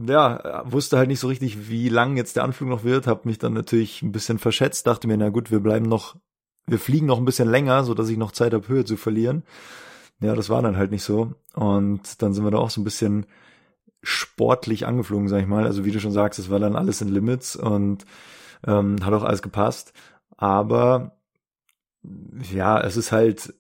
ja, 0.06 0.64
wusste 0.70 0.98
halt 0.98 1.08
nicht 1.08 1.20
so 1.20 1.28
richtig, 1.28 1.68
wie 1.68 1.88
lang 1.88 2.16
jetzt 2.16 2.36
der 2.36 2.44
Anflug 2.44 2.68
noch 2.68 2.84
wird, 2.84 3.06
habe 3.06 3.28
mich 3.28 3.38
dann 3.38 3.52
natürlich 3.54 4.02
ein 4.02 4.12
bisschen 4.12 4.38
verschätzt, 4.38 4.86
dachte 4.86 5.06
mir, 5.06 5.16
na 5.16 5.28
gut, 5.28 5.50
wir 5.50 5.60
bleiben 5.60 5.86
noch, 5.86 6.16
wir 6.66 6.78
fliegen 6.78 7.06
noch 7.06 7.18
ein 7.18 7.24
bisschen 7.24 7.48
länger, 7.48 7.84
so 7.84 7.94
dass 7.94 8.08
ich 8.08 8.18
noch 8.18 8.32
Zeit 8.32 8.52
habe, 8.52 8.68
Höhe 8.68 8.84
zu 8.84 8.96
verlieren. 8.96 9.44
Ja, 10.20 10.34
das 10.34 10.50
war 10.50 10.60
dann 10.60 10.76
halt 10.76 10.90
nicht 10.90 11.04
so. 11.04 11.34
Und 11.54 12.20
dann 12.20 12.34
sind 12.34 12.44
wir 12.44 12.50
da 12.50 12.58
auch 12.58 12.70
so 12.70 12.80
ein 12.80 12.84
bisschen 12.84 13.26
sportlich 14.02 14.86
angeflogen, 14.86 15.28
sag 15.28 15.40
ich 15.40 15.46
mal. 15.46 15.64
Also 15.64 15.84
wie 15.84 15.90
du 15.90 16.00
schon 16.00 16.12
sagst, 16.12 16.38
es 16.38 16.50
war 16.50 16.58
dann 16.58 16.76
alles 16.76 17.00
in 17.00 17.08
Limits 17.08 17.56
und 17.56 18.04
ähm, 18.66 18.96
hat 19.04 19.12
auch 19.12 19.24
alles 19.24 19.42
gepasst. 19.42 19.92
Aber 20.36 21.16
ja, 22.52 22.80
es 22.80 22.96
ist 22.96 23.12
halt 23.12 23.54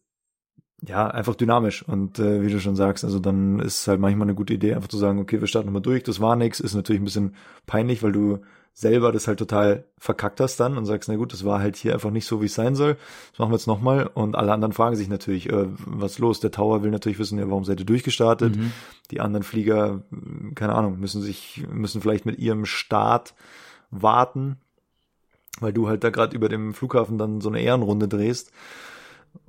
ja 0.86 1.08
einfach 1.08 1.34
dynamisch 1.34 1.86
und 1.86 2.18
äh, 2.18 2.42
wie 2.42 2.50
du 2.50 2.58
schon 2.58 2.76
sagst, 2.76 3.04
also 3.04 3.18
dann 3.18 3.60
ist 3.60 3.80
es 3.80 3.88
halt 3.88 4.00
manchmal 4.00 4.26
eine 4.26 4.34
gute 4.34 4.54
Idee, 4.54 4.74
einfach 4.74 4.88
zu 4.88 4.96
sagen, 4.96 5.18
okay, 5.18 5.40
wir 5.40 5.46
starten 5.46 5.66
nochmal 5.66 5.82
durch, 5.82 6.02
das 6.04 6.20
war 6.20 6.36
nix, 6.36 6.58
ist 6.58 6.74
natürlich 6.74 7.02
ein 7.02 7.04
bisschen 7.04 7.34
peinlich, 7.66 8.02
weil 8.02 8.12
du 8.12 8.38
selber 8.72 9.12
das 9.12 9.28
halt 9.28 9.38
total 9.38 9.84
verkackt 9.98 10.40
hast 10.40 10.58
dann 10.58 10.78
und 10.78 10.86
sagst, 10.86 11.08
na 11.08 11.16
gut, 11.16 11.32
das 11.32 11.44
war 11.44 11.60
halt 11.60 11.76
hier 11.76 11.92
einfach 11.92 12.10
nicht 12.10 12.24
so, 12.24 12.40
wie 12.40 12.46
es 12.46 12.54
sein 12.54 12.76
soll. 12.76 12.96
Das 13.30 13.38
machen 13.38 13.50
wir 13.50 13.56
jetzt 13.56 13.66
nochmal. 13.66 14.06
Und 14.06 14.36
alle 14.36 14.52
anderen 14.52 14.72
fragen 14.72 14.96
sich 14.96 15.08
natürlich, 15.08 15.50
äh, 15.50 15.66
was 15.84 16.18
los? 16.18 16.40
Der 16.40 16.50
Tower 16.50 16.82
will 16.82 16.90
natürlich 16.90 17.18
wissen, 17.18 17.38
ja, 17.38 17.48
warum 17.50 17.64
seid 17.64 17.80
ihr 17.80 17.86
durchgestartet? 17.86 18.56
Mhm. 18.56 18.72
Die 19.10 19.20
anderen 19.20 19.42
Flieger, 19.42 20.02
keine 20.54 20.74
Ahnung, 20.74 20.98
müssen 20.98 21.20
sich, 21.20 21.66
müssen 21.70 22.00
vielleicht 22.00 22.26
mit 22.26 22.38
ihrem 22.38 22.64
Start 22.64 23.34
warten, 23.90 24.58
weil 25.58 25.72
du 25.72 25.88
halt 25.88 26.04
da 26.04 26.10
gerade 26.10 26.36
über 26.36 26.48
dem 26.48 26.74
Flughafen 26.74 27.18
dann 27.18 27.40
so 27.40 27.48
eine 27.48 27.60
Ehrenrunde 27.60 28.08
drehst. 28.08 28.52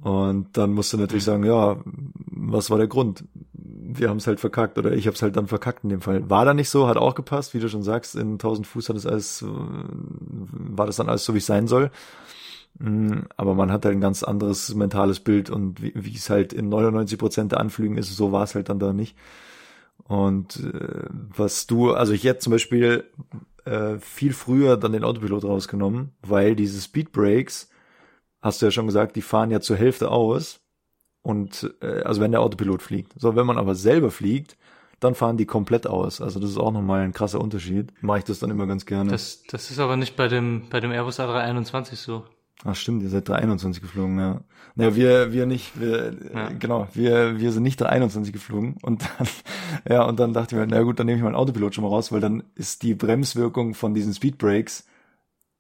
Und 0.02 0.58
dann 0.58 0.74
musst 0.74 0.94
du 0.94 0.98
natürlich 0.98 1.24
sagen, 1.24 1.44
ja, 1.44 1.78
was 1.86 2.70
war 2.70 2.78
der 2.78 2.88
Grund? 2.88 3.24
Wir 3.54 4.10
haben 4.10 4.18
es 4.18 4.28
halt 4.28 4.40
verkackt 4.40 4.78
oder 4.78 4.92
ich 4.94 5.08
habe 5.08 5.16
es 5.16 5.22
halt 5.22 5.36
dann 5.36 5.48
verkackt 5.48 5.84
in 5.84 5.90
dem 5.90 6.02
Fall. 6.02 6.30
War 6.30 6.46
da 6.46 6.54
nicht 6.54 6.70
so, 6.70 6.88
hat 6.88 6.98
auch 6.98 7.16
gepasst, 7.16 7.54
wie 7.54 7.60
du 7.60 7.70
schon 7.70 7.84
sagst, 7.84 8.16
in 8.16 8.34
1000 8.34 8.68
Fuß 8.68 8.90
hat 8.90 8.96
es 8.96 9.06
alles, 9.06 9.42
äh, 9.42 9.48
war 9.48 10.86
das 10.86 10.98
dann 10.98 11.10
alles 11.10 11.26
so, 11.26 11.34
wie 11.34 11.40
es 11.40 11.46
sein 11.46 11.68
soll. 11.68 11.92
Mm, 12.80 13.22
Aber 13.38 13.56
man 13.56 13.72
hat 13.72 13.86
halt 13.86 13.96
ein 13.96 14.02
ganz 14.02 14.24
anderes 14.24 14.74
mentales 14.76 15.20
Bild 15.20 15.50
und 15.50 15.82
wie, 15.82 15.94
wie 15.96 16.16
es 16.16 16.30
halt 16.30 16.54
in 16.54 16.70
99 16.70 17.18
Prozent 17.20 17.52
der 17.52 17.60
Anflügen 17.60 17.98
ist, 17.98 18.16
so 18.16 18.32
war 18.32 18.44
es 18.44 18.56
halt 18.56 18.70
dann 18.70 18.80
da 18.80 18.94
nicht. 18.94 19.16
Und 20.08 20.58
äh, 20.60 21.06
was 21.10 21.68
du, 21.68 21.94
also 21.94 22.14
ich 22.14 22.24
hätte 22.24 22.40
zum 22.40 22.52
Beispiel 22.52 23.06
äh, 23.66 24.00
viel 24.00 24.34
früher 24.34 24.78
dann 24.78 24.94
den 24.94 25.04
Autopilot 25.04 25.44
rausgenommen, 25.44 26.12
weil 26.22 26.56
diese 26.56 26.82
Speed 26.82 27.12
Breaks, 27.12 27.70
hast 28.42 28.62
du 28.62 28.66
ja 28.66 28.72
schon 28.72 28.88
gesagt, 28.88 29.16
die 29.16 29.22
fahren 29.22 29.52
ja 29.52 29.62
zur 29.62 29.78
Hälfte 29.78 30.10
aus. 30.12 30.60
Und 31.24 31.74
äh, 31.82 32.02
also 32.02 32.22
wenn 32.22 32.32
der 32.32 32.42
Autopilot 32.42 32.82
fliegt. 32.82 33.14
So, 33.16 33.36
wenn 33.36 33.46
man 33.46 33.58
aber 33.58 33.76
selber 33.76 34.10
fliegt, 34.10 34.58
dann 35.00 35.16
fahren 35.16 35.38
die 35.38 35.46
komplett 35.46 35.88
aus. 35.88 36.22
Also 36.22 36.40
das 36.40 36.52
ist 36.52 36.58
auch 36.58 36.72
nochmal 36.72 37.02
ein 37.02 37.14
krasser 37.14 37.42
Unterschied. 37.42 37.92
Mache 38.02 38.20
ich 38.20 38.24
das 38.24 38.40
dann 38.40 38.52
immer 38.52 38.68
ganz 38.68 38.86
gerne. 38.86 39.12
Das, 39.12 39.44
das 39.44 39.72
ist 39.72 39.80
aber 39.80 39.98
nicht 39.98 40.16
bei 40.16 40.28
dem, 40.28 40.70
bei 40.70 40.80
dem 40.80 40.92
Airbus 40.92 41.20
A321 41.20 41.96
so. 41.96 42.24
Ach 42.64 42.76
stimmt, 42.76 43.02
ihr 43.02 43.10
seid 43.10 43.28
321 43.28 43.82
geflogen, 43.82 44.20
ja. 44.20 44.42
Naja, 44.76 44.96
wir, 44.96 45.34
wir 45.34 45.46
nicht, 45.48 45.80
wir, 45.80 46.14
Ja. 46.34 46.50
genau, 46.50 46.88
wir, 46.94 47.40
wir 47.40 47.52
sind 47.52 47.64
nicht 47.64 47.82
321 47.82 48.32
geflogen 48.32 48.76
und 48.84 49.02
dann, 49.02 49.28
ja, 49.90 50.04
und 50.04 50.20
dann 50.20 50.34
dachte 50.34 50.56
ich 50.56 50.60
mir, 50.60 50.68
na 50.68 50.82
gut, 50.84 51.00
dann 51.00 51.08
nehme 51.08 51.18
ich 51.18 51.24
meinen 51.24 51.36
Autopilot 51.36 51.74
schon 51.74 51.84
mal 51.84 51.90
raus, 51.90 52.12
weil 52.12 52.22
dann 52.22 52.44
ist 52.56 52.84
die 52.84 52.94
Bremswirkung 52.94 53.74
von 53.74 53.94
diesen 53.96 54.14
Speedbrakes, 54.14 54.86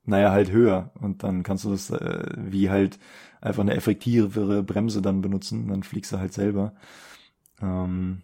naja, 0.06 0.32
halt 0.32 0.52
höher 0.52 0.91
und 0.99 1.24
dann 1.24 1.43
kannst 1.43 1.66
du 1.66 1.72
das 1.72 1.89
äh, 1.89 2.24
wie 2.38 2.70
halt 2.70 2.99
einfach 3.41 3.62
eine 3.62 3.74
effektivere 3.76 4.62
Bremse 4.64 5.02
dann 5.02 5.22
benutzen, 5.22 5.68
dann 5.70 5.84
fliegst 5.84 6.12
du 6.12 6.20
halt 6.20 6.34
selber. 6.34 6.74
Ähm, 7.62 8.22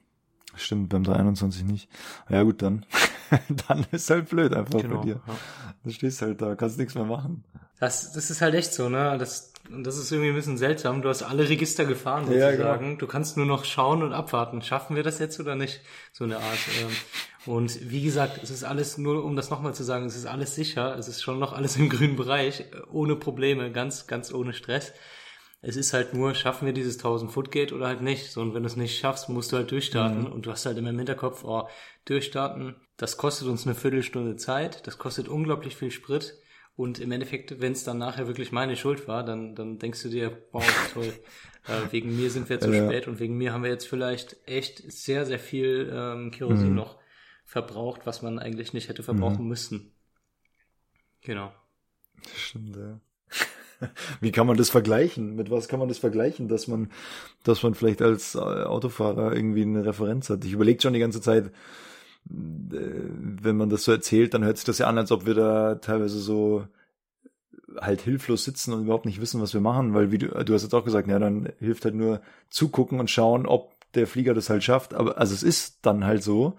stimmt, 0.57 0.89
beim 0.89 1.03
321 1.03 1.63
nicht. 1.63 1.89
Ja 2.29 2.43
gut, 2.43 2.61
dann, 2.61 2.85
dann 3.67 3.85
ist 3.91 4.09
halt 4.09 4.29
blöd 4.29 4.53
einfach 4.53 4.79
Genau. 4.81 4.97
bei 4.99 5.03
dir. 5.05 5.21
Ja. 5.27 5.35
Du 5.83 5.89
stehst 5.91 6.21
halt 6.21 6.41
da, 6.41 6.55
kannst 6.55 6.77
nichts 6.77 6.95
mehr 6.95 7.05
machen. 7.05 7.43
Das, 7.79 8.13
das 8.13 8.31
ist 8.31 8.41
halt 8.41 8.55
echt 8.55 8.73
so, 8.73 8.89
ne? 8.89 9.17
Das, 9.19 9.53
und 9.69 9.83
das 9.85 9.97
ist 9.97 10.11
irgendwie 10.11 10.29
ein 10.29 10.35
bisschen 10.35 10.57
seltsam. 10.57 11.01
Du 11.01 11.09
hast 11.09 11.21
alle 11.23 11.47
Register 11.47 11.85
gefahren, 11.85 12.31
Ja, 12.31 12.51
sozusagen. 12.51 12.97
Du 12.97 13.05
kannst 13.05 13.37
nur 13.37 13.45
noch 13.45 13.65
schauen 13.65 14.01
und 14.01 14.13
abwarten. 14.13 14.61
Schaffen 14.61 14.95
wir 14.95 15.03
das 15.03 15.19
jetzt 15.19 15.39
oder 15.39 15.55
nicht? 15.55 15.81
So 16.11 16.23
eine 16.23 16.37
Art. 16.37 16.57
Ähm, 16.81 17.53
und 17.53 17.89
wie 17.91 18.01
gesagt, 18.01 18.39
es 18.41 18.49
ist 18.49 18.63
alles, 18.63 18.97
nur 18.97 19.23
um 19.23 19.35
das 19.35 19.49
nochmal 19.51 19.75
zu 19.75 19.83
sagen, 19.83 20.05
es 20.05 20.15
ist 20.15 20.25
alles 20.25 20.55
sicher. 20.55 20.97
Es 20.97 21.07
ist 21.07 21.21
schon 21.21 21.37
noch 21.39 21.53
alles 21.53 21.75
im 21.77 21.87
grünen 21.89 22.15
Bereich, 22.15 22.65
ohne 22.91 23.15
Probleme, 23.15 23.71
ganz, 23.71 24.07
ganz 24.07 24.33
ohne 24.33 24.53
Stress. 24.53 24.91
Es 25.67 25.75
ist 25.75 25.91
halt 25.91 26.13
nur, 26.13 26.33
schaffen 26.33 26.65
wir 26.65 26.73
dieses 26.73 26.97
1000 26.97 27.29
Foot 27.29 27.51
Gate 27.51 27.73
oder 27.73 27.87
halt 27.87 28.01
nicht. 28.01 28.31
So, 28.31 28.39
und 28.41 28.53
wenn 28.53 28.63
du 28.63 28.67
es 28.67 28.77
nicht 28.77 28.97
schaffst, 28.97 29.27
musst 29.27 29.51
du 29.51 29.57
halt 29.57 29.69
durchstarten. 29.69 30.25
Und 30.25 30.45
du 30.45 30.51
hast 30.51 30.65
halt 30.65 30.77
immer 30.77 30.91
im 30.91 30.97
Hinterkopf, 30.97 31.43
oh, 31.43 31.67
durchstarten, 32.05 32.75
das 32.95 33.17
kostet 33.17 33.49
uns 33.49 33.65
eine 33.65 33.75
Viertelstunde 33.75 34.37
Zeit, 34.37 34.87
das 34.87 34.97
kostet 34.97 35.27
unglaublich 35.27 35.75
viel 35.75 35.91
Sprit. 35.91 36.35
Und 36.77 36.99
im 36.99 37.11
Endeffekt, 37.11 37.59
wenn 37.59 37.73
es 37.73 37.83
dann 37.83 37.97
nachher 37.97 38.27
wirklich 38.27 38.53
meine 38.53 38.77
Schuld 38.77 39.09
war, 39.09 39.25
dann, 39.25 39.55
dann 39.55 39.77
denkst 39.77 40.03
du 40.03 40.09
dir, 40.09 40.41
wow, 40.53 40.63
toll, 40.93 41.13
äh, 41.67 41.91
wegen 41.91 42.15
mir 42.15 42.31
sind 42.31 42.47
wir 42.47 42.61
zu 42.61 42.71
Ja. 42.71 42.85
spät 42.85 43.09
und 43.09 43.19
wegen 43.19 43.35
mir 43.37 43.51
haben 43.51 43.63
wir 43.63 43.69
jetzt 43.71 43.87
vielleicht 43.87 44.37
echt 44.47 44.89
sehr, 44.89 45.25
sehr 45.25 45.39
viel 45.39 45.91
ähm, 45.93 46.31
Kerosin 46.31 46.75
noch 46.75 46.97
verbraucht, 47.43 48.05
was 48.05 48.21
man 48.21 48.39
eigentlich 48.39 48.71
nicht 48.71 48.87
hätte 48.87 49.03
verbrauchen 49.03 49.45
müssen. 49.49 49.91
Genau. 51.23 51.51
Stimmt, 52.37 52.77
ja. 52.77 53.01
Wie 54.21 54.31
kann 54.31 54.47
man 54.47 54.57
das 54.57 54.69
vergleichen? 54.69 55.35
Mit 55.35 55.49
was 55.51 55.67
kann 55.67 55.79
man 55.79 55.87
das 55.87 55.97
vergleichen, 55.97 56.47
dass 56.47 56.67
man, 56.67 56.89
dass 57.43 57.63
man 57.63 57.73
vielleicht 57.73 58.01
als 58.01 58.35
äh, 58.35 58.39
Autofahrer 58.39 59.35
irgendwie 59.35 59.63
eine 59.63 59.85
Referenz 59.85 60.29
hat? 60.29 60.45
Ich 60.45 60.53
überlege 60.53 60.81
schon 60.81 60.93
die 60.93 60.99
ganze 60.99 61.21
Zeit, 61.21 61.47
äh, 61.47 61.51
wenn 62.29 63.57
man 63.57 63.69
das 63.69 63.83
so 63.83 63.91
erzählt, 63.91 64.33
dann 64.33 64.43
hört 64.43 64.57
sich 64.57 64.65
das 64.65 64.79
ja 64.79 64.87
an, 64.87 64.97
als 64.97 65.11
ob 65.11 65.25
wir 65.25 65.33
da 65.33 65.75
teilweise 65.75 66.19
so 66.19 66.67
halt 67.79 68.01
hilflos 68.01 68.43
sitzen 68.43 68.73
und 68.73 68.83
überhaupt 68.83 69.05
nicht 69.05 69.21
wissen, 69.21 69.41
was 69.41 69.53
wir 69.53 69.61
machen, 69.61 69.93
weil 69.93 70.11
wie 70.11 70.17
du, 70.17 70.27
du 70.27 70.53
hast 70.53 70.63
jetzt 70.63 70.73
auch 70.73 70.85
gesagt, 70.85 71.07
ja, 71.07 71.19
dann 71.19 71.49
hilft 71.59 71.85
halt 71.85 71.95
nur 71.95 72.21
zugucken 72.49 72.99
und 72.99 73.09
schauen, 73.09 73.45
ob 73.45 73.73
der 73.93 74.07
Flieger 74.07 74.33
das 74.33 74.49
halt 74.49 74.63
schafft. 74.63 74.93
Aber 74.93 75.17
also 75.17 75.33
es 75.33 75.43
ist 75.43 75.79
dann 75.85 76.05
halt 76.05 76.23
so. 76.23 76.57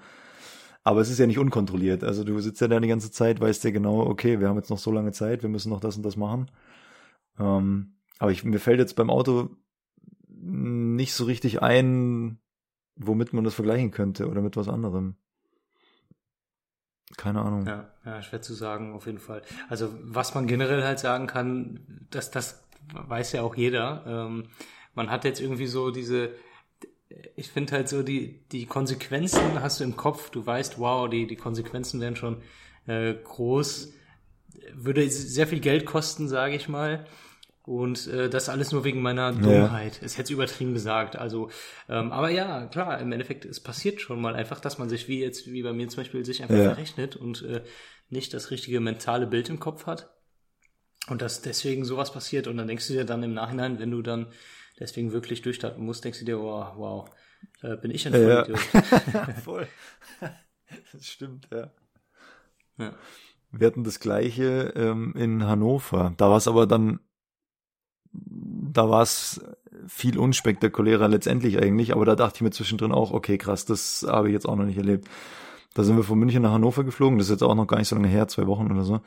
Aber 0.84 1.00
es 1.00 1.10
ist 1.10 1.18
ja 1.18 1.26
nicht 1.26 1.38
unkontrolliert. 1.38 2.02
Also 2.04 2.24
du 2.24 2.40
sitzt 2.40 2.60
ja 2.60 2.68
da 2.68 2.80
die 2.80 2.88
ganze 2.88 3.10
Zeit, 3.10 3.40
weißt 3.40 3.64
ja 3.64 3.70
genau, 3.70 4.00
okay, 4.00 4.40
wir 4.40 4.48
haben 4.48 4.56
jetzt 4.56 4.70
noch 4.70 4.78
so 4.78 4.90
lange 4.90 5.12
Zeit, 5.12 5.42
wir 5.42 5.50
müssen 5.50 5.70
noch 5.70 5.80
das 5.80 5.96
und 5.96 6.02
das 6.02 6.16
machen. 6.16 6.50
Ähm, 7.38 7.94
aber 8.18 8.30
ich, 8.32 8.44
mir 8.44 8.60
fällt 8.60 8.78
jetzt 8.78 8.96
beim 8.96 9.10
Auto 9.10 9.50
nicht 10.28 11.14
so 11.14 11.24
richtig 11.24 11.62
ein, 11.62 12.38
womit 12.96 13.32
man 13.32 13.44
das 13.44 13.54
vergleichen 13.54 13.90
könnte 13.90 14.28
oder 14.28 14.40
mit 14.40 14.56
was 14.56 14.68
anderem. 14.68 15.16
Keine 17.16 17.40
Ahnung. 17.40 17.66
Ja, 17.66 17.90
ja, 18.04 18.22
schwer 18.22 18.42
zu 18.42 18.54
sagen, 18.54 18.92
auf 18.92 19.06
jeden 19.06 19.18
Fall. 19.18 19.42
Also, 19.68 19.94
was 20.02 20.34
man 20.34 20.46
generell 20.46 20.84
halt 20.84 20.98
sagen 20.98 21.26
kann, 21.26 22.06
dass 22.10 22.30
das 22.30 22.62
weiß 22.92 23.32
ja 23.32 23.42
auch 23.42 23.54
jeder. 23.54 24.04
Ähm, 24.06 24.44
man 24.94 25.10
hat 25.10 25.24
jetzt 25.24 25.40
irgendwie 25.40 25.66
so 25.66 25.90
diese, 25.90 26.30
ich 27.36 27.50
finde 27.50 27.72
halt 27.72 27.88
so 27.88 28.02
die, 28.02 28.46
die 28.52 28.66
Konsequenzen 28.66 29.60
hast 29.60 29.80
du 29.80 29.84
im 29.84 29.96
Kopf, 29.96 30.30
du 30.30 30.44
weißt, 30.44 30.78
wow, 30.78 31.08
die, 31.08 31.26
die 31.26 31.36
Konsequenzen 31.36 32.00
wären 32.00 32.16
schon 32.16 32.42
äh, 32.86 33.14
groß, 33.14 33.92
würde 34.74 35.08
sehr 35.10 35.46
viel 35.46 35.60
Geld 35.60 35.86
kosten, 35.86 36.28
sage 36.28 36.56
ich 36.56 36.68
mal. 36.68 37.06
Und 37.68 38.06
äh, 38.06 38.30
das 38.30 38.48
alles 38.48 38.72
nur 38.72 38.84
wegen 38.84 39.02
meiner 39.02 39.30
Dummheit. 39.32 40.00
Ist 40.02 40.16
jetzt 40.16 40.30
übertrieben 40.30 40.72
gesagt. 40.72 41.16
Also, 41.16 41.50
ähm, 41.90 42.12
aber 42.12 42.30
ja, 42.30 42.66
klar, 42.66 42.98
im 42.98 43.12
Endeffekt, 43.12 43.44
es 43.44 43.60
passiert 43.60 44.00
schon 44.00 44.22
mal 44.22 44.34
einfach, 44.34 44.58
dass 44.60 44.78
man 44.78 44.88
sich 44.88 45.06
wie 45.06 45.20
jetzt, 45.20 45.52
wie 45.52 45.62
bei 45.62 45.74
mir 45.74 45.86
zum 45.88 45.98
Beispiel, 45.98 46.24
sich 46.24 46.42
einfach 46.42 46.54
Ja. 46.56 46.72
verrechnet 46.72 47.16
und 47.16 47.42
äh, 47.42 47.62
nicht 48.08 48.32
das 48.32 48.50
richtige 48.50 48.80
mentale 48.80 49.26
Bild 49.26 49.50
im 49.50 49.60
Kopf 49.60 49.84
hat. 49.84 50.08
Und 51.10 51.20
dass 51.20 51.42
deswegen 51.42 51.84
sowas 51.84 52.10
passiert. 52.10 52.46
Und 52.46 52.56
dann 52.56 52.68
denkst 52.68 52.86
du 52.86 52.94
dir 52.94 53.04
dann 53.04 53.22
im 53.22 53.34
Nachhinein, 53.34 53.78
wenn 53.78 53.90
du 53.90 54.00
dann 54.00 54.28
deswegen 54.80 55.12
wirklich 55.12 55.42
durchstarten 55.42 55.84
musst, 55.84 56.04
denkst 56.04 56.20
du 56.20 56.24
dir, 56.24 56.38
wow, 56.38 56.72
wow, 56.76 57.10
äh, 57.60 57.76
bin 57.76 57.90
ich 57.90 58.06
ein 58.06 58.14
Ja. 58.14 58.44
Vollidiot. 58.44 58.60
Voll. 59.44 59.68
Das 60.92 61.06
stimmt, 61.06 61.48
ja. 61.52 61.70
Ja. 62.78 62.94
Wir 63.50 63.66
hatten 63.66 63.84
das 63.84 64.00
gleiche 64.00 64.72
ähm, 64.74 65.14
in 65.16 65.44
Hannover. 65.46 66.14
Da 66.16 66.30
war 66.30 66.36
es 66.38 66.48
aber 66.48 66.66
dann, 66.66 67.00
da 68.26 68.88
war 68.90 69.02
es 69.02 69.40
viel 69.86 70.18
unspektakulärer 70.18 71.08
letztendlich 71.08 71.60
eigentlich, 71.62 71.94
aber 71.94 72.04
da 72.04 72.16
dachte 72.16 72.36
ich 72.36 72.42
mir 72.42 72.50
zwischendrin 72.50 72.92
auch, 72.92 73.12
okay, 73.12 73.38
krass, 73.38 73.64
das 73.64 74.06
habe 74.08 74.28
ich 74.28 74.34
jetzt 74.34 74.48
auch 74.48 74.56
noch 74.56 74.64
nicht 74.64 74.78
erlebt. 74.78 75.08
Da 75.74 75.84
sind 75.84 75.96
wir 75.96 76.04
von 76.04 76.18
München 76.18 76.42
nach 76.42 76.52
Hannover 76.52 76.84
geflogen, 76.84 77.18
das 77.18 77.28
ist 77.28 77.32
jetzt 77.32 77.42
auch 77.42 77.54
noch 77.54 77.66
gar 77.66 77.78
nicht 77.78 77.88
so 77.88 77.96
lange 77.96 78.08
her, 78.08 78.28
zwei 78.28 78.46
Wochen 78.46 78.70
oder 78.70 78.84
so. 78.84 79.00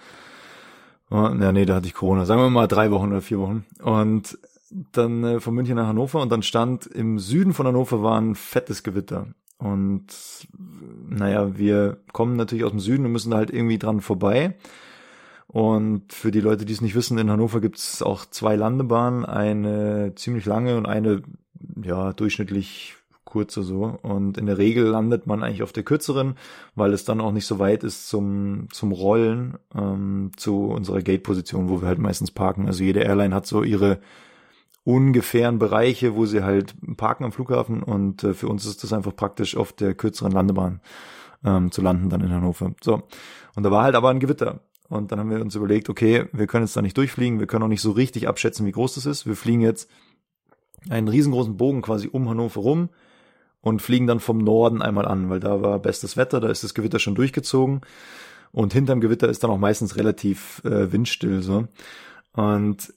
Ja, 1.09 1.51
nee, 1.51 1.66
da 1.66 1.76
hatte 1.76 1.88
ich 1.88 1.93
Corona, 1.93 2.26
sagen 2.26 2.41
wir 2.41 2.49
mal 2.49 2.68
drei 2.68 2.89
Wochen 2.91 3.09
oder 3.09 3.22
vier 3.22 3.39
Wochen. 3.39 3.66
Und 3.84 4.39
dann 4.93 5.24
äh, 5.24 5.39
von 5.41 5.53
München 5.53 5.76
nach 5.76 5.88
Hannover 5.88 6.22
und 6.22 6.32
dann 6.32 6.43
stand 6.43 6.88
im 6.88 7.20
Süden 7.20 7.53
von 7.53 7.68
Hannover 7.68 8.01
war 8.01 8.20
ein 8.20 8.36
fettes 8.36 8.84
Gewitter. 8.84 9.28
Und 9.57 10.07
naja, 11.09 11.57
wir 11.57 11.97
kommen 12.14 12.36
natürlich 12.36 12.64
aus 12.64 12.72
dem 12.72 12.80
Süden 12.80 13.05
und 13.05 13.12
müssen 13.12 13.32
da 13.32 13.38
halt 13.38 13.51
irgendwie 13.51 13.78
dran 13.78 14.01
vorbei. 14.01 14.55
Und 15.52 16.14
für 16.14 16.32
die 16.32 16.39
Leute, 16.39 16.64
die 16.64 16.72
es 16.72 16.80
nicht 16.80 16.95
wissen, 16.95 17.18
in 17.18 17.30
Hannover 17.30 17.60
gibt 17.60 17.78
es 17.78 18.02
auch 18.02 18.26
zwei 18.26 18.56
Landebahnen, 18.56 19.26
eine 19.26 20.14
ziemlich 20.16 20.45
lange 20.45 20.78
und 20.78 20.86
eine 20.86 21.24
ja 21.84 22.14
durchschnittlich 22.14 22.95
kurze 23.26 23.62
so. 23.62 23.84
Und 24.02 24.38
in 24.38 24.45
der 24.45 24.58
Regel 24.58 24.86
landet 24.86 25.28
man 25.28 25.43
eigentlich 25.43 25.62
auf 25.62 25.74
der 25.74 25.84
kürzeren, 25.84 26.36
weil 26.76 26.93
es 26.93 27.04
dann 27.04 27.20
auch 27.20 27.34
nicht 27.34 27.47
so 27.47 27.60
weit 27.60 27.84
ist 27.84 28.08
zum 28.08 28.70
zum 28.72 28.93
Rollen 28.93 29.58
ähm, 29.76 30.32
zu 30.38 30.68
unserer 30.68 31.02
Gate-Position, 31.02 31.68
wo 31.68 31.82
wir 31.82 31.88
halt 31.89 31.99
meistens 31.99 32.32
parken. 32.32 32.68
Also 32.68 32.86
jede 32.86 33.02
Airline 33.02 33.36
hat 33.36 33.45
so 33.45 33.62
ihre 33.62 33.99
ungefähren 34.86 35.60
Bereiche, 35.60 36.16
wo 36.16 36.26
sie 36.26 36.43
halt 36.43 36.76
parken 36.95 37.26
am 37.26 37.34
Flughafen 37.34 37.84
und 37.84 38.24
äh, 38.24 38.34
für 38.34 38.47
uns 38.47 38.66
ist 38.66 38.84
das 38.84 38.93
einfach 38.93 39.16
praktisch 39.16 39.58
auf 39.58 39.74
der 39.74 39.95
kürzeren 39.95 40.32
Landebahn 40.32 40.80
ähm, 41.43 41.72
zu 41.72 41.82
landen 41.82 42.10
dann 42.10 42.22
in 42.22 42.32
Hannover. 42.32 42.74
So. 42.82 43.04
Und 43.56 43.64
da 43.64 43.72
war 43.72 43.84
halt 43.84 43.95
aber 43.95 44.10
ein 44.10 44.20
Gewitter. 44.20 44.62
Und 44.92 45.14
dann 45.14 45.20
haben 45.20 45.30
wir 45.30 45.39
uns 45.39 45.56
überlegt, 45.56 45.88
okay, 45.88 46.26
wir 46.34 46.48
können 46.48 46.66
jetzt 46.66 46.76
da 46.76 46.82
nicht 46.82 46.98
durchfliegen, 46.98 47.39
wir 47.39 47.48
können 47.48 47.64
auch 47.64 47.70
nicht 47.70 47.82
so 47.82 47.92
richtig 47.92 48.28
abschätzen, 48.28 48.66
wie 48.66 48.74
groß 48.74 48.96
das 48.96 49.06
ist. 49.06 49.26
Wir 49.26 49.38
fliegen 49.38 49.62
jetzt 49.62 49.89
einen 50.89 51.08
riesengroßen 51.08 51.56
Bogen 51.56 51.82
quasi 51.82 52.10
um 52.12 52.28
Hannover 52.28 52.60
rum 52.60 52.89
und 53.62 53.82
fliegen 53.82 54.06
dann 54.06 54.20
vom 54.20 54.39
Norden 54.39 54.82
einmal 54.82 55.08
an, 55.08 55.30
weil 55.30 55.39
da 55.39 55.62
war 55.62 55.80
bestes 55.80 56.18
Wetter, 56.18 56.42
da 56.42 56.50
ist 56.50 56.66
das 56.66 56.74
Gewitter 56.74 57.00
schon 57.00 57.16
durchgezogen 57.16 57.80
und 58.52 58.74
hinterm 58.74 59.00
Gewitter 59.00 59.30
ist 59.30 59.46
dann 59.46 59.52
auch 59.52 59.58
meistens 59.58 59.96
relativ 59.96 60.62
äh, 60.66 60.92
windstill 60.92 61.42
so. 61.42 61.70
Und 62.34 62.94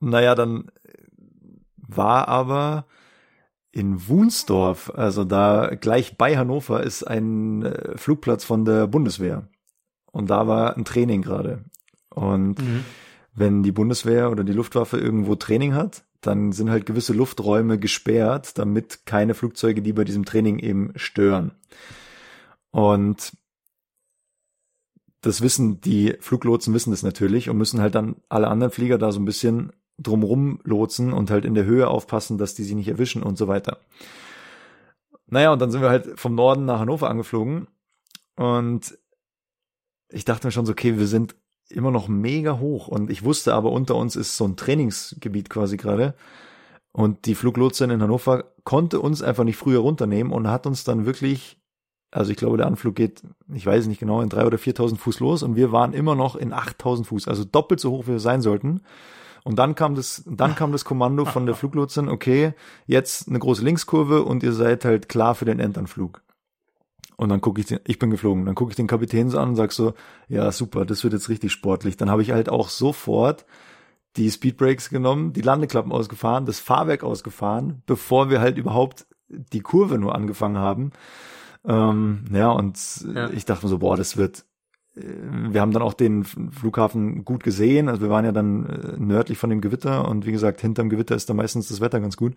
naja, 0.00 0.34
dann 0.34 0.70
war 1.76 2.28
aber 2.28 2.86
in 3.72 4.08
Wunsdorf, 4.08 4.90
also 4.94 5.24
da 5.24 5.74
gleich 5.78 6.16
bei 6.16 6.38
Hannover, 6.38 6.82
ist 6.82 7.02
ein 7.02 7.62
äh, 7.62 7.98
Flugplatz 7.98 8.42
von 8.42 8.64
der 8.64 8.86
Bundeswehr. 8.86 9.50
Und 10.16 10.30
da 10.30 10.46
war 10.46 10.78
ein 10.78 10.86
Training 10.86 11.20
gerade. 11.20 11.62
Und 12.08 12.56
wenn 13.34 13.62
die 13.62 13.70
Bundeswehr 13.70 14.30
oder 14.30 14.44
die 14.44 14.54
Luftwaffe 14.54 14.96
irgendwo 14.96 15.34
Training 15.34 15.74
hat, 15.74 16.04
dann 16.22 16.52
sind 16.52 16.70
halt 16.70 16.86
gewisse 16.86 17.12
Lufträume 17.12 17.78
gesperrt, 17.78 18.56
damit 18.56 19.04
keine 19.04 19.34
Flugzeuge, 19.34 19.82
die 19.82 19.92
bei 19.92 20.04
diesem 20.04 20.24
Training 20.24 20.58
eben 20.58 20.94
stören. 20.96 21.52
Und 22.70 23.36
das 25.20 25.42
wissen 25.42 25.82
die 25.82 26.14
Fluglotsen 26.20 26.72
wissen 26.72 26.92
das 26.92 27.02
natürlich 27.02 27.50
und 27.50 27.58
müssen 27.58 27.82
halt 27.82 27.94
dann 27.94 28.16
alle 28.30 28.48
anderen 28.48 28.72
Flieger 28.72 28.96
da 28.96 29.12
so 29.12 29.20
ein 29.20 29.26
bisschen 29.26 29.70
drumrum 29.98 30.60
lotsen 30.64 31.12
und 31.12 31.30
halt 31.30 31.44
in 31.44 31.54
der 31.54 31.66
Höhe 31.66 31.88
aufpassen, 31.88 32.38
dass 32.38 32.54
die 32.54 32.64
sie 32.64 32.74
nicht 32.74 32.88
erwischen 32.88 33.22
und 33.22 33.36
so 33.36 33.48
weiter. 33.48 33.80
Naja, 35.26 35.52
und 35.52 35.60
dann 35.60 35.70
sind 35.70 35.82
wir 35.82 35.90
halt 35.90 36.18
vom 36.18 36.34
Norden 36.34 36.64
nach 36.64 36.78
Hannover 36.80 37.10
angeflogen 37.10 37.68
und 38.36 38.96
ich 40.16 40.24
dachte 40.24 40.46
mir 40.46 40.50
schon 40.50 40.66
so, 40.66 40.72
okay, 40.72 40.98
wir 40.98 41.06
sind 41.06 41.36
immer 41.68 41.90
noch 41.90 42.08
mega 42.08 42.58
hoch 42.58 42.88
und 42.88 43.10
ich 43.10 43.24
wusste 43.24 43.54
aber, 43.54 43.70
unter 43.70 43.96
uns 43.96 44.16
ist 44.16 44.36
so 44.36 44.44
ein 44.44 44.56
Trainingsgebiet 44.56 45.50
quasi 45.50 45.76
gerade 45.76 46.14
und 46.92 47.26
die 47.26 47.34
Fluglotsin 47.34 47.90
in 47.90 48.02
Hannover 48.02 48.44
konnte 48.64 49.00
uns 49.00 49.22
einfach 49.22 49.44
nicht 49.44 49.56
früher 49.56 49.80
runternehmen 49.80 50.32
und 50.32 50.48
hat 50.48 50.66
uns 50.66 50.84
dann 50.84 51.04
wirklich 51.06 51.58
Also 52.12 52.30
ich 52.30 52.38
glaube, 52.38 52.56
der 52.56 52.66
Anflug 52.66 52.94
geht, 52.94 53.22
ich 53.52 53.66
weiß 53.66 53.86
nicht 53.88 54.00
genau, 54.00 54.22
in 54.22 54.30
drei 54.30 54.46
oder 54.46 54.56
4.000 54.56 54.96
Fuß 54.96 55.20
los 55.20 55.42
und 55.42 55.56
wir 55.56 55.70
waren 55.70 55.92
immer 55.92 56.14
noch 56.14 56.34
in 56.36 56.54
8.000 56.54 57.04
Fuß, 57.04 57.28
also 57.28 57.44
doppelt 57.44 57.80
so 57.80 57.90
hoch, 57.90 58.04
wie 58.06 58.12
wir 58.12 58.20
sein 58.20 58.40
sollten. 58.40 58.80
Und 59.44 59.58
dann 59.58 59.74
kam 59.74 59.94
das, 59.94 60.24
dann 60.26 60.54
kam 60.56 60.72
das 60.72 60.84
Kommando 60.84 61.24
von 61.24 61.46
der 61.46 61.54
Fluglotsin, 61.60 62.08
okay, 62.08 62.54
jetzt 62.86 63.28
eine 63.28 63.38
große 63.38 63.62
Linkskurve 63.62 64.22
und 64.24 64.42
ihr 64.42 64.52
seid 64.52 64.84
halt 64.84 65.08
klar 65.08 65.34
für 65.34 65.44
den 65.44 65.60
Endanflug. 65.60 66.22
Und 67.16 67.30
dann 67.30 67.40
gucke 67.40 67.60
ich 67.60 67.66
den, 67.66 67.80
ich 67.86 67.98
bin 67.98 68.10
geflogen, 68.10 68.44
dann 68.44 68.54
gucke 68.54 68.70
ich 68.72 68.76
den 68.76 68.86
Kapitän 68.86 69.30
so 69.30 69.38
an 69.38 69.50
und 69.50 69.56
sag 69.56 69.72
so, 69.72 69.94
ja 70.28 70.52
super, 70.52 70.84
das 70.84 71.02
wird 71.02 71.14
jetzt 71.14 71.28
richtig 71.30 71.50
sportlich. 71.52 71.96
Dann 71.96 72.10
habe 72.10 72.22
ich 72.22 72.30
halt 72.32 72.48
auch 72.50 72.68
sofort 72.68 73.46
die 74.16 74.30
Speedbrakes 74.30 74.88
genommen, 74.90 75.32
die 75.32 75.42
Landeklappen 75.42 75.92
ausgefahren, 75.92 76.46
das 76.46 76.58
Fahrwerk 76.60 77.04
ausgefahren, 77.04 77.82
bevor 77.86 78.30
wir 78.30 78.40
halt 78.40 78.58
überhaupt 78.58 79.06
die 79.28 79.60
Kurve 79.60 79.98
nur 79.98 80.14
angefangen 80.14 80.58
haben. 80.58 80.92
Ähm, 81.66 82.24
ja, 82.32 82.50
und 82.50 82.78
Ja. 83.14 83.30
ich 83.30 83.44
dachte 83.44 83.66
mir 83.66 83.70
so, 83.70 83.78
boah, 83.78 83.96
das 83.96 84.16
wird. 84.16 84.44
äh, 84.96 85.02
Wir 85.50 85.60
haben 85.60 85.72
dann 85.72 85.82
auch 85.82 85.94
den 85.94 86.24
Flughafen 86.24 87.24
gut 87.24 87.42
gesehen. 87.42 87.88
Also 87.88 88.00
wir 88.02 88.10
waren 88.10 88.24
ja 88.24 88.32
dann 88.32 88.66
äh, 88.66 88.94
nördlich 88.98 89.38
von 89.38 89.50
dem 89.50 89.60
Gewitter 89.60 90.08
und 90.08 90.26
wie 90.26 90.32
gesagt, 90.32 90.60
hinterm 90.60 90.88
Gewitter 90.90 91.16
ist 91.16 91.28
da 91.28 91.34
meistens 91.34 91.68
das 91.68 91.80
Wetter 91.80 92.00
ganz 92.00 92.16
gut. 92.16 92.34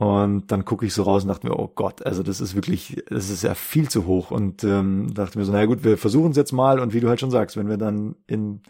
Und 0.00 0.50
dann 0.50 0.64
gucke 0.64 0.86
ich 0.86 0.94
so 0.94 1.02
raus 1.02 1.24
und 1.24 1.28
dachte 1.28 1.46
mir, 1.46 1.58
oh 1.58 1.70
Gott, 1.74 2.06
also 2.06 2.22
das 2.22 2.40
ist 2.40 2.54
wirklich, 2.54 3.04
das 3.10 3.28
ist 3.28 3.42
ja 3.42 3.52
viel 3.52 3.90
zu 3.90 4.06
hoch. 4.06 4.30
Und 4.30 4.64
ähm, 4.64 5.12
dachte 5.12 5.38
mir 5.38 5.44
so, 5.44 5.52
naja 5.52 5.66
gut, 5.66 5.84
wir 5.84 5.98
versuchen 5.98 6.30
es 6.30 6.38
jetzt 6.38 6.52
mal. 6.52 6.80
Und 6.80 6.94
wie 6.94 7.00
du 7.00 7.10
halt 7.10 7.20
schon 7.20 7.30
sagst, 7.30 7.58
wenn 7.58 7.68
wir 7.68 7.76
dann 7.76 8.16
in 8.26 8.62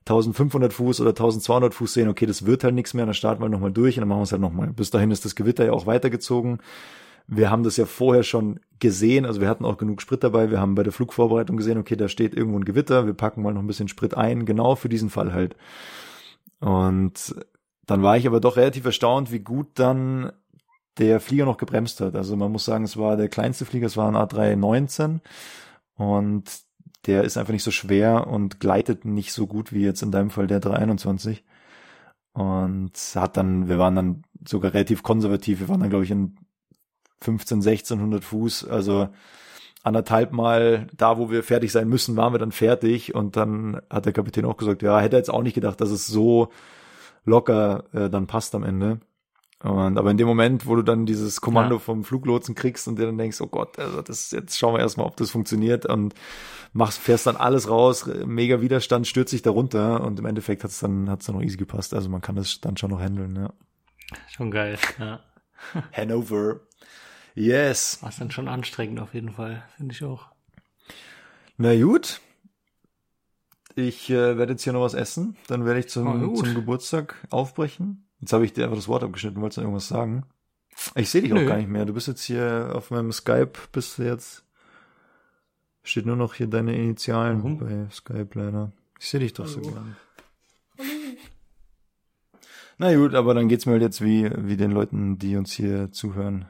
1500 0.00 0.74
Fuß 0.74 1.00
oder 1.00 1.10
1200 1.10 1.72
Fuß 1.72 1.94
sehen, 1.94 2.08
okay, 2.08 2.26
das 2.26 2.44
wird 2.44 2.62
halt 2.62 2.74
nichts 2.74 2.92
mehr, 2.92 3.06
dann 3.06 3.14
starten 3.14 3.40
wir 3.40 3.48
nochmal 3.48 3.72
durch 3.72 3.96
und 3.96 4.02
dann 4.02 4.08
machen 4.08 4.18
wir 4.18 4.24
es 4.24 4.32
halt 4.32 4.42
nochmal. 4.42 4.70
Bis 4.74 4.90
dahin 4.90 5.10
ist 5.10 5.24
das 5.24 5.34
Gewitter 5.34 5.64
ja 5.64 5.72
auch 5.72 5.86
weitergezogen. 5.86 6.58
Wir 7.26 7.50
haben 7.50 7.62
das 7.62 7.78
ja 7.78 7.86
vorher 7.86 8.22
schon 8.22 8.60
gesehen, 8.80 9.24
also 9.24 9.40
wir 9.40 9.48
hatten 9.48 9.64
auch 9.64 9.78
genug 9.78 10.02
Sprit 10.02 10.22
dabei. 10.22 10.50
Wir 10.50 10.60
haben 10.60 10.74
bei 10.74 10.82
der 10.82 10.92
Flugvorbereitung 10.92 11.56
gesehen, 11.56 11.78
okay, 11.78 11.96
da 11.96 12.08
steht 12.08 12.34
irgendwo 12.34 12.58
ein 12.58 12.66
Gewitter, 12.66 13.06
wir 13.06 13.14
packen 13.14 13.40
mal 13.40 13.54
noch 13.54 13.62
ein 13.62 13.66
bisschen 13.66 13.88
Sprit 13.88 14.14
ein, 14.14 14.44
genau 14.44 14.74
für 14.74 14.90
diesen 14.90 15.08
Fall 15.08 15.32
halt. 15.32 15.56
Und 16.58 17.34
dann 17.86 18.02
war 18.02 18.18
ich 18.18 18.26
aber 18.26 18.40
doch 18.40 18.58
relativ 18.58 18.84
erstaunt, 18.84 19.32
wie 19.32 19.40
gut 19.40 19.68
dann 19.76 20.32
der 20.98 21.20
Flieger 21.20 21.44
noch 21.44 21.56
gebremst 21.56 22.00
hat. 22.00 22.14
Also 22.14 22.36
man 22.36 22.52
muss 22.52 22.64
sagen, 22.64 22.84
es 22.84 22.96
war 22.96 23.16
der 23.16 23.28
kleinste 23.28 23.64
Flieger, 23.64 23.86
es 23.86 23.96
war 23.96 24.08
ein 24.08 24.16
A319 24.16 25.20
und 25.94 26.44
der 27.06 27.24
ist 27.24 27.36
einfach 27.36 27.52
nicht 27.52 27.62
so 27.62 27.70
schwer 27.70 28.26
und 28.26 28.60
gleitet 28.60 29.04
nicht 29.04 29.32
so 29.32 29.46
gut 29.46 29.72
wie 29.72 29.82
jetzt 29.82 30.02
in 30.02 30.10
deinem 30.10 30.30
Fall 30.30 30.46
der 30.46 30.60
321. 30.60 31.44
Und 32.32 32.92
hat 33.14 33.36
dann, 33.36 33.68
wir 33.68 33.78
waren 33.78 33.96
dann 33.96 34.22
sogar 34.46 34.74
relativ 34.74 35.02
konservativ, 35.02 35.60
wir 35.60 35.68
waren 35.68 35.80
dann 35.80 35.90
glaube 35.90 36.04
ich 36.04 36.10
in 36.10 36.36
15, 37.22 37.58
1600 37.58 38.24
Fuß, 38.24 38.68
also 38.68 39.08
anderthalb 39.82 40.32
Mal 40.32 40.86
da, 40.96 41.18
wo 41.18 41.30
wir 41.30 41.42
fertig 41.42 41.72
sein 41.72 41.88
müssen, 41.88 42.16
waren 42.16 42.34
wir 42.34 42.38
dann 42.38 42.52
fertig 42.52 43.14
und 43.14 43.36
dann 43.36 43.80
hat 43.88 44.06
der 44.06 44.12
Kapitän 44.12 44.44
auch 44.44 44.56
gesagt, 44.56 44.82
ja, 44.82 45.00
hätte 45.00 45.16
er 45.16 45.20
jetzt 45.20 45.30
auch 45.30 45.42
nicht 45.42 45.54
gedacht, 45.54 45.80
dass 45.80 45.90
es 45.90 46.06
so 46.06 46.50
locker 47.24 47.84
äh, 47.92 48.10
dann 48.10 48.26
passt 48.26 48.54
am 48.54 48.62
Ende. 48.62 49.00
Und 49.62 49.98
aber 49.98 50.10
in 50.10 50.16
dem 50.16 50.26
Moment, 50.26 50.66
wo 50.66 50.74
du 50.74 50.82
dann 50.82 51.04
dieses 51.04 51.42
Kommando 51.42 51.74
Ja. 51.76 51.80
vom 51.80 52.02
Fluglotsen 52.02 52.54
kriegst 52.54 52.88
und 52.88 52.98
dir 52.98 53.04
dann 53.06 53.18
denkst, 53.18 53.40
oh 53.42 53.46
Gott, 53.46 53.78
also 53.78 54.00
das 54.00 54.30
jetzt 54.30 54.58
schauen 54.58 54.74
wir 54.74 54.80
erstmal, 54.80 55.06
ob 55.06 55.16
das 55.18 55.30
funktioniert 55.30 55.84
und 55.84 56.14
machst 56.72 56.98
fährst 56.98 57.26
dann 57.26 57.36
alles 57.36 57.68
raus, 57.68 58.06
mega 58.24 58.62
Widerstand, 58.62 59.06
stürzt 59.06 59.32
sich 59.32 59.42
da 59.42 59.50
runter 59.50 60.02
und 60.02 60.18
im 60.18 60.24
Endeffekt 60.24 60.64
hat's 60.64 60.80
dann 60.80 61.10
hat's 61.10 61.26
dann 61.26 61.34
noch 61.36 61.42
easy 61.42 61.58
gepasst. 61.58 61.92
Also 61.92 62.08
man 62.08 62.22
kann 62.22 62.36
das 62.36 62.60
dann 62.62 62.78
schon 62.78 62.90
noch 62.90 63.00
handeln, 63.00 63.36
ja. 63.36 63.52
Schon 64.28 64.50
geil, 64.50 64.78
ja. 64.98 65.20
Hanover. 65.92 66.60
Yes. 67.34 68.02
War 68.02 68.12
dann 68.18 68.30
schon 68.30 68.48
anstrengend 68.48 68.98
auf 68.98 69.12
jeden 69.12 69.30
Fall, 69.30 69.62
finde 69.76 69.94
ich 69.94 70.02
auch. 70.04 70.28
Na 71.58 71.78
gut. 71.78 72.20
Ich 73.76 74.08
äh, 74.10 74.36
werde 74.38 74.52
jetzt 74.52 74.64
hier 74.64 74.72
noch 74.72 74.80
was 74.80 74.94
essen. 74.94 75.36
Dann 75.48 75.64
werde 75.64 75.80
ich 75.80 75.88
zum, 75.88 76.34
zum 76.34 76.54
Geburtstag 76.54 77.14
aufbrechen. 77.30 78.06
Jetzt 78.20 78.32
habe 78.32 78.44
ich 78.44 78.52
dir 78.52 78.64
einfach 78.64 78.76
das 78.76 78.88
Wort 78.88 79.02
abgeschnitten. 79.02 79.40
Wolltest 79.40 79.58
du 79.58 79.62
irgendwas 79.62 79.88
sagen? 79.88 80.24
Ich 80.94 81.10
sehe 81.10 81.22
dich 81.22 81.32
auch 81.32 81.36
Nö. 81.36 81.46
gar 81.46 81.56
nicht 81.56 81.68
mehr. 81.68 81.84
Du 81.84 81.94
bist 81.94 82.08
jetzt 82.08 82.22
hier 82.22 82.72
auf 82.74 82.90
meinem 82.90 83.12
Skype. 83.12 83.52
Bist 83.72 83.98
du 83.98 84.02
jetzt? 84.02 84.44
Steht 85.82 86.06
nur 86.06 86.16
noch 86.16 86.34
hier 86.34 86.46
deine 86.46 86.76
Initialen 86.76 87.38
Warum? 87.38 87.58
bei 87.58 87.88
Skype 87.90 88.28
leider. 88.34 88.72
Ich 88.98 89.08
sehe 89.08 89.20
dich 89.20 89.32
doch 89.32 89.46
so 89.46 89.60
gern. 89.60 89.96
Na 92.78 92.94
gut, 92.94 93.14
aber 93.14 93.34
dann 93.34 93.48
geht's 93.48 93.66
mir 93.66 93.72
halt 93.72 93.82
jetzt 93.82 94.02
wie, 94.02 94.30
wie 94.36 94.56
den 94.56 94.70
Leuten, 94.70 95.18
die 95.18 95.36
uns 95.36 95.52
hier 95.52 95.90
zuhören. 95.92 96.46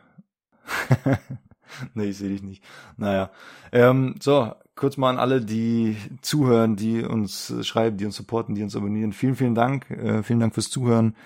nee, 1.95 2.11
ich 2.11 2.19
sehe 2.19 2.29
dich 2.29 2.43
nicht. 2.43 2.63
Naja. 2.97 3.31
Ähm, 3.73 4.15
so, 4.21 4.53
kurz 4.77 4.97
mal 4.97 5.11
an 5.11 5.19
alle, 5.19 5.41
die 5.41 5.97
zuhören, 6.23 6.77
die 6.77 7.03
uns 7.03 7.53
schreiben, 7.67 7.97
die 7.97 8.05
uns 8.05 8.17
supporten, 8.17 8.55
die 8.55 8.63
uns 8.63 8.77
abonnieren. 8.77 9.13
Vielen, 9.13 9.37
vielen 9.37 9.55
Dank. 9.55 9.91
Äh, 9.91 10.23
vielen 10.23 10.41
Dank 10.41 10.55
fürs 10.55 10.71
Zuhören. 10.71 11.17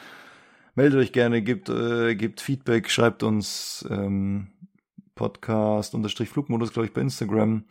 Meldet 0.76 0.98
euch 0.98 1.12
gerne, 1.12 1.40
gebt, 1.40 1.68
äh, 1.68 2.16
gebt 2.16 2.40
Feedback, 2.40 2.90
schreibt 2.90 3.22
uns 3.22 3.86
ähm, 3.90 4.48
Podcast 5.14 5.94
unterstrich 5.94 6.28
Flugmodus, 6.28 6.72
glaube 6.72 6.86
ich, 6.86 6.92
bei 6.92 7.00
Instagram. 7.00 7.62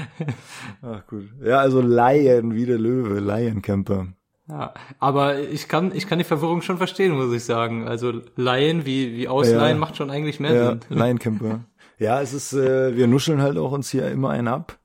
Ach 0.83 1.07
gut. 1.07 1.29
Ja, 1.43 1.59
also 1.61 1.81
Lion 1.81 2.55
wie 2.55 2.67
der 2.67 2.79
Löwe, 2.79 3.21
Lion 3.21 3.63
Camper. 3.63 4.09
ja, 4.49 4.75
aber 4.99 5.39
ich 5.41 5.67
kann, 5.69 5.93
ich 5.95 6.07
kann 6.07 6.19
die 6.19 6.25
Verwirrung 6.25 6.61
schon 6.63 6.77
verstehen, 6.79 7.13
muss 7.13 7.33
ich 7.33 7.45
sagen. 7.45 7.89
Also 7.89 8.13
Lion 8.37 8.85
wie, 8.87 9.17
wie 9.17 9.29
Ausleihen 9.29 9.77
Ja. 9.77 9.81
macht 9.81 9.97
schon 9.97 10.11
eigentlich 10.11 10.41
mehr 10.41 10.55
Ja, 10.55 10.69
Sinn. 10.71 10.81
Lion 10.91 11.19
Camper. 11.19 11.61
Ja, 11.99 12.21
es 12.21 12.33
ist, 12.35 12.53
äh, 12.53 12.97
wir 12.97 13.07
nuscheln 13.07 13.41
halt 13.43 13.57
auch 13.59 13.73
uns 13.73 13.91
hier 13.91 14.11
immer 14.11 14.31
einen 14.31 14.49
ab 14.49 14.79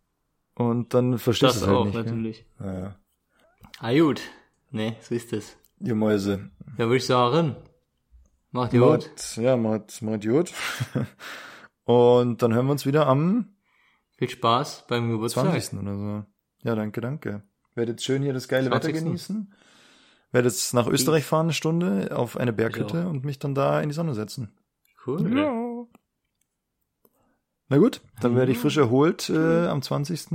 und 0.56 0.94
dann 0.94 1.18
verstehst 1.18 1.56
Das 1.56 1.60
du 1.60 1.66
es 1.66 1.68
halt 1.68 1.78
auch, 1.78 1.86
nicht. 1.86 1.96
natürlich. 1.96 2.46
Ja. 2.62 2.96
Ah, 3.80 3.94
gut. 3.94 4.22
Nee, 4.72 4.96
so 5.02 5.16
ist 5.16 5.34
es. 5.34 5.58
Ihr 5.80 5.96
Mäuse. 5.96 6.50
Ja, 6.78 6.86
würde 6.86 6.98
ich 6.98 7.06
sagen. 7.06 7.56
Macht 8.56 8.72
ihr 8.72 8.80
gut. 8.80 9.36
Ja, 9.36 9.58
macht, 9.58 10.02
macht 10.02 10.24
gut. 10.24 10.54
und 11.84 12.42
dann 12.42 12.54
hören 12.54 12.68
wir 12.68 12.72
uns 12.72 12.86
wieder 12.86 13.06
am 13.06 13.54
Viel 14.18 14.30
Spaß 14.30 14.86
beim 14.88 15.12
Geburtstag. 15.12 15.52
20. 15.52 15.80
oder 15.82 15.98
so. 15.98 16.26
Ja, 16.64 16.74
danke, 16.76 17.02
danke. 17.02 17.44
Werdet 17.74 18.02
schön 18.02 18.24
hier 18.24 18.32
das 18.32 18.48
geile 18.48 18.72
Wetter 18.72 18.88
20.. 18.88 19.04
genießen. 19.04 19.54
Werdet 20.32 20.54
jetzt 20.54 20.74
nach 20.74 20.88
Österreich 20.88 21.26
fahren 21.26 21.48
eine 21.48 21.54
Stunde 21.54 22.16
auf 22.16 22.38
eine 22.38 22.54
Berghütte 22.54 23.10
und 23.10 23.26
mich 23.26 23.40
dann 23.40 23.56
da 23.56 23.82
in 23.82 23.90
die 23.90 23.96
Sonne 23.96 24.14
setzen. 24.14 24.58
Cool. 25.06 25.88
Na 27.68 27.78
gut, 27.78 28.00
dann 28.22 28.38
werde 28.38 28.54
ich 28.54 28.58
frisch 28.58 28.78
erholt 28.78 29.30
äh, 29.30 29.68
am 29.68 29.82
20. 29.82 30.32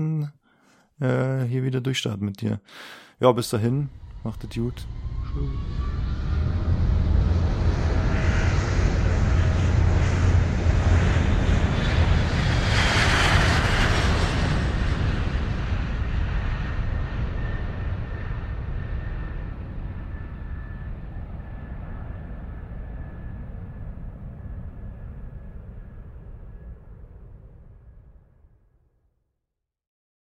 Äh, 1.00 1.44
hier 1.44 1.64
wieder 1.64 1.80
durchstarten 1.80 2.26
mit 2.26 2.42
dir. 2.42 2.60
Ja, 3.18 3.32
bis 3.32 3.48
dahin, 3.48 3.88
macht 4.24 4.44
es 4.44 4.54
gut. 4.54 4.74
Tschüss. 5.32 5.89